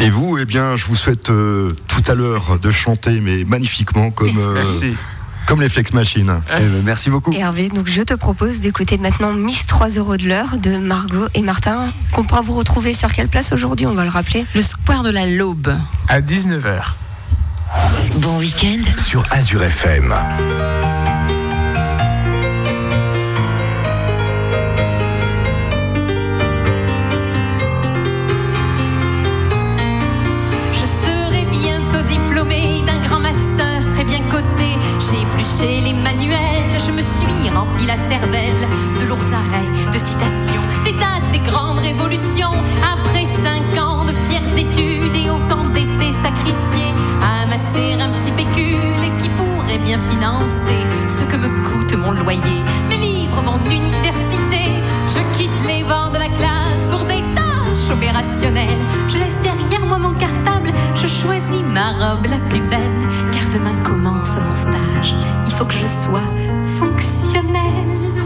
Et 0.00 0.10
vous, 0.10 0.38
eh 0.38 0.44
bien, 0.44 0.76
je 0.76 0.84
vous 0.86 0.94
souhaite 0.94 1.30
euh, 1.30 1.72
tout 1.88 2.02
à 2.06 2.14
l'heure 2.14 2.58
de 2.60 2.70
chanter, 2.70 3.20
mais 3.20 3.44
magnifiquement, 3.44 4.10
comme, 4.10 4.36
euh, 4.38 4.54
Merci. 4.54 4.94
comme 5.46 5.60
les 5.60 5.68
Flex 5.68 5.92
Machines. 5.92 6.32
Eh 6.56 6.60
ben, 6.60 6.82
merci 6.84 7.10
beaucoup. 7.10 7.32
Hervé, 7.32 7.68
donc 7.68 7.88
je 7.88 8.02
te 8.02 8.14
propose 8.14 8.60
d'écouter 8.60 8.96
maintenant 8.96 9.32
Miss 9.32 9.66
3 9.66 9.88
euros 9.90 10.16
de 10.16 10.28
l'heure 10.28 10.56
de 10.58 10.76
Margot 10.78 11.26
et 11.34 11.42
Martin, 11.42 11.92
qu'on 12.12 12.22
pourra 12.22 12.42
vous 12.42 12.52
retrouver 12.54 12.94
sur 12.94 13.12
quelle 13.12 13.28
place 13.28 13.52
aujourd'hui, 13.52 13.86
on 13.86 13.94
va 13.94 14.04
le 14.04 14.10
rappeler. 14.10 14.46
Le 14.54 14.62
square 14.62 15.02
de 15.02 15.10
la 15.10 15.26
Laube. 15.26 15.74
À 16.08 16.20
19h. 16.20 16.80
Bon 18.16 18.38
week-end 18.38 18.82
sur 18.98 19.22
Azure 19.30 19.62
FM. 19.62 20.14
Je 30.72 30.84
serai 30.84 31.44
bientôt 31.44 32.02
diplômée 32.08 32.82
d'un 32.86 32.98
grand 33.00 33.20
master 33.20 33.82
très 33.92 34.04
bien 34.04 34.20
coté. 34.28 34.78
J'ai 35.00 35.20
épluché 35.22 35.80
les 35.80 35.92
manuels, 35.92 36.78
je 36.78 36.90
me 36.90 37.02
suis 37.02 37.50
rempli 37.54 37.86
la 37.86 37.96
cervelle 37.96 38.68
de 39.00 39.04
lourds 39.06 39.18
arrêts, 39.32 39.90
de 39.92 39.98
citations, 39.98 40.62
des 40.84 40.92
dates 40.92 41.30
des 41.32 41.40
grandes 41.40 41.80
révolutions. 41.80 42.52
Après 42.82 43.24
cinq 43.44 43.78
ans 43.78 43.97
études 44.56 45.16
et 45.16 45.30
autant 45.30 45.64
d'étés 45.72 46.12
sacrifiés, 46.22 46.94
à 47.22 47.42
amasser 47.44 47.94
un 48.00 48.10
petit 48.10 48.32
pécule 48.32 49.10
qui 49.18 49.28
pourrait 49.30 49.78
bien 49.78 49.98
financer 50.10 50.80
ce 51.06 51.24
que 51.24 51.36
me 51.36 51.48
coûte 51.64 51.94
mon 51.94 52.12
loyer, 52.12 52.62
mes 52.88 52.96
livres, 52.96 53.42
mon 53.42 53.58
université. 53.70 54.64
Je 55.08 55.20
quitte 55.36 55.66
les 55.66 55.82
bancs 55.84 56.12
de 56.12 56.18
la 56.18 56.28
classe 56.28 56.88
pour 56.90 57.04
des 57.04 57.22
tâches 57.34 57.90
opérationnelles. 57.90 58.84
Je 59.08 59.18
laisse 59.18 59.40
derrière 59.42 59.84
moi 59.86 59.98
mon 59.98 60.14
cartable, 60.14 60.72
je 60.94 61.06
choisis 61.06 61.62
ma 61.62 61.92
robe 61.92 62.26
la 62.26 62.38
plus 62.48 62.60
belle. 62.60 63.08
Car 63.32 63.48
demain 63.52 63.74
commence 63.82 64.36
mon 64.36 64.54
stage, 64.54 65.14
il 65.46 65.54
faut 65.54 65.64
que 65.64 65.74
je 65.74 65.86
sois 65.86 66.28
fonctionnelle. 66.78 68.17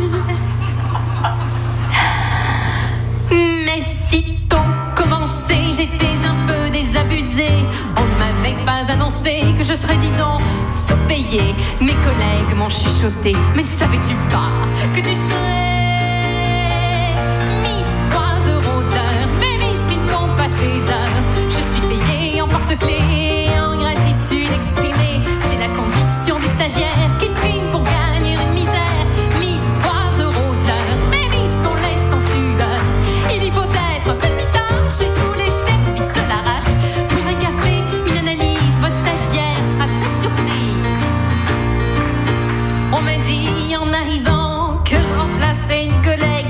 n'avais 8.43 8.65
pas 8.65 8.91
annoncé 8.93 9.45
que 9.57 9.65
je 9.65 9.75
serais 9.75 9.97
dix 9.97 10.21
ans 10.21 10.39
sans. 10.69 10.93
Mes 11.13 11.95
collègues 11.95 12.57
m'ont 12.57 12.71
chuchoté, 12.71 13.37
mais 13.55 13.65
tu 13.65 13.73
savais-tu 13.73 14.15
pas 14.31 14.49
que 14.95 15.01
tu 15.01 15.15
serais 15.15 15.53
Miss 17.61 17.87
3 18.11 18.23
euros 18.55 18.83
d'heure, 18.91 19.29
mais 19.39 19.59
Miss 19.59 19.81
qui 19.91 19.99
ne 19.99 20.07
compte 20.09 20.35
pas 20.37 20.49
ses 20.49 20.79
heures. 20.91 21.23
Je 21.51 21.61
suis 21.61 21.83
payée 21.87 22.41
en 22.41 22.49
porte-clés, 22.49 23.49
en 23.61 23.77
gratitude 23.77 24.51
exprimée. 24.55 25.21
C'est 25.51 25.59
la 25.59 25.69
condition 25.77 26.39
du 26.39 26.47
stagiaire 26.47 27.11
qui 27.19 27.29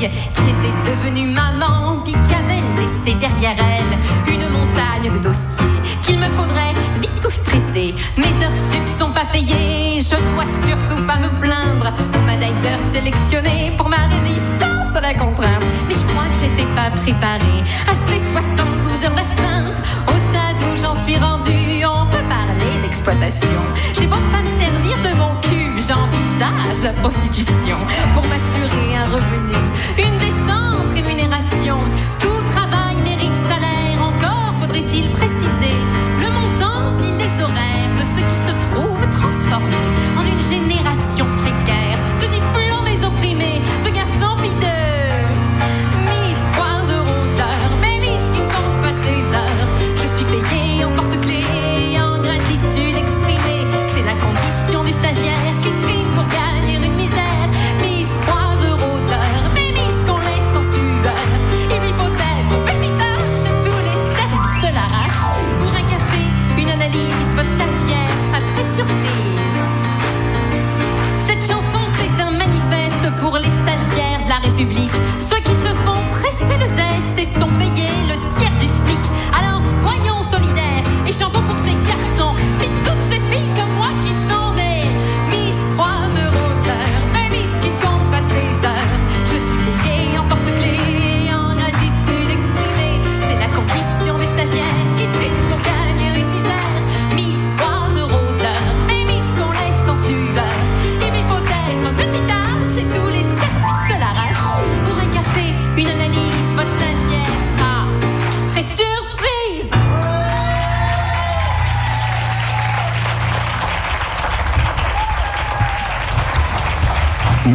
collègue 0.03 0.11
qui 0.34 0.42
était 0.42 0.90
devenue 0.90 1.26
maman, 1.26 2.03
qui 2.05 2.14
avait 2.14 2.61
laissé 2.80 3.18
derrière 3.18 3.57
elle 3.59 4.32
une 4.34 4.48
montagne 4.48 5.12
de 5.12 5.18
dossiers 5.18 5.66
qu'il 6.03 6.18
me 6.18 6.26
faudrait 6.36 6.74
vite 7.00 7.12
tous 7.20 7.42
traiter. 7.44 7.94
Mes 8.16 8.44
heures 8.44 8.55
sup 8.55 8.86
sont 8.98 9.12
pas 9.12 9.26
payées, 9.32 10.00
je 10.00 10.16
dois 10.34 10.46
surtout 10.66 11.03
pas 11.07 11.18
me 11.18 11.28
plaindre. 11.40 11.92
On 12.14 12.26
m'a 12.26 12.36
d'ailleurs 12.36 12.80
sélectionné 12.92 13.72
pour 13.76 13.88
ma 13.88 14.09
résistance 14.09 14.94
à 14.94 15.00
la 15.00 15.14
contrainte. 15.14 15.62
Mais 15.88 15.94
je 15.94 16.05
crois 16.12 16.26
que 16.26 16.38
j'étais 16.40 16.68
pas 16.74 16.90
préparée 16.90 17.62
à 17.88 17.94
ces 17.94 18.20
72 18.32 19.05
heures 19.05 19.14
d'astreinte. 19.14 19.82
Au 20.09 20.18
stade 20.18 20.59
où 20.61 20.76
j'en 20.80 20.94
suis 20.94 21.16
rendue, 21.16 21.84
on 21.84 22.07
peut 22.07 22.24
parler 22.28 22.78
d'exploitation. 22.82 23.61
J'ai 23.94 24.07
beau 24.07 24.16
pas 24.32 24.42
me 24.42 24.61
servir 24.61 24.96
de 25.03 25.16
mon 25.16 25.34
cul, 25.42 25.61
j'envisage 25.89 26.83
la 26.85 26.93
prostitution 27.01 27.78
pour 28.14 28.22
m'assurer 28.28 28.97
un 28.97 29.07
revenu, 29.07 29.59
une 29.99 30.18
décente 30.18 30.89
rémunération. 30.95 31.76
Tout 32.20 32.43
travail 32.55 32.97
mérite 33.03 33.35
salaire, 33.49 33.99
encore 34.03 34.55
faudrait-il 34.61 35.09
préciser 35.11 35.76
le 36.20 36.30
montant 36.30 36.97
puis 36.99 37.11
les 37.18 37.43
horaires 37.43 37.95
de 37.99 38.05
ceux 38.14 38.24
qui 38.30 38.39
se 38.47 38.53
trouvent 38.70 39.11
transformés 39.11 39.89
en 40.18 40.24
une 40.24 40.41
génération 40.41 41.26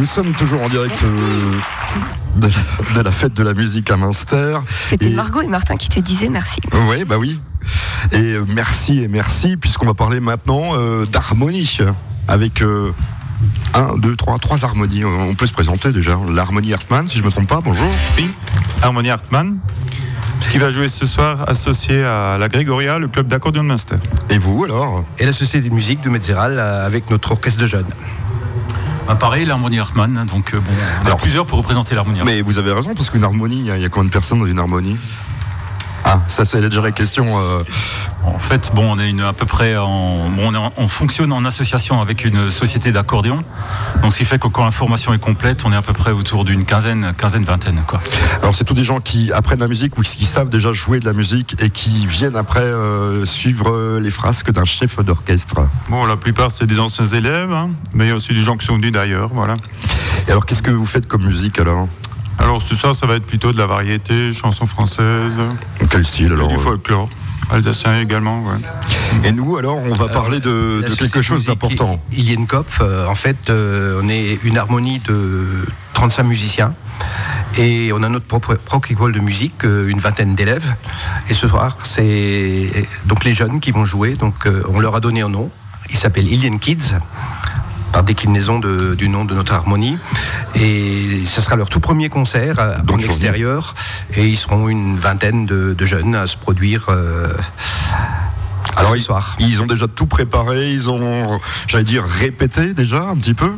sommes 0.08 0.32
toujours 0.32 0.62
en 0.62 0.68
direct 0.68 0.98
euh, 1.04 2.40
de, 2.40 2.48
la, 2.48 2.94
de 2.96 3.00
la 3.04 3.12
fête 3.12 3.34
de 3.34 3.42
la 3.42 3.54
musique 3.54 3.90
à 3.90 3.96
Münster. 3.96 4.58
C'était 4.88 5.10
Et- 5.10 5.14
Margot 5.14 5.42
et 5.42 5.46
Martin 5.48 5.76
qui 5.76 5.88
te 5.88 6.00
disaient 6.00 6.28
merci. 6.30 6.60
Oui, 6.88 7.04
bah 7.04 7.16
oui. 7.18 7.38
Et 8.12 8.16
euh, 8.16 8.44
merci 8.48 9.02
et 9.02 9.08
merci, 9.08 9.56
puisqu'on 9.56 9.86
va 9.86 9.94
parler 9.94 10.20
maintenant 10.20 10.62
euh, 10.76 11.04
d'harmonie. 11.06 11.78
Avec 12.26 12.62
euh, 12.62 12.90
un, 13.74 13.96
deux, 13.96 14.16
trois, 14.16 14.38
trois 14.38 14.64
harmonies. 14.64 15.04
On 15.04 15.34
peut 15.34 15.46
se 15.46 15.52
présenter 15.52 15.92
déjà. 15.92 16.18
L'harmonie 16.28 16.72
Hartmann, 16.74 17.08
si 17.08 17.18
je 17.18 17.22
me 17.24 17.30
trompe 17.30 17.48
pas, 17.48 17.60
bonjour. 17.62 17.86
Oui, 18.18 18.28
Harmonie 18.82 19.10
Hartmann, 19.10 19.58
qui 20.50 20.58
va 20.58 20.70
jouer 20.70 20.88
ce 20.88 21.06
soir 21.06 21.48
associé 21.48 22.02
à 22.04 22.36
la 22.38 22.48
Grégoria, 22.48 22.98
le 22.98 23.08
club 23.08 23.28
d'accordéon 23.28 23.62
de 23.62 23.68
Münster. 23.68 23.96
Et 24.30 24.38
vous 24.38 24.64
alors? 24.64 25.04
Et 25.18 25.26
la 25.26 25.32
Société 25.32 25.68
de 25.68 25.74
musique 25.74 26.00
de 26.02 26.10
Metzeral 26.10 26.58
avec 26.58 27.10
notre 27.10 27.32
orchestre 27.32 27.60
de 27.60 27.66
jeunes. 27.66 27.86
Bah, 29.08 29.14
pareil, 29.14 29.46
l'harmonie 29.46 29.78
Hartmann. 29.78 30.26
Donc, 30.26 30.52
euh, 30.52 30.60
bon, 30.60 30.70
on 31.02 31.06
Alors, 31.06 31.16
plusieurs 31.16 31.46
pour 31.46 31.56
représenter 31.56 31.94
l'harmonie. 31.94 32.20
Mais 32.26 32.42
vous 32.42 32.58
avez 32.58 32.72
raison, 32.72 32.94
parce 32.94 33.08
qu'une 33.08 33.24
harmonie, 33.24 33.60
il 33.60 33.76
y, 33.76 33.80
y 33.80 33.84
a 33.84 33.88
combien 33.88 34.08
de 34.08 34.12
personnes 34.12 34.38
dans 34.38 34.46
une 34.46 34.58
harmonie? 34.58 34.98
Ah, 36.10 36.22
ça 36.26 36.46
c'est 36.46 36.62
déjà 36.62 36.80
la 36.80 36.90
question. 36.90 37.26
euh, 37.38 37.62
En 38.24 38.38
fait, 38.38 38.70
bon, 38.74 38.92
on 38.94 38.98
est 38.98 39.10
une, 39.10 39.20
à 39.20 39.34
peu 39.34 39.44
près 39.44 39.76
en, 39.76 40.30
bon, 40.30 40.48
on, 40.48 40.54
est 40.54 40.56
en- 40.56 40.72
on 40.78 40.88
fonctionne 40.88 41.32
en 41.32 41.44
association 41.44 42.00
avec 42.00 42.24
une 42.24 42.50
société 42.50 42.92
d'accordéon. 42.92 43.42
Donc, 44.02 44.12
ce 44.14 44.18
qui 44.18 44.24
fait 44.24 44.38
que 44.38 44.48
quand 44.48 44.64
la 44.64 44.70
formation 44.70 45.12
est 45.12 45.18
complète, 45.18 45.64
on 45.66 45.72
est 45.72 45.76
à 45.76 45.82
peu 45.82 45.92
près 45.92 46.12
autour 46.12 46.46
d'une 46.46 46.64
quinzaine, 46.64 47.12
quinzaine, 47.18 47.44
vingtaine, 47.44 47.82
quoi. 47.86 48.00
Alors 48.40 48.54
c'est 48.54 48.64
tous 48.64 48.72
des 48.74 48.84
gens 48.84 49.00
qui 49.00 49.32
apprennent 49.32 49.60
la 49.60 49.68
musique 49.68 49.98
ou 49.98 50.02
qui 50.02 50.24
savent 50.24 50.48
déjà 50.48 50.72
jouer 50.72 50.98
de 51.00 51.04
la 51.04 51.12
musique 51.12 51.56
et 51.60 51.68
qui 51.68 52.06
viennent 52.06 52.36
après 52.36 52.60
euh, 52.60 53.26
suivre 53.26 53.70
euh, 53.70 54.00
les 54.00 54.10
frasques 54.10 54.50
d'un 54.50 54.64
chef 54.64 54.98
d'orchestre. 55.04 55.60
Bon, 55.90 56.06
la 56.06 56.16
plupart, 56.16 56.50
c'est 56.50 56.66
des 56.66 56.78
anciens 56.78 57.04
élèves, 57.06 57.52
hein, 57.52 57.70
mais 57.92 58.06
il 58.06 58.08
y 58.08 58.12
a 58.12 58.16
aussi 58.16 58.32
des 58.32 58.42
gens 58.42 58.56
qui 58.56 58.64
sont 58.64 58.76
venus 58.76 58.92
d'ailleurs, 58.92 59.28
voilà. 59.34 59.54
Et 60.26 60.30
alors 60.30 60.46
qu'est-ce 60.46 60.62
que 60.62 60.70
vous 60.70 60.86
faites 60.86 61.06
comme 61.06 61.24
musique 61.26 61.58
alors? 61.60 61.86
Alors, 62.38 62.62
ce 62.62 62.74
soir, 62.74 62.94
ça 62.94 63.06
va 63.06 63.16
être 63.16 63.26
plutôt 63.26 63.52
de 63.52 63.58
la 63.58 63.66
variété, 63.66 64.32
chansons 64.32 64.66
françaises, 64.66 65.38
Quel 65.90 66.04
style 66.04 66.32
alors 66.32 66.48
du 66.48 66.54
euh 66.54 66.58
folklore, 66.58 67.08
alsacien 67.50 68.00
également, 68.00 68.42
ouais. 68.42 69.24
Et 69.24 69.32
nous 69.32 69.56
alors 69.56 69.76
on 69.76 69.94
va 69.94 70.08
parler 70.08 70.38
de, 70.38 70.82
quelque 70.96 71.22
chose 71.22 71.46
d'important. 71.46 72.00
Ilienkopf, 72.12 72.80
euh, 72.80 73.06
en 73.06 73.14
fait, 73.14 73.50
euh, 73.50 74.00
on 74.02 74.08
est 74.08 74.38
une 74.44 74.58
harmonie 74.58 75.00
de 75.00 75.46
35 75.94 76.22
musiciens. 76.22 76.74
Et 77.56 77.92
on 77.92 78.02
a 78.04 78.08
notre 78.08 78.26
propre, 78.26 78.54
propre 78.54 78.92
école 78.92 79.12
de 79.12 79.20
musique, 79.20 79.64
euh, 79.64 79.88
une 79.88 79.98
vingtaine 79.98 80.36
d'élèves. 80.36 80.74
Et 81.28 81.34
ce 81.34 81.48
soir, 81.48 81.76
c'est 81.82 82.70
donc 83.06 83.24
les 83.24 83.34
jeunes 83.34 83.58
qui 83.58 83.72
vont 83.72 83.84
jouer. 83.84 84.14
Donc 84.14 84.46
euh, 84.46 84.62
on 84.68 84.78
leur 84.78 84.94
a 84.94 85.00
donné 85.00 85.22
un 85.22 85.28
nom. 85.28 85.50
Il 85.90 85.96
s'appelle 85.96 86.30
Ilien 86.30 86.58
Kids, 86.58 86.94
par 87.92 88.02
déclinaison 88.02 88.58
de- 88.58 88.94
du 88.94 89.08
nom 89.08 89.24
de 89.24 89.34
notre 89.34 89.52
harmonie. 89.54 89.98
Et 90.54 91.22
ce 91.26 91.40
sera 91.40 91.56
leur 91.56 91.68
tout 91.68 91.80
premier 91.80 92.08
concert 92.08 92.58
euh, 92.58 92.74
en 92.92 92.98
extérieur. 92.98 93.74
Et 94.16 94.26
ils 94.28 94.36
seront 94.36 94.68
une 94.68 94.96
vingtaine 94.96 95.46
de, 95.46 95.74
de 95.74 95.86
jeunes 95.86 96.14
à 96.14 96.26
se 96.26 96.36
produire. 96.36 96.86
euh, 96.88 97.28
Alors 98.76 98.92
ce 98.92 98.96
ils, 98.98 99.02
soir. 99.02 99.36
ils 99.40 99.62
ont 99.62 99.66
déjà 99.66 99.86
tout 99.88 100.06
préparé, 100.06 100.72
ils 100.72 100.88
ont, 100.90 101.40
j'allais 101.66 101.84
dire, 101.84 102.04
répété 102.04 102.74
déjà 102.74 103.02
un 103.02 103.16
petit 103.16 103.34
peu? 103.34 103.50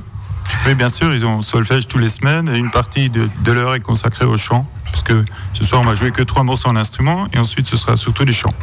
Oui, 0.67 0.75
bien 0.75 0.89
sûr, 0.89 1.15
ils 1.15 1.25
ont 1.25 1.43
solfège 1.43 1.87
tous 1.87 1.99
les 1.99 2.09
semaines 2.09 2.49
et 2.49 2.59
une 2.59 2.71
partie 2.71 3.09
de, 3.11 3.29
de 3.45 3.53
l'heure 3.53 3.75
est 3.75 3.81
consacrée 3.81 4.25
au 4.25 4.37
chant. 4.37 4.67
Parce 4.93 5.03
que 5.03 5.25
ce 5.53 5.65
soir, 5.65 5.81
on 5.81 5.85
va 5.85 5.95
jouer 5.95 6.11
que 6.11 6.23
trois 6.23 6.43
morceaux 6.43 6.69
en 6.69 6.77
instrument 6.77 7.29
et 7.33 7.39
ensuite, 7.39 7.67
ce 7.67 7.77
sera 7.77 7.97
surtout 7.97 8.25
des 8.25 8.33
chants. 8.33 8.55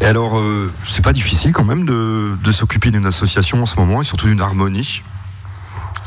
Et 0.00 0.06
alors 0.06 0.38
euh, 0.38 0.72
c'est 0.84 1.02
pas 1.04 1.12
difficile 1.12 1.52
quand 1.52 1.64
même 1.64 1.84
de, 1.86 2.36
de 2.42 2.52
s'occuper 2.52 2.90
d'une 2.90 3.06
association 3.06 3.62
en 3.62 3.66
ce 3.66 3.76
moment 3.76 4.00
et 4.02 4.04
surtout 4.04 4.26
d'une 4.26 4.40
harmonie. 4.40 5.02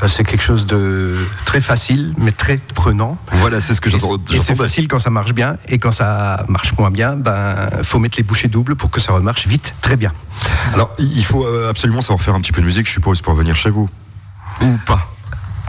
Euh, 0.02 0.08
C'est 0.08 0.24
quelque 0.24 0.42
chose 0.42 0.66
de 0.66 1.16
très 1.44 1.60
facile, 1.60 2.14
mais 2.18 2.30
très 2.32 2.58
prenant. 2.74 3.18
Voilà, 3.32 3.60
c'est 3.60 3.74
ce 3.74 3.80
que 3.80 3.90
j'entends- 3.90 4.06
c'est- 4.28 4.34
Et 4.36 4.38
c'est 4.40 4.54
facile 4.62 4.88
quand 4.88 4.98
ça 4.98 5.10
marche 5.10 5.32
bien, 5.32 5.56
et 5.68 5.78
quand 5.78 5.90
ça 5.90 6.44
marche 6.48 6.72
moins 6.78 6.90
bien, 6.90 7.16
ben 7.16 7.54
faut 7.82 7.98
mettre 7.98 8.16
les 8.18 8.22
bouchées 8.24 8.48
doubles 8.48 8.76
pour 8.76 8.90
que 8.90 9.00
ça 9.00 9.12
remarche 9.12 9.46
vite, 9.46 9.74
très 9.80 9.96
bien. 9.96 10.12
Alors 10.74 10.90
il 10.98 11.24
faut 11.24 11.44
euh, 11.44 11.68
absolument 11.70 12.00
savoir 12.00 12.20
faire 12.20 12.34
un 12.34 12.40
petit 12.40 12.52
peu 12.52 12.60
de 12.60 12.66
musique, 12.66 12.86
je 12.86 12.92
suppose, 12.92 13.20
pour 13.22 13.34
venir 13.34 13.56
chez 13.56 13.70
vous. 13.70 13.88
Ou 14.62 14.76
pas. 14.86 15.10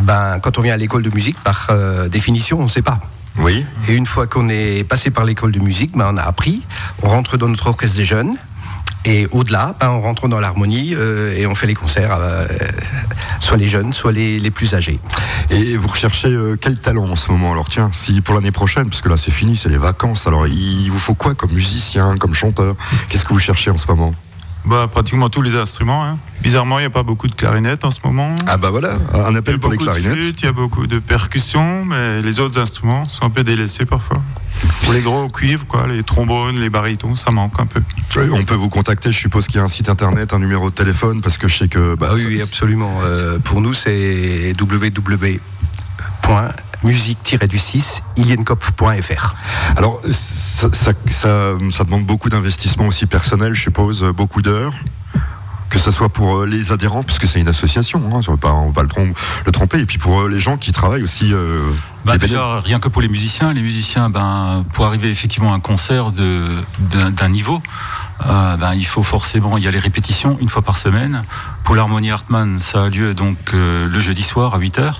Ben 0.01 0.39
quand 0.39 0.57
on 0.57 0.61
vient 0.61 0.73
à 0.73 0.77
l'école 0.77 1.01
de 1.03 1.09
musique, 1.09 1.37
par 1.43 1.67
euh, 1.71 2.07
définition, 2.09 2.59
on 2.59 2.63
ne 2.63 2.67
sait 2.67 2.81
pas. 2.83 2.99
Oui. 3.39 3.65
Et 3.87 3.95
une 3.95 4.05
fois 4.05 4.27
qu'on 4.27 4.49
est 4.49 4.83
passé 4.87 5.09
par 5.11 5.25
l'école 5.25 5.51
de 5.51 5.59
musique, 5.59 5.95
ben 5.97 6.11
on 6.13 6.17
a 6.17 6.21
appris, 6.23 6.61
on 7.03 7.09
rentre 7.09 7.37
dans 7.37 7.47
notre 7.47 7.67
orchestre 7.67 7.97
des 7.97 8.05
jeunes. 8.05 8.33
Et 9.05 9.27
au-delà, 9.31 9.75
ben, 9.79 9.89
on 9.91 10.01
rentre 10.01 10.27
dans 10.27 10.41
l'harmonie 10.41 10.93
euh, 10.93 11.33
et 11.37 11.47
on 11.47 11.55
fait 11.55 11.67
les 11.67 11.73
concerts, 11.73 12.17
euh, 12.19 12.45
soit 13.39 13.55
les 13.55 13.69
jeunes, 13.69 13.93
soit 13.93 14.11
les, 14.11 14.39
les 14.39 14.51
plus 14.51 14.73
âgés. 14.73 14.99
Et 15.51 15.77
vous 15.77 15.87
recherchez 15.87 16.27
euh, 16.27 16.57
quel 16.59 16.77
talent 16.77 17.07
en 17.09 17.15
ce 17.15 17.31
moment? 17.31 17.53
Alors 17.53 17.69
tiens, 17.69 17.89
si 17.93 18.19
pour 18.19 18.35
l'année 18.35 18.51
prochaine, 18.51 18.89
parce 18.89 19.01
que 19.01 19.07
là 19.07 19.15
c'est 19.15 19.31
fini, 19.31 19.55
c'est 19.55 19.69
les 19.69 19.77
vacances, 19.77 20.27
alors 20.27 20.47
il 20.47 20.89
vous 20.91 20.99
faut 20.99 21.15
quoi 21.15 21.33
comme 21.33 21.53
musicien, 21.53 22.17
comme 22.17 22.33
chanteur? 22.33 22.75
Qu'est-ce 23.07 23.23
que 23.23 23.31
vous 23.33 23.39
cherchez 23.39 23.71
en 23.71 23.77
ce 23.77 23.87
moment? 23.87 24.13
Bah, 24.65 24.87
pratiquement 24.91 25.29
tous 25.29 25.41
les 25.41 25.55
instruments. 25.55 26.03
hein. 26.05 26.17
Bizarrement, 26.41 26.79
il 26.79 26.83
n'y 26.83 26.87
a 26.87 26.89
pas 26.89 27.03
beaucoup 27.03 27.27
de 27.27 27.35
clarinettes 27.35 27.83
en 27.83 27.91
ce 27.91 27.99
moment. 28.03 28.35
Ah 28.47 28.57
bah 28.57 28.69
voilà, 28.71 28.93
un 29.13 29.35
appel 29.35 29.59
pour 29.59 29.71
les 29.71 29.77
clarinettes. 29.77 30.41
il 30.41 30.45
y 30.45 30.47
a 30.47 30.51
beaucoup 30.53 30.87
de 30.87 30.99
percussions, 30.99 31.83
mais 31.85 32.21
les 32.21 32.39
autres 32.39 32.59
instruments 32.59 33.03
sont 33.05 33.25
un 33.25 33.29
peu 33.29 33.43
délaissés 33.43 33.85
parfois. 33.85 34.21
Pour 34.83 34.93
les 34.93 35.01
gros 35.01 35.27
cuivres, 35.29 35.65
quoi, 35.67 35.87
les 35.87 36.03
trombones, 36.03 36.59
les 36.59 36.69
barytons, 36.69 37.15
ça 37.15 37.31
manque 37.31 37.59
un 37.59 37.65
peu. 37.65 37.81
On 38.33 38.43
peut 38.43 38.55
vous 38.55 38.69
contacter, 38.69 39.11
je 39.11 39.17
suppose 39.17 39.47
qu'il 39.47 39.57
y 39.57 39.59
a 39.59 39.63
un 39.63 39.69
site 39.69 39.89
internet, 39.89 40.33
un 40.33 40.39
numéro 40.39 40.69
de 40.69 40.75
téléphone, 40.75 41.21
parce 41.21 41.37
que 41.37 41.47
je 41.47 41.57
sais 41.57 41.67
que... 41.67 41.95
bah, 41.95 42.07
Ah 42.11 42.13
oui, 42.15 42.21
ça- 42.23 42.27
oui, 42.27 42.41
absolument. 42.41 42.99
Euh, 43.03 43.39
pour 43.39 43.61
nous, 43.61 43.73
c'est 43.73 44.53
musique-du-6 46.83 48.01
ilienkopf.fr. 48.17 49.35
Alors, 49.75 50.01
ça, 50.11 50.69
ça, 50.71 50.91
ça, 51.07 51.53
ça 51.71 51.83
demande 51.83 52.05
beaucoup 52.05 52.29
d'investissement 52.29 52.87
aussi 52.87 53.05
personnel, 53.05 53.53
je 53.53 53.61
suppose, 53.61 54.03
beaucoup 54.15 54.41
d'heures 54.41 54.73
que 55.69 55.79
ce 55.79 55.91
soit 55.91 56.09
pour 56.09 56.39
euh, 56.39 56.45
les 56.45 56.71
adhérents, 56.71 57.03
puisque 57.03 57.27
c'est 57.27 57.39
une 57.39 57.47
association, 57.47 58.01
hein, 58.07 58.09
on 58.15 58.17
ne 58.19 58.23
va 58.25 58.37
pas, 58.37 58.51
on 58.53 58.67
va 58.67 58.73
pas 58.73 58.81
le, 58.81 58.87
trom- 58.89 59.13
le 59.45 59.51
tromper, 59.51 59.79
et 59.79 59.85
puis 59.85 59.97
pour 59.97 60.21
euh, 60.21 60.27
les 60.27 60.39
gens 60.39 60.57
qui 60.57 60.71
travaillent 60.71 61.03
aussi. 61.03 61.31
euh, 61.33 61.69
Bah, 62.05 62.17
déjà, 62.17 62.59
rien 62.59 62.79
que 62.79 62.89
pour 62.89 63.01
les 63.01 63.07
musiciens, 63.09 63.53
les 63.53 63.61
musiciens, 63.61 64.09
ben, 64.09 64.65
pour 64.73 64.85
arriver 64.85 65.09
effectivement 65.09 65.53
à 65.53 65.55
un 65.55 65.59
concert 65.59 66.11
d'un 66.11 67.11
d'un 67.11 67.29
niveau, 67.29 67.61
euh, 68.25 68.57
ben, 68.57 68.73
il 68.73 68.85
faut 68.85 69.03
forcément, 69.03 69.57
il 69.57 69.63
y 69.63 69.67
a 69.67 69.71
les 69.71 69.79
répétitions 69.79 70.37
une 70.41 70.49
fois 70.49 70.61
par 70.61 70.77
semaine. 70.77 71.23
Pour 71.63 71.75
l'harmonie 71.75 72.11
Hartmann, 72.11 72.59
ça 72.59 72.85
a 72.85 72.89
lieu 72.89 73.13
donc 73.13 73.37
euh, 73.53 73.87
le 73.87 73.99
jeudi 73.99 74.23
soir 74.23 74.55
à 74.55 74.59
8h. 74.59 74.93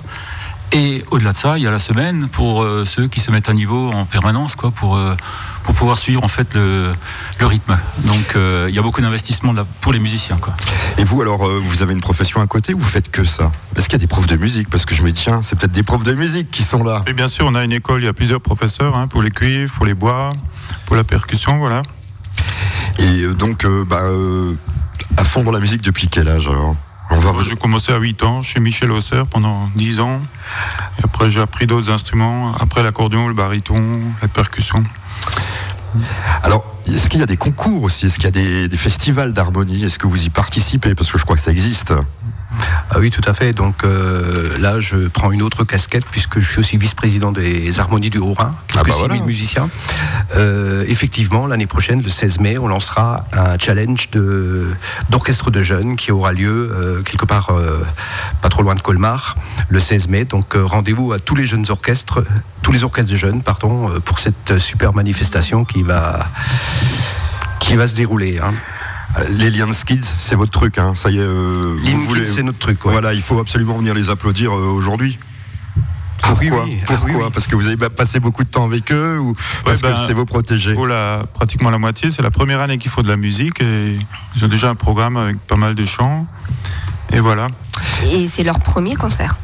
Et 0.72 1.04
au-delà 1.10 1.32
de 1.32 1.36
ça, 1.36 1.58
il 1.58 1.64
y 1.64 1.66
a 1.66 1.70
la 1.70 1.80
semaine 1.80 2.28
pour 2.28 2.62
euh, 2.62 2.84
ceux 2.84 3.08
qui 3.08 3.18
se 3.18 3.30
mettent 3.32 3.48
à 3.48 3.52
niveau 3.52 3.90
en 3.90 4.04
permanence, 4.04 4.54
quoi, 4.54 4.70
pour, 4.70 4.96
euh, 4.96 5.16
pour 5.64 5.74
pouvoir 5.74 5.98
suivre 5.98 6.22
en 6.22 6.28
fait 6.28 6.54
le, 6.54 6.92
le 7.40 7.46
rythme. 7.46 7.76
Donc 8.04 8.36
euh, 8.36 8.66
il 8.68 8.74
y 8.74 8.78
a 8.78 8.82
beaucoup 8.82 9.00
d'investissement 9.00 9.52
là 9.52 9.66
pour 9.80 9.92
les 9.92 9.98
musiciens. 9.98 10.36
Quoi. 10.36 10.54
Et 10.96 11.04
vous, 11.04 11.20
alors, 11.22 11.44
euh, 11.44 11.60
vous 11.62 11.82
avez 11.82 11.92
une 11.92 12.00
profession 12.00 12.40
à 12.40 12.46
côté 12.46 12.72
ou 12.72 12.78
vous 12.78 12.88
faites 12.88 13.10
que 13.10 13.24
ça? 13.24 13.50
Est-ce 13.74 13.88
qu'il 13.88 13.94
y 13.94 13.96
a 13.96 13.98
des 13.98 14.06
profs 14.06 14.28
de 14.28 14.36
musique? 14.36 14.70
Parce 14.70 14.84
que 14.84 14.94
je 14.94 15.02
me 15.02 15.10
dis, 15.10 15.20
tiens, 15.20 15.40
c'est 15.42 15.58
peut-être 15.58 15.72
des 15.72 15.82
profs 15.82 16.04
de 16.04 16.14
musique 16.14 16.52
qui 16.52 16.62
sont 16.62 16.84
là. 16.84 17.02
Et 17.08 17.14
bien 17.14 17.26
sûr, 17.26 17.46
on 17.46 17.54
a 17.56 17.64
une 17.64 17.72
école, 17.72 18.02
il 18.02 18.04
y 18.04 18.08
a 18.08 18.12
plusieurs 18.12 18.40
professeurs 18.40 18.96
hein, 18.96 19.08
pour 19.08 19.22
les 19.22 19.30
cuivres, 19.30 19.72
pour 19.74 19.86
les 19.86 19.94
bois, 19.94 20.30
pour 20.86 20.94
la 20.94 21.02
percussion, 21.02 21.58
voilà. 21.58 21.82
Et 22.98 23.22
euh, 23.22 23.34
donc, 23.34 23.64
euh, 23.64 23.84
bah, 23.84 24.02
euh, 24.02 24.54
à 25.16 25.24
fond 25.24 25.42
dans 25.42 25.52
la 25.52 25.60
musique 25.60 25.82
depuis 25.82 26.06
quel 26.06 26.28
âge 26.28 26.46
alors? 26.46 26.76
J'ai 27.44 27.56
commencé 27.56 27.90
à 27.92 27.98
8 27.98 28.22
ans 28.22 28.42
chez 28.42 28.60
Michel 28.60 28.92
Hauser 28.92 29.22
pendant 29.28 29.70
10 29.74 30.00
ans. 30.00 30.20
Et 30.98 31.04
après, 31.04 31.30
j'ai 31.30 31.40
appris 31.40 31.66
d'autres 31.66 31.90
instruments. 31.90 32.54
Après 32.54 32.82
l'accordéon, 32.82 33.28
le 33.28 33.34
baryton, 33.34 33.82
la 34.22 34.28
percussion. 34.28 34.82
Alors, 36.42 36.64
est-ce 36.86 37.08
qu'il 37.08 37.20
y 37.20 37.22
a 37.22 37.26
des 37.26 37.36
concours 37.36 37.82
aussi? 37.82 38.06
Est-ce 38.06 38.16
qu'il 38.16 38.24
y 38.24 38.28
a 38.64 38.68
des 38.68 38.76
festivals 38.76 39.32
d'harmonie? 39.32 39.84
Est-ce 39.84 39.98
que 39.98 40.06
vous 40.06 40.24
y 40.24 40.30
participez? 40.30 40.94
Parce 40.94 41.10
que 41.10 41.18
je 41.18 41.24
crois 41.24 41.36
que 41.36 41.42
ça 41.42 41.50
existe. 41.50 41.92
Ah 42.92 42.98
oui, 42.98 43.10
tout 43.10 43.22
à 43.24 43.32
fait. 43.34 43.52
Donc 43.52 43.84
euh, 43.84 44.58
là, 44.58 44.80
je 44.80 44.96
prends 45.08 45.30
une 45.30 45.42
autre 45.42 45.64
casquette 45.64 46.04
puisque 46.10 46.40
je 46.40 46.48
suis 46.48 46.58
aussi 46.58 46.76
vice-président 46.76 47.30
des 47.30 47.78
Harmonies 47.78 48.10
du 48.10 48.18
Haut-Rhin, 48.18 48.54
quelques 48.66 48.80
Ah 48.80 48.82
bah 48.88 48.92
6000 48.94 49.08
voilà. 49.08 49.24
musiciens. 49.24 49.70
Euh, 50.34 50.84
effectivement, 50.88 51.46
l'année 51.46 51.66
prochaine, 51.68 52.02
le 52.02 52.08
16 52.10 52.40
mai, 52.40 52.58
on 52.58 52.66
lancera 52.66 53.24
un 53.32 53.56
challenge 53.58 54.10
de- 54.10 54.66
d'orchestre 55.10 55.50
de 55.50 55.62
jeunes 55.62 55.94
qui 55.96 56.10
aura 56.10 56.32
lieu 56.32 56.72
euh, 56.74 57.02
quelque 57.02 57.24
part 57.24 57.50
euh, 57.50 57.80
pas 58.42 58.48
trop 58.48 58.62
loin 58.62 58.74
de 58.74 58.80
Colmar 58.80 59.36
le 59.68 59.78
16 59.78 60.08
mai. 60.08 60.24
Donc 60.24 60.54
rendez-vous 60.54 61.12
à 61.12 61.18
tous 61.20 61.36
les 61.36 61.44
jeunes 61.44 61.66
orchestres, 61.68 62.24
tous 62.62 62.72
les 62.72 62.82
orchestres 62.82 63.10
de 63.12 63.16
jeunes, 63.16 63.42
pardon, 63.42 63.88
pour 64.04 64.18
cette 64.18 64.58
super 64.58 64.92
manifestation 64.92 65.64
qui 65.64 65.82
va 65.84 66.26
qui 67.60 67.76
va 67.76 67.86
se 67.86 67.94
dérouler. 67.94 68.40
hein. 68.42 68.54
Les 69.28 69.50
Lions 69.50 69.66
Kids, 69.86 70.14
c'est 70.18 70.36
votre 70.36 70.52
truc, 70.52 70.78
hein. 70.78 70.94
ça 70.94 71.10
y 71.10 71.16
est. 71.18 71.20
euh, 71.20 71.76
Lions 71.84 71.98
vous 71.98 72.06
voulez- 72.06 72.22
Kids, 72.22 72.32
c'est 72.36 72.42
notre 72.42 72.58
truc, 72.58 72.84
ouais. 72.84 72.92
Voilà, 72.92 73.12
il 73.12 73.22
faut 73.22 73.38
absolument 73.40 73.76
venir 73.76 73.92
les 73.94 74.08
applaudir 74.08 74.52
euh, 74.52 74.68
aujourd'hui. 74.70 75.18
Ah 76.22 76.28
Pourquoi, 76.28 76.64
oui, 76.64 76.70
oui. 76.70 76.78
Ah 76.82 76.86
Pourquoi 76.86 77.10
oui, 77.10 77.16
oui. 77.24 77.30
Parce 77.32 77.46
que 77.46 77.56
vous 77.56 77.66
avez 77.66 77.76
passé 77.76 78.20
beaucoup 78.20 78.44
de 78.44 78.48
temps 78.50 78.64
avec 78.64 78.92
eux 78.92 79.18
ou 79.18 79.34
parce 79.64 79.80
ben, 79.80 79.92
que 79.92 80.06
c'est 80.06 80.12
vos 80.12 80.26
protégés 80.26 80.74
Pour 80.74 80.86
la, 80.86 81.24
pratiquement 81.32 81.70
la 81.70 81.78
moitié, 81.78 82.10
c'est 82.10 82.22
la 82.22 82.30
première 82.30 82.60
année 82.60 82.78
qu'il 82.78 82.90
faut 82.90 83.02
de 83.02 83.08
la 83.08 83.16
musique. 83.16 83.60
Et 83.62 83.98
ils 84.36 84.44
ont 84.44 84.48
déjà 84.48 84.68
un 84.68 84.74
programme 84.74 85.16
avec 85.16 85.38
pas 85.38 85.56
mal 85.56 85.74
de 85.74 85.84
chants. 85.84 86.26
Et 87.12 87.20
voilà. 87.20 87.46
Et 88.06 88.28
c'est 88.28 88.42
leur 88.44 88.60
premier 88.60 88.94
concert. 88.96 89.36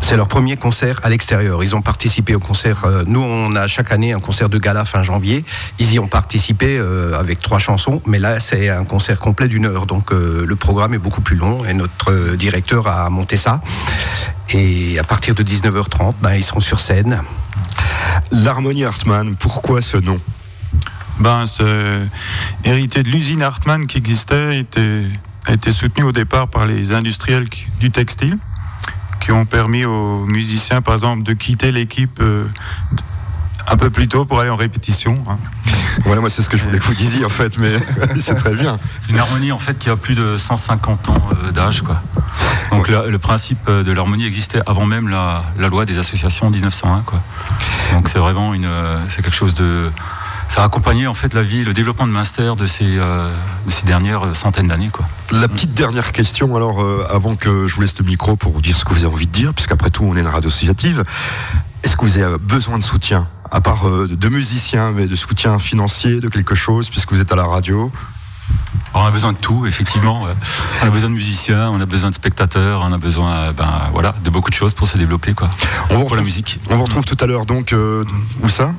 C'est 0.00 0.16
leur 0.16 0.28
premier 0.28 0.56
concert 0.56 1.00
à 1.02 1.10
l'extérieur. 1.10 1.62
Ils 1.62 1.76
ont 1.76 1.82
participé 1.82 2.34
au 2.34 2.38
concert. 2.38 2.84
euh, 2.84 3.04
nous, 3.06 3.20
on 3.20 3.54
a 3.54 3.66
chaque 3.66 3.92
année 3.92 4.12
un 4.12 4.20
concert 4.20 4.48
de 4.48 4.58
gala 4.58 4.84
fin 4.84 5.02
janvier. 5.02 5.44
Ils 5.78 5.92
y 5.92 5.98
ont 5.98 6.06
participé 6.06 6.78
euh, 6.78 7.18
avec 7.18 7.40
trois 7.40 7.58
chansons, 7.58 8.00
mais 8.06 8.18
là, 8.18 8.40
c'est 8.40 8.70
un 8.70 8.84
concert 8.84 9.20
complet 9.20 9.48
d'une 9.48 9.66
heure. 9.66 9.84
Donc, 9.86 10.12
euh, 10.12 10.46
le 10.46 10.56
programme 10.56 10.94
est 10.94 10.98
beaucoup 10.98 11.20
plus 11.20 11.36
long 11.36 11.64
et 11.64 11.74
notre 11.74 12.36
directeur 12.36 12.86
a 12.86 13.10
monté 13.10 13.36
ça. 13.36 13.60
Et 14.50 14.98
à 14.98 15.04
partir 15.04 15.34
de 15.34 15.42
19h30, 15.42 16.14
ben, 16.22 16.34
ils 16.34 16.44
seront 16.44 16.60
sur 16.60 16.80
scène. 16.80 17.22
L'harmonie 18.32 18.84
Hartmann, 18.84 19.36
pourquoi 19.36 19.82
ce 19.82 19.98
nom? 19.98 20.18
Ben, 21.20 21.44
c'est 21.46 22.08
hérité 22.64 23.02
de 23.02 23.10
l'usine 23.10 23.42
Hartmann 23.42 23.86
qui 23.86 23.98
existait, 23.98 24.58
était, 24.60 25.02
a 25.46 25.52
été 25.52 25.70
soutenu 25.70 26.04
au 26.04 26.12
départ 26.12 26.48
par 26.48 26.66
les 26.66 26.92
industriels 26.92 27.46
du 27.80 27.90
textile, 27.90 28.38
qui 29.28 29.32
ont 29.32 29.44
permis 29.44 29.84
aux 29.84 30.24
musiciens, 30.24 30.80
par 30.80 30.94
exemple, 30.94 31.22
de 31.22 31.34
quitter 31.34 31.70
l'équipe 31.70 32.18
euh, 32.22 32.46
un 33.66 33.76
peu 33.76 33.90
plus 33.90 34.08
tôt 34.08 34.24
pour 34.24 34.40
aller 34.40 34.48
en 34.48 34.56
répétition. 34.56 35.22
hein. 35.28 35.36
Voilà, 36.04 36.22
moi 36.22 36.30
c'est 36.30 36.40
ce 36.40 36.48
que 36.48 36.56
je 36.56 36.62
voulais 36.64 36.78
que 36.78 36.84
vous 36.84 36.94
disiez 36.94 37.26
en 37.26 37.28
fait, 37.28 37.58
mais 37.58 37.74
c'est 38.18 38.36
très 38.36 38.54
bien. 38.54 38.78
Une 39.10 39.18
harmonie 39.18 39.52
en 39.52 39.58
fait 39.58 39.78
qui 39.78 39.90
a 39.90 39.96
plus 39.96 40.14
de 40.14 40.38
150 40.38 41.10
ans 41.10 41.14
euh, 41.44 41.50
d'âge. 41.52 41.82
quoi. 41.82 42.00
Donc 42.70 42.88
le, 42.88 43.10
le 43.10 43.18
principe 43.18 43.58
euh, 43.68 43.82
de 43.82 43.92
l'harmonie 43.92 44.24
existait 44.24 44.62
avant 44.66 44.86
même 44.86 45.08
la, 45.08 45.42
la 45.58 45.68
loi 45.68 45.84
des 45.84 45.98
associations 45.98 46.46
en 46.46 46.50
1901. 46.50 47.00
Quoi. 47.04 47.20
Donc 47.92 48.08
c'est 48.08 48.18
vraiment 48.20 48.54
une, 48.54 48.64
euh, 48.64 48.96
c'est 49.10 49.20
quelque 49.20 49.36
chose 49.36 49.52
de, 49.56 49.90
ça 50.48 50.62
a 50.62 50.64
accompagné 50.64 51.06
en 51.06 51.14
fait 51.14 51.34
la 51.34 51.42
vie, 51.42 51.64
le 51.64 51.72
développement 51.72 52.06
de 52.06 52.12
Munster 52.12 52.52
de 52.56 52.66
ces, 52.66 52.84
euh, 52.98 53.30
de 53.66 53.70
ces 53.70 53.84
dernières 53.84 54.34
centaines 54.34 54.66
d'années. 54.68 54.90
Quoi. 54.92 55.06
La 55.30 55.48
petite 55.48 55.74
dernière 55.74 56.12
question, 56.12 56.56
alors, 56.56 56.82
euh, 56.82 57.06
avant 57.10 57.36
que 57.36 57.68
je 57.68 57.74
vous 57.74 57.82
laisse 57.82 57.98
le 57.98 58.04
micro 58.04 58.36
pour 58.36 58.52
vous 58.52 58.62
dire 58.62 58.76
ce 58.76 58.84
que 58.84 58.90
vous 58.94 59.04
avez 59.04 59.12
envie 59.12 59.26
de 59.26 59.32
dire, 59.32 59.52
puisqu'après 59.54 59.90
tout, 59.90 60.04
on 60.04 60.16
est 60.16 60.20
une 60.20 60.26
radio 60.26 60.48
associative. 60.50 61.04
Est-ce 61.84 61.96
que 61.96 62.02
vous 62.06 62.18
avez 62.18 62.38
besoin 62.38 62.78
de 62.78 62.82
soutien 62.82 63.28
À 63.50 63.60
part 63.60 63.86
euh, 63.88 64.08
de 64.08 64.28
musiciens, 64.28 64.90
mais 64.92 65.06
de 65.06 65.16
soutien 65.16 65.58
financier, 65.58 66.20
de 66.20 66.28
quelque 66.28 66.54
chose, 66.54 66.88
puisque 66.88 67.12
vous 67.12 67.20
êtes 67.20 67.30
à 67.32 67.36
la 67.36 67.44
radio? 67.46 67.92
Alors, 68.94 69.04
on 69.04 69.08
a 69.08 69.10
besoin 69.10 69.32
de 69.34 69.38
tout, 69.38 69.66
effectivement. 69.66 70.26
Euh, 70.26 70.32
On 70.82 70.86
a 70.86 70.90
besoin 70.90 71.10
de 71.10 71.14
musiciens, 71.14 71.68
on 71.70 71.80
a 71.80 71.86
besoin 71.86 72.08
de 72.08 72.14
spectateurs, 72.14 72.80
on 72.82 72.92
a 72.92 72.96
besoin, 72.98 73.32
euh, 73.34 73.52
ben 73.52 73.68
voilà, 73.92 74.14
de 74.24 74.30
beaucoup 74.30 74.48
de 74.48 74.54
choses 74.54 74.72
pour 74.72 74.88
se 74.88 74.96
développer, 74.96 75.34
quoi. 75.34 75.50
On 75.50 75.86
pour 75.88 75.96
la 75.96 76.04
retrouve- 76.04 76.24
musique. 76.24 76.58
On 76.70 76.76
vous 76.76 76.84
retrouve 76.84 77.04
tout 77.04 77.16
à 77.20 77.26
l'heure, 77.26 77.44
donc, 77.44 77.74
euh, 77.74 78.04
où 78.42 78.48
ça? 78.48 78.72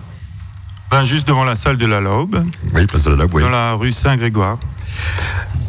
Ben, 0.92 1.06
juste 1.06 1.28
devant 1.28 1.44
la 1.44 1.56
salle 1.56 1.78
de 1.78 1.86
la 1.86 2.00
Laube, 2.00 2.44
Oui, 2.74 2.86
place 2.88 3.04
de 3.04 3.12
la 3.12 3.18
Labe, 3.18 3.34
oui. 3.34 3.44
dans 3.44 3.50
la 3.50 3.74
rue 3.74 3.92
Saint-Grégoire. 3.92 4.58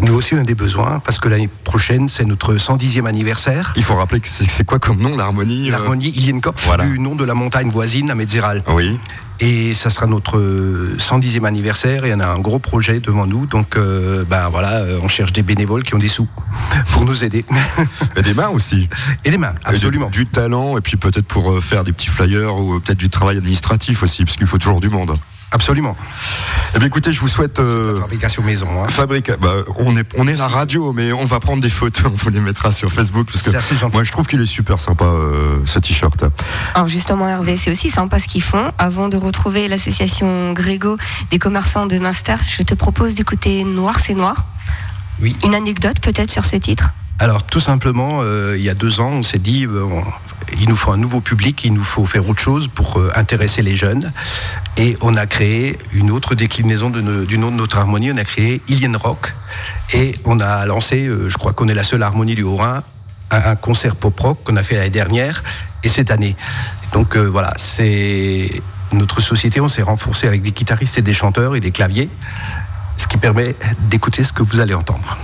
Nous 0.00 0.14
aussi, 0.14 0.34
on 0.34 0.38
a 0.38 0.44
des 0.44 0.54
besoins 0.54 0.98
parce 1.04 1.18
que 1.18 1.28
l'année 1.28 1.48
prochaine, 1.64 2.08
c'est 2.08 2.24
notre 2.24 2.54
110e 2.54 3.06
anniversaire. 3.06 3.74
Il 3.76 3.84
faut 3.84 3.96
rappeler 3.96 4.20
que 4.20 4.28
c'est 4.28 4.64
quoi 4.64 4.78
comme 4.78 4.98
nom, 4.98 5.14
l'harmonie 5.16 5.68
euh 5.68 5.72
L'harmonie 5.72 6.08
Ilienkopf, 6.08 6.64
Voilà. 6.64 6.84
du 6.86 6.98
nom 6.98 7.14
de 7.14 7.24
la 7.24 7.34
montagne 7.34 7.68
voisine 7.70 8.10
à 8.10 8.14
Metzeral. 8.14 8.62
Oui. 8.68 8.98
Et 9.42 9.72
ça 9.72 9.88
sera 9.88 10.06
notre 10.06 10.36
euh, 10.38 10.94
110e 10.98 11.46
anniversaire 11.46 12.04
et 12.04 12.12
on 12.14 12.20
a 12.20 12.26
un 12.26 12.38
gros 12.38 12.58
projet 12.58 13.00
devant 13.00 13.26
nous. 13.26 13.46
Donc, 13.46 13.76
euh, 13.76 14.22
ben 14.28 14.50
voilà, 14.50 14.80
euh, 14.80 14.98
on 15.02 15.08
cherche 15.08 15.32
des 15.32 15.42
bénévoles 15.42 15.82
qui 15.82 15.94
ont 15.94 15.98
des 15.98 16.08
sous 16.08 16.28
pour 16.92 17.04
nous 17.06 17.24
aider. 17.24 17.44
Et 18.16 18.22
des 18.22 18.34
mains 18.34 18.48
aussi. 18.50 18.88
Et 19.24 19.30
des 19.30 19.38
mains, 19.38 19.54
Et 19.66 19.70
du- 19.70 19.76
absolument. 19.76 20.10
Du, 20.10 20.26
talent, 20.26 20.76
et 20.76 20.82
puis 20.82 20.96
peut-être 20.98 21.26
pour 21.26 21.52
euh, 21.52 21.60
faire 21.62 21.84
des 21.84 21.92
petits 21.92 22.08
flyers 22.08 22.54
ou 22.54 22.80
peut-être 22.80 22.98
du 22.98 23.08
travail 23.08 23.38
administratif 23.38 24.02
aussi, 24.02 24.24
parce 24.24 24.36
qu'il 24.36 24.46
faut 24.46 24.58
toujours 24.58 24.80
du 24.80 24.90
monde. 24.90 25.16
Absolument. 25.52 25.96
Eh 26.74 26.78
bien, 26.78 26.86
écoutez, 26.86 27.12
je 27.12 27.20
vous 27.20 27.28
souhaite. 27.28 27.58
euh, 27.58 27.98
Fabrication 28.00 28.42
maison. 28.44 28.68
hein. 28.84 28.88
Fabrique, 28.88 29.32
bah, 29.40 29.48
on 29.78 29.96
est 29.96 30.06
on 30.16 30.28
est 30.28 30.36
la 30.36 30.46
radio, 30.46 30.92
mais 30.92 31.12
on 31.12 31.24
va 31.24 31.40
prendre 31.40 31.60
des 31.60 31.70
photos, 31.70 32.04
on 32.12 32.14
vous 32.14 32.30
les 32.30 32.38
mettra 32.40 32.70
sur 32.70 32.92
Facebook 32.92 33.28
parce 33.32 33.44
que 33.44 33.50
C'est 33.50 33.56
assez 33.56 33.76
gentil. 33.76 33.94
moi 33.94 34.04
je 34.04 34.12
trouve 34.12 34.26
qu'il 34.28 34.40
est 34.40 34.46
super 34.46 34.78
sympa 34.80 35.06
euh, 35.06 35.58
ce 35.66 35.78
t-shirt. 35.80 36.24
Alors 36.74 36.86
justement 36.86 37.28
Hervé, 37.28 37.56
c'est 37.56 37.70
aussi 37.72 37.90
sympa 37.90 38.20
ce 38.20 38.28
qu'ils 38.28 38.42
font. 38.42 38.70
Avant 38.78 39.08
de 39.08 39.16
retrouver 39.16 39.66
l'association 39.66 40.52
Grégo 40.52 40.96
des 41.32 41.38
commerçants 41.40 41.86
de 41.86 41.98
Munster, 41.98 42.36
je 42.46 42.62
te 42.62 42.74
propose 42.74 43.14
d'écouter 43.16 43.64
Noir 43.64 43.98
c'est 44.00 44.14
Noir. 44.14 44.44
Oui. 45.20 45.36
Une 45.44 45.54
anecdote 45.56 45.98
peut-être 46.00 46.30
sur 46.30 46.44
ce 46.44 46.56
titre? 46.56 46.90
Alors, 47.18 47.42
tout 47.42 47.60
simplement, 47.60 48.20
euh, 48.22 48.54
il 48.56 48.62
y 48.62 48.70
a 48.70 48.74
deux 48.74 49.00
ans, 49.00 49.10
on 49.10 49.22
s'est 49.22 49.38
dit, 49.38 49.66
euh, 49.66 49.84
il 50.58 50.68
nous 50.68 50.76
faut 50.76 50.92
un 50.92 50.96
nouveau 50.96 51.20
public, 51.20 51.64
il 51.64 51.72
nous 51.72 51.84
faut 51.84 52.06
faire 52.06 52.28
autre 52.28 52.40
chose 52.40 52.68
pour 52.68 52.98
euh, 52.98 53.10
intéresser 53.14 53.62
les 53.62 53.74
jeunes. 53.74 54.12
Et 54.76 54.96
on 55.00 55.16
a 55.16 55.26
créé 55.26 55.78
une 55.92 56.10
autre 56.10 56.34
déclinaison 56.34 56.90
du 56.90 57.38
nom 57.38 57.50
de 57.50 57.56
notre 57.56 57.78
harmonie, 57.78 58.10
on 58.12 58.16
a 58.16 58.24
créé 58.24 58.60
Ilien 58.68 58.96
Rock. 58.96 59.34
Et 59.92 60.14
on 60.24 60.40
a 60.40 60.66
lancé, 60.66 61.06
euh, 61.06 61.28
je 61.28 61.36
crois 61.36 61.52
qu'on 61.52 61.68
est 61.68 61.74
la 61.74 61.84
seule 61.84 62.02
harmonie 62.02 62.34
du 62.34 62.42
Haut-Rhin, 62.42 62.82
un, 63.30 63.50
un 63.50 63.56
concert 63.56 63.96
pop-rock 63.96 64.38
qu'on 64.44 64.56
a 64.56 64.62
fait 64.62 64.76
l'année 64.76 64.90
dernière 64.90 65.42
et 65.82 65.88
cette 65.88 66.10
année. 66.10 66.36
Donc 66.92 67.16
euh, 67.16 67.24
voilà, 67.24 67.52
c'est 67.56 68.62
notre 68.92 69.20
société, 69.20 69.60
on 69.60 69.68
s'est 69.68 69.82
renforcé 69.82 70.26
avec 70.26 70.42
des 70.42 70.52
guitaristes 70.52 70.98
et 70.98 71.02
des 71.02 71.14
chanteurs 71.14 71.54
et 71.56 71.60
des 71.60 71.70
claviers, 71.70 72.08
ce 72.96 73.06
qui 73.06 73.16
permet 73.16 73.54
d'écouter 73.88 74.24
ce 74.24 74.32
que 74.32 74.42
vous 74.42 74.60
allez 74.60 74.74
entendre. 74.74 75.16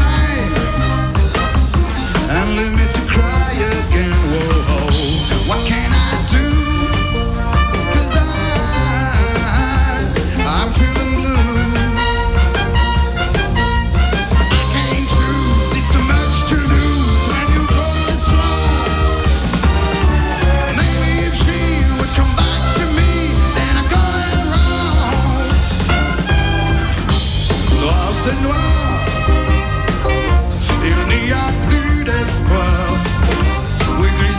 Tight 0.00 0.52
and 2.34 2.48
leave 2.56 2.74
me 2.78 2.86
to 2.96 3.02
cry 3.12 3.52
again. 3.52 4.12
Whoa, 4.30 4.89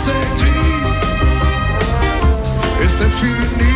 c'est 0.04 0.26
gris. 0.38 0.84
Et 2.84 2.90
c'est 2.90 3.10
fini. 3.10 3.71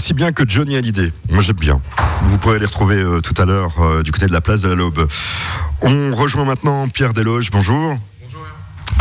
Aussi 0.00 0.14
bien 0.14 0.32
que 0.32 0.48
Johnny 0.48 0.78
Hallyday. 0.78 1.12
Moi 1.28 1.42
j'aime 1.42 1.56
bien. 1.56 1.78
Vous 2.22 2.38
pourrez 2.38 2.58
les 2.58 2.64
retrouver 2.64 2.96
euh, 2.96 3.20
tout 3.20 3.34
à 3.36 3.44
l'heure 3.44 3.74
euh, 3.82 4.02
du 4.02 4.12
côté 4.12 4.26
de 4.26 4.32
la 4.32 4.40
place 4.40 4.62
de 4.62 4.68
la 4.68 4.74
Laube. 4.74 5.06
On 5.82 6.14
rejoint 6.14 6.46
maintenant 6.46 6.88
Pierre 6.88 7.12
Desloges. 7.12 7.50
Bonjour. 7.50 7.98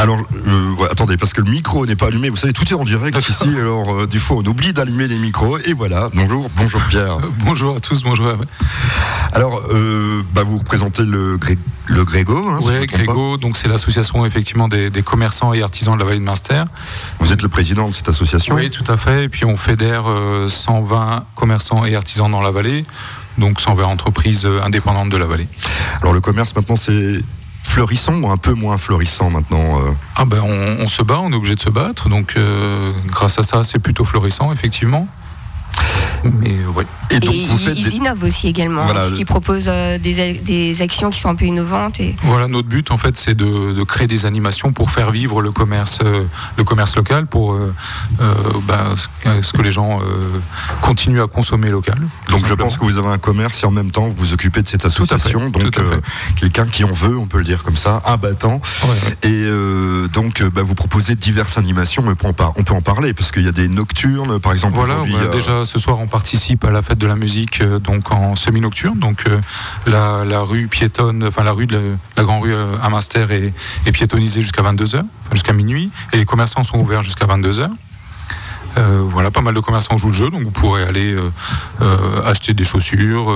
Alors, 0.02 0.18
euh, 0.48 0.76
ouais, 0.76 0.88
attendez, 0.90 1.18
parce 1.18 1.34
que 1.34 1.42
le 1.42 1.52
micro 1.52 1.86
n'est 1.86 1.98
pas 1.98 2.08
allumé. 2.08 2.30
Vous 2.30 2.38
savez, 2.38 2.54
tout 2.54 2.64
est 2.70 2.74
en 2.74 2.86
direct 2.86 3.18
ici. 3.30 3.50
Alors, 3.60 3.94
euh, 3.94 4.08
des 4.08 4.18
fois, 4.18 4.38
on 4.38 4.46
oublie 4.46 4.72
d'allumer 4.72 5.10
les 5.10 5.18
micros. 5.18 5.58
Et 5.66 5.74
voilà. 5.74 6.10
Bonjour, 6.14 6.50
bonjour 6.56 6.82
Pierre. 6.90 7.18
bonjour 7.46 7.76
à 7.76 7.80
tous, 7.82 8.02
bonjour. 8.04 8.26
Alors, 9.34 9.62
euh, 9.74 10.22
bah, 10.34 10.44
vous 10.44 10.58
représentez 10.58 11.04
le, 11.04 11.38
Gré- 11.38 11.58
le 11.88 12.06
Grégo. 12.06 12.38
Hein, 12.50 12.60
Oui. 12.62 12.88
Grégo, 12.88 13.36
donc 13.36 13.58
c'est 13.58 13.68
l'association 13.68 14.26
effectivement 14.26 14.70
des, 14.70 14.90
des 14.90 15.02
commerçants 15.04 15.54
et 15.54 15.62
artisans 15.62 15.96
de 15.96 16.00
la 16.00 16.06
vallée 16.06 16.20
de 16.20 16.24
Munster. 16.24 16.64
Vous 17.20 17.34
êtes 17.34 17.42
le 17.42 17.50
président 17.50 17.90
de 17.90 17.94
cette 17.94 18.08
association? 18.08 18.56
Oui, 18.56 18.70
tout 18.70 18.90
à 18.90 18.96
fait. 18.96 19.26
Et 19.26 19.30
puis 19.30 19.44
on 19.44 19.58
fédère 19.58 20.04
euh, 20.08 20.48
120 20.48 21.26
commerçants 21.36 21.84
et 21.84 21.96
artisans 21.98 22.32
dans 22.32 22.42
la 22.42 22.52
vallée, 22.52 22.86
donc 23.38 23.60
120 23.60 23.84
entreprises 23.84 24.46
euh, 24.46 24.62
indépendantes 24.64 25.10
de 25.10 25.18
la 25.18 25.26
vallée. 25.26 25.50
Alors, 26.02 26.14
le 26.14 26.22
commerce 26.22 26.56
maintenant, 26.56 26.78
c'est 26.78 27.20
fleurissant 27.70 28.16
ou 28.16 28.30
un 28.30 28.38
peu 28.38 28.54
moins 28.54 28.78
fleurissant 28.78 29.30
maintenant 29.30 29.80
euh 29.80 29.92
Ah 30.16 30.26
ben 30.26 30.42
on, 30.42 30.84
on 30.84 30.88
se 30.88 31.04
bat, 31.04 31.20
on 31.20 31.32
est 31.32 31.36
obligé 31.36 31.56
de 31.56 31.60
se 31.62 31.70
battre, 31.70 32.10
donc 32.10 32.34
euh, 32.36 32.92
grâce 33.06 33.38
à 33.38 33.44
ça 33.44 33.64
c'est 33.64 33.80
plutôt 33.80 34.06
florissant 34.06 34.52
effectivement. 34.52 35.08
Mais 36.24 36.52
euh, 36.52 36.72
ouais. 36.72 36.86
Et 37.12 37.16
Et 37.16 37.30
ils, 37.30 37.78
ils 37.78 37.96
innovent 37.96 38.24
aussi 38.24 38.48
également, 38.48 38.86
Voilà, 38.86 39.02
parce 39.02 39.14
qu'ils 39.14 39.26
proposent 39.26 39.68
euh, 39.68 39.98
des, 39.98 40.82
actions 40.82 41.10
qui 41.10 41.20
sont 41.20 41.30
un 41.30 41.36
peu 41.36 41.46
innovantes. 41.46 42.00
Et... 42.00 42.16
Voilà, 42.24 42.48
notre 42.48 42.68
but 42.68 42.92
en 42.92 42.98
fait, 42.98 43.18
c'est 43.18 43.34
de, 43.34 43.74
de 43.74 43.84
créer 43.84 44.08
des 44.08 44.26
animations 44.26 44.72
pour 44.72 44.92
faire 44.92 45.12
vivre 45.12 45.42
le 45.42 45.52
commerce, 45.52 46.00
euh, 46.04 46.24
le 46.58 46.64
commerce 46.64 46.96
local, 46.96 47.28
pour 47.28 47.54
euh, 47.54 47.74
euh, 48.22 48.34
bah, 48.68 48.94
ce 49.42 49.54
que 49.54 49.62
les 49.62 49.72
gens 49.72 50.00
euh, 50.02 50.40
continuent 50.82 51.22
à 51.22 51.28
consommer 51.28 51.70
local. 51.70 52.00
Donc 52.30 52.46
je 52.46 52.54
pense 52.54 52.78
que 52.78 52.86
vous 52.86 52.98
avez 52.98 53.08
un 53.08 53.18
commerce 53.18 53.64
et 53.64 53.66
en 53.66 53.72
même 53.72 53.92
temps 53.92 54.08
vous 54.08 54.16
vous 54.18 54.34
occupez 54.34 54.62
de 54.62 54.68
cette 54.68 54.82
fait, 54.82 54.88
association. 54.88 55.50
donc 55.50 55.78
euh, 55.78 56.00
quelqu'un 56.40 56.66
qui 56.66 56.84
en 56.84 56.92
veut, 56.92 57.18
on 57.18 57.26
peut 57.28 57.40
le 57.40 57.44
dire 57.44 57.64
comme 57.64 57.78
ça, 57.78 58.02
un 58.06 58.18
battant. 58.18 58.62
Et 59.24 59.28
euh, 59.32 60.08
donc 60.08 60.44
bah, 60.44 60.62
vous 60.64 60.76
proposez 60.76 61.16
diverses 61.16 61.58
animations, 61.58 62.04
mais 62.04 62.12
on 62.12 62.16
peut 62.64 62.74
en, 62.74 62.82
parler 62.82 63.14
parce 63.14 63.32
qu'il 63.32 63.44
y 63.44 63.48
a 63.48 63.52
des 63.52 63.68
nocturnes, 63.68 64.40
par 64.40 64.54
exemple. 64.54 64.76
Voilà, 64.76 64.96
aujourd'hui, 64.96 65.14
bah, 65.14 65.30
euh, 65.30 65.34
déjà 65.34 65.66
ce 65.66 65.80
soir 65.80 65.98
on 66.00 66.08
participe 66.10 66.66
à 66.66 66.72
la 66.72 66.82
fête 66.82 66.98
de 66.98 67.08
la 67.08 67.16
musique 67.16 67.62
euh, 67.62 67.80
donc 67.80 68.12
en 68.12 68.36
semi-nocturne. 68.36 69.00
Donc 69.00 69.24
euh, 69.28 69.40
la, 69.88 70.42
rue 70.42 70.68
piétonne, 70.68 71.24
enfin 71.26 71.44
la 71.44 71.52
rue 71.52 71.68
de 71.68 71.96
la, 72.18 72.24
grande 72.24 72.44
rue 72.44 72.54
euh, 72.54 72.76
à 72.82 72.90
est, 73.34 73.54
est 73.86 73.92
piétonnisée 73.92 74.42
jusqu'à 74.42 74.62
22h, 74.62 74.98
enfin, 74.98 75.06
jusqu'à 75.34 75.54
minuit, 75.54 75.92
et 76.14 76.18
les 76.18 76.26
commerçants 76.26 76.64
sont 76.64 76.80
ouverts 76.80 77.04
jusqu'à 77.04 77.26
22h. 77.26 77.70
Euh, 78.78 79.04
voilà, 79.10 79.32
pas 79.32 79.42
mal 79.42 79.56
de 79.56 79.60
commerçants 79.60 79.98
jouent 79.98 80.10
le 80.10 80.14
jeu, 80.14 80.30
donc 80.30 80.44
vous 80.44 80.52
pourrez 80.52 80.84
aller 80.84 81.16
acheter 82.26 82.54
des 82.54 82.64
chaussures, 82.64 83.34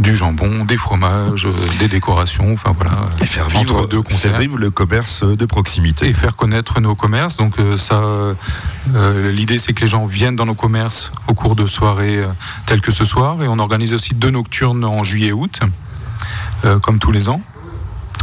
du 0.00 0.16
jambon, 0.16 0.64
des 0.64 0.76
fromages, 0.76 1.46
euh, 1.46 1.52
des 1.78 1.88
décorations, 1.88 2.52
enfin 2.52 2.72
voilà. 2.76 3.08
Et 3.20 3.26
faire 3.26 3.48
vivre, 3.48 3.76
entre 3.76 3.88
deux 3.88 4.02
concerts. 4.02 4.32
faire 4.32 4.40
vivre 4.40 4.58
le 4.58 4.70
commerce 4.70 5.24
de 5.24 5.46
proximité. 5.46 6.08
Et 6.08 6.12
faire 6.12 6.36
connaître 6.36 6.80
nos 6.80 6.94
commerces. 6.94 7.36
Donc 7.36 7.58
euh, 7.58 7.76
ça, 7.76 8.02
euh, 8.94 9.30
l'idée 9.30 9.58
c'est 9.58 9.72
que 9.72 9.82
les 9.82 9.88
gens 9.88 10.06
viennent 10.06 10.36
dans 10.36 10.46
nos 10.46 10.54
commerces 10.54 11.12
au 11.28 11.34
cours 11.34 11.54
de 11.54 11.66
soirées 11.66 12.18
euh, 12.18 12.28
telles 12.66 12.80
que 12.80 12.92
ce 12.92 13.04
soir. 13.04 13.42
Et 13.42 13.48
on 13.48 13.58
organise 13.58 13.94
aussi 13.94 14.14
deux 14.14 14.30
nocturnes 14.30 14.84
en 14.84 15.04
juillet 15.04 15.28
et 15.28 15.32
août, 15.32 15.60
euh, 16.64 16.78
comme 16.78 16.98
tous 16.98 17.12
les 17.12 17.28
ans. 17.28 17.40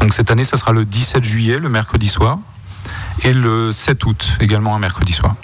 Donc 0.02 0.14
cette 0.14 0.32
année, 0.32 0.44
ça 0.44 0.58
sera 0.58 0.74
le 0.74 0.86
17 0.86 1.24
juillet, 1.24 1.58
le 1.60 1.70
mercredi 1.70 2.08
soir, 2.08 2.38
et 3.24 3.34
le 3.34 3.72
7 3.72 4.06
août, 4.06 4.34
également 4.40 4.76
un 4.76 4.80
mercredi 4.80 5.14
soir. 5.14 5.36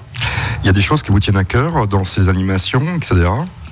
Il 0.61 0.67
y 0.67 0.69
a 0.69 0.73
des 0.73 0.81
choses 0.81 1.01
qui 1.01 1.11
vous 1.11 1.19
tiennent 1.19 1.37
à 1.37 1.43
cœur 1.43 1.87
dans 1.87 2.05
ces 2.05 2.29
animations, 2.29 2.95
etc. 2.95 3.29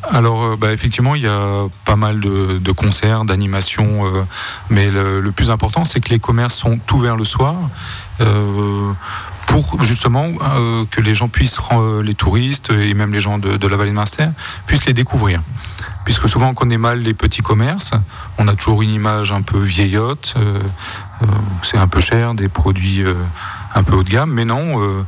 Alors, 0.10 0.44
euh, 0.44 0.56
bah, 0.56 0.72
effectivement, 0.74 1.16
il 1.16 1.22
y 1.22 1.28
a 1.28 1.68
pas 1.86 1.96
mal 1.96 2.20
de, 2.20 2.72
concerts, 2.72 3.26
d'animations, 3.26 4.06
euh, 4.06 4.24
mais 4.70 4.90
le, 4.90 5.32
plus 5.32 5.50
important, 5.50 5.86
c'est 5.86 6.00
que 6.00 6.10
les 6.10 6.20
commerces 6.20 6.56
sont 6.56 6.80
ouverts 6.94 7.18
le 7.18 7.26
soir. 7.26 7.56
euh, 8.20 8.92
pour 9.48 9.84
justement 9.84 10.32
que 10.92 11.02
les 11.02 11.14
gens 11.14 11.28
puissent, 11.28 11.60
les 12.04 12.14
touristes 12.14 12.70
et 12.70 12.94
même 12.94 13.12
les 13.12 13.20
gens 13.20 13.38
de, 13.38 13.68
la 13.68 13.76
vallée 13.76 13.90
de 13.90 13.96
Munster, 13.96 14.28
puissent 14.66 14.86
les 14.86 14.94
découvrir. 14.94 15.42
Puisque 16.06 16.30
souvent 16.30 16.48
on 16.48 16.54
connaît 16.54 16.78
mal 16.78 17.00
les 17.00 17.14
petits 17.14 17.42
commerces, 17.42 17.92
on 18.38 18.48
a 18.48 18.56
toujours 18.56 18.82
une 18.82 18.92
image 18.92 19.34
un 19.34 19.42
peu 19.42 19.60
vieillotte, 19.60 20.36
c'est 21.64 21.78
un 21.78 21.88
peu 21.90 22.00
cher, 22.00 22.34
des 22.34 22.48
produits 22.48 23.04
un 23.76 23.84
peu 23.84 23.96
haut 23.98 24.04
de 24.04 24.10
gamme, 24.10 24.32
mais 24.32 24.46
non, 24.46 25.04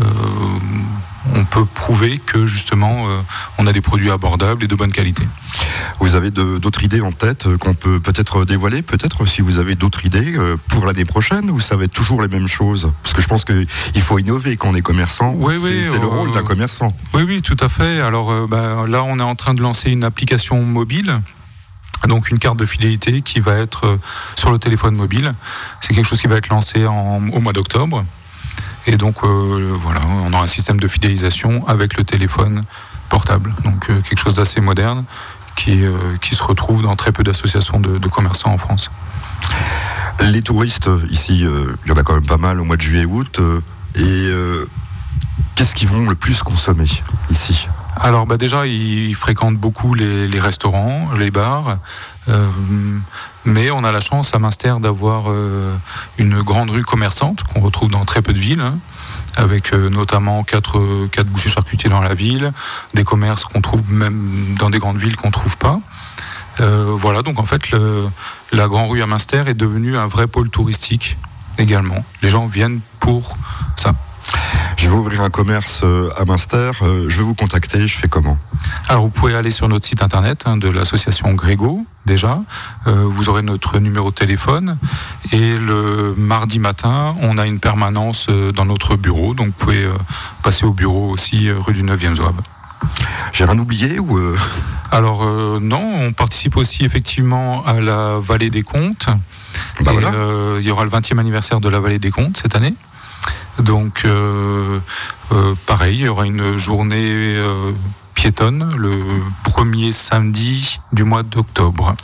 on 0.00 1.44
peut 1.46 1.64
prouver 1.64 2.18
que 2.18 2.46
justement 2.46 3.08
euh, 3.08 3.20
on 3.58 3.66
a 3.66 3.72
des 3.72 3.80
produits 3.80 4.10
abordables 4.10 4.64
et 4.64 4.66
de 4.66 4.74
bonne 4.74 4.92
qualité. 4.92 5.26
Vous 6.00 6.14
avez 6.16 6.30
d'autres 6.30 6.82
idées 6.84 7.00
en 7.00 7.12
tête 7.12 7.46
euh, 7.46 7.56
qu'on 7.56 7.74
peut 7.74 7.98
peut-être 8.00 8.44
dévoiler 8.44 8.82
Peut-être 8.82 9.24
si 9.26 9.40
vous 9.40 9.58
avez 9.58 9.74
d'autres 9.74 10.04
idées 10.04 10.34
euh, 10.36 10.56
pour 10.68 10.84
l'année 10.86 11.04
prochaine 11.04 11.50
va 11.50 11.84
être 11.84 11.92
toujours 11.92 12.20
les 12.22 12.28
mêmes 12.28 12.46
choses? 12.48 12.92
Parce 13.02 13.14
que 13.14 13.22
je 13.22 13.26
pense 13.28 13.44
qu'il 13.44 14.02
faut 14.02 14.18
innover 14.18 14.56
quand 14.56 14.68
on 14.68 14.74
est 14.74 14.82
commerçant. 14.82 15.32
Oui, 15.36 15.54
c'est 15.56 15.64
oui, 15.64 15.82
c'est 15.90 15.98
le 15.98 16.04
euh, 16.04 16.06
rôle 16.08 16.32
d'un 16.32 16.42
commerçant. 16.42 16.88
Oui, 17.14 17.22
oui, 17.26 17.40
tout 17.42 17.56
à 17.60 17.68
fait. 17.68 18.00
Alors 18.00 18.30
euh, 18.30 18.46
bah, 18.48 18.84
là, 18.86 19.02
on 19.02 19.18
est 19.18 19.22
en 19.22 19.34
train 19.34 19.54
de 19.54 19.62
lancer 19.62 19.90
une 19.90 20.04
application 20.04 20.62
mobile. 20.62 21.20
Donc 22.06 22.30
une 22.30 22.38
carte 22.38 22.58
de 22.58 22.66
fidélité 22.66 23.22
qui 23.22 23.40
va 23.40 23.54
être 23.54 23.86
euh, 23.86 23.96
sur 24.36 24.50
le 24.50 24.58
téléphone 24.58 24.94
mobile. 24.94 25.32
C'est 25.80 25.94
quelque 25.94 26.06
chose 26.06 26.20
qui 26.20 26.26
va 26.26 26.36
être 26.36 26.48
lancé 26.50 26.86
en- 26.86 27.22
au 27.32 27.40
mois 27.40 27.54
d'octobre. 27.54 28.04
Et 28.86 28.96
donc 28.96 29.16
euh, 29.24 29.76
voilà, 29.82 30.00
on 30.24 30.32
aura 30.32 30.44
un 30.44 30.46
système 30.46 30.78
de 30.78 30.88
fidélisation 30.88 31.66
avec 31.66 31.96
le 31.96 32.04
téléphone 32.04 32.62
portable. 33.08 33.54
Donc 33.64 33.88
euh, 33.90 34.00
quelque 34.02 34.18
chose 34.18 34.34
d'assez 34.34 34.60
moderne 34.60 35.04
qui, 35.56 35.84
euh, 35.84 35.92
qui 36.20 36.34
se 36.34 36.42
retrouve 36.42 36.82
dans 36.82 36.96
très 36.96 37.12
peu 37.12 37.22
d'associations 37.22 37.80
de, 37.80 37.98
de 37.98 38.08
commerçants 38.08 38.52
en 38.52 38.58
France. 38.58 38.90
Les 40.20 40.42
touristes, 40.42 40.90
ici, 41.10 41.44
euh, 41.44 41.76
il 41.84 41.90
y 41.90 41.92
en 41.92 41.96
a 41.96 42.02
quand 42.02 42.14
même 42.14 42.26
pas 42.26 42.36
mal 42.36 42.60
au 42.60 42.64
mois 42.64 42.76
de 42.76 42.82
juillet-août. 42.82 43.40
euh, 43.40 43.60
et 43.96 44.00
euh, 44.02 44.64
qu'est-ce 45.54 45.74
qu'ils 45.74 45.88
vont 45.88 46.08
le 46.08 46.14
plus 46.14 46.42
consommer 46.42 46.88
ici? 47.30 47.68
Alors 47.96 48.26
bah 48.26 48.36
déjà, 48.36 48.66
ils 48.66 49.14
fréquentent 49.14 49.56
beaucoup 49.56 49.94
les, 49.94 50.26
les 50.26 50.40
restaurants, 50.40 51.10
les 51.16 51.30
bars. 51.30 51.78
Euh, 52.28 52.48
mais 53.44 53.70
on 53.70 53.84
a 53.84 53.92
la 53.92 54.00
chance 54.00 54.34
à 54.34 54.38
Münster 54.38 54.74
d'avoir 54.80 55.24
euh, 55.28 55.76
une 56.18 56.42
grande 56.42 56.70
rue 56.70 56.82
commerçante 56.82 57.42
qu'on 57.42 57.60
retrouve 57.60 57.90
dans 57.90 58.04
très 58.04 58.22
peu 58.22 58.32
de 58.32 58.38
villes. 58.38 58.60
hein, 58.60 58.78
avec 59.36 59.72
euh, 59.72 59.90
notamment 59.90 60.44
quatre, 60.44 61.08
quatre 61.10 61.26
bouchers 61.26 61.50
charcutiers 61.50 61.90
dans 61.90 62.00
la 62.00 62.14
ville, 62.14 62.52
des 62.94 63.04
commerces 63.04 63.44
qu'on 63.44 63.60
trouve 63.60 63.92
même 63.92 64.54
dans 64.58 64.70
des 64.70 64.78
grandes 64.78 64.98
villes 64.98 65.16
qu'on 65.16 65.30
trouve 65.30 65.56
pas. 65.56 65.80
Voilà, 66.58 67.22
donc 67.22 67.40
en 67.40 67.44
fait, 67.44 67.62
la 68.52 68.68
Grand 68.68 68.86
Rue 68.86 69.02
à 69.02 69.06
Münster 69.06 69.42
est 69.48 69.54
devenue 69.54 69.96
un 69.96 70.06
vrai 70.06 70.28
pôle 70.28 70.50
touristique 70.50 71.16
également. 71.58 72.04
Les 72.22 72.28
gens 72.28 72.46
viennent 72.46 72.80
pour 73.00 73.36
ça. 73.74 73.92
Je 74.84 74.90
vais 74.90 74.96
ouvrir 74.96 75.22
un 75.22 75.30
commerce 75.30 75.80
euh, 75.82 76.10
à 76.18 76.26
Münster. 76.26 76.70
euh, 76.82 77.06
je 77.08 77.16
vais 77.16 77.22
vous 77.22 77.34
contacter. 77.34 77.88
Je 77.88 77.96
fais 77.96 78.06
comment? 78.06 78.36
Alors 78.90 79.04
vous 79.04 79.08
pouvez 79.08 79.34
aller 79.34 79.50
sur 79.50 79.66
notre 79.66 79.86
site 79.86 80.02
internet 80.02 80.42
hein, 80.44 80.58
de 80.58 80.68
l'association 80.68 81.32
Grégo 81.32 81.86
déjà. 82.04 82.40
Euh, 82.86 83.06
vous 83.10 83.30
aurez 83.30 83.40
notre 83.40 83.78
numéro 83.78 84.10
de 84.10 84.14
téléphone 84.14 84.76
et 85.32 85.56
le 85.56 86.12
mardi 86.18 86.58
matin, 86.58 87.16
on 87.22 87.38
a 87.38 87.46
une 87.46 87.60
permanence 87.60 88.28
dans 88.28 88.66
notre 88.66 88.96
bureau. 88.96 89.32
Donc 89.32 89.46
vous 89.46 89.52
pouvez 89.54 89.88
passer 90.42 90.66
au 90.66 90.72
bureau 90.72 91.08
aussi 91.08 91.50
rue 91.50 91.72
du 91.72 91.82
9e 91.82 92.16
Zouave. 92.16 92.42
J'ai 93.32 93.46
rien 93.46 93.58
oublié 93.58 93.98
ou 93.98 94.18
euh, 94.18 94.36
Alors 94.92 95.24
euh, 95.24 95.60
non, 95.62 95.82
on 95.82 96.12
participe 96.12 96.58
aussi 96.58 96.84
effectivement 96.84 97.64
à 97.64 97.80
la 97.80 98.18
Vallée 98.18 98.50
des 98.50 98.62
Comptes. 98.62 99.06
Bah 99.80 99.92
voilà. 99.92 100.12
euh, 100.12 100.58
il 100.60 100.66
y 100.66 100.70
aura 100.70 100.84
le 100.84 100.90
20e 100.90 101.18
anniversaire 101.18 101.60
de 101.60 101.70
la 101.70 101.80
Vallée 101.80 101.98
des 101.98 102.10
Comptes 102.10 102.36
cette 102.36 102.54
année. 102.54 102.74
Donc 103.58 104.04
euh, 104.04 104.80
euh, 105.32 105.54
pareil, 105.66 105.98
il 105.98 106.04
y 106.04 106.08
aura 106.08 106.26
une 106.26 106.56
journée 106.56 107.36
euh, 107.36 107.72
piétonne 108.28 108.70
le 108.78 109.02
premier 109.42 109.92
samedi 109.92 110.80
du 110.94 111.04
mois 111.04 111.22
d'octobre. 111.22 111.94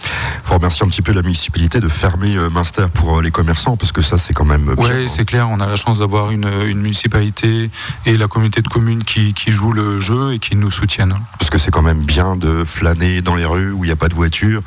faut 0.45 0.53
remercier 0.53 0.85
un 0.85 0.91
petit 0.91 1.01
peu 1.01 1.13
la 1.13 1.23
municipalité 1.23 1.81
de 1.81 1.89
fermer 1.89 2.37
euh, 2.37 2.51
Münster 2.51 2.89
pour 2.93 3.17
euh, 3.17 3.23
les 3.23 3.31
commerçants 3.31 3.79
parce 3.79 3.91
que 3.91 4.03
ça 4.03 4.19
c'est 4.19 4.35
quand 4.35 4.45
même 4.45 4.65
bien. 4.65 4.75
Oui, 4.77 5.09
c'est 5.09 5.25
clair, 5.25 5.49
on 5.49 5.61
a 5.61 5.67
la 5.67 5.77
chance 5.77 6.01
d'avoir 6.01 6.31
une, 6.31 6.45
une 6.67 6.83
municipalité 6.83 7.71
et 8.05 8.19
la 8.19 8.29
communauté 8.29 8.61
de 8.61 8.69
communes 8.69 9.03
qui, 9.03 9.33
qui 9.33 9.51
jouent 9.51 9.73
le 9.73 9.99
jeu 9.99 10.35
et 10.35 10.39
qui 10.39 10.57
nous 10.57 10.71
soutiennent. 10.71 11.15
Parce 11.39 11.49
que 11.49 11.57
c'est 11.57 11.71
quand 11.71 11.81
même 11.81 12.05
bien 12.05 12.37
de 12.37 12.65
flâner 12.65 13.23
dans 13.23 13.35
les 13.35 13.47
rues 13.47 13.73
où 13.73 13.85
il 13.85 13.87
n'y 13.87 13.93
a 13.93 13.97
pas 13.97 14.11
de 14.11 14.15
voiture 14.15 14.61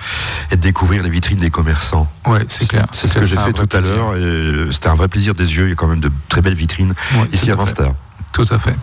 et 0.50 0.56
de 0.56 0.62
découvrir 0.62 1.04
les 1.04 1.12
vitrines 1.12 1.38
des 1.38 1.52
commerçants. 1.52 2.12
Ouais, 2.26 2.46
c'est 2.50 2.68
clair. 2.68 2.88
C'est 2.92 3.08
ce 3.08 3.14
que 3.14 3.26
j'ai 3.26 3.38
fait 3.38 3.54
tout 3.54 3.70
à 3.78 3.80
l'heure 3.80 4.16
et 4.16 4.72
c'était 4.72 4.90
un 4.90 4.96
vrai 4.96 5.08
plaisir 5.08 5.36
des 5.36 5.56
yeux. 5.56 5.66
Il 5.68 5.70
y 5.70 5.74
a 5.74 5.76
quand 5.76 5.88
même 5.88 6.00
de 6.00 6.12
très 6.30 6.42
belles 6.42 6.56
vitrines 6.56 6.96
Ouais, 7.14 7.30
ici 7.32 7.52
à 7.52 7.54
à 7.54 7.58
fait. 7.58 7.64
Münster. 7.64 7.92
Tout 8.32 8.48
à 8.50 8.58
fait. 8.58 8.76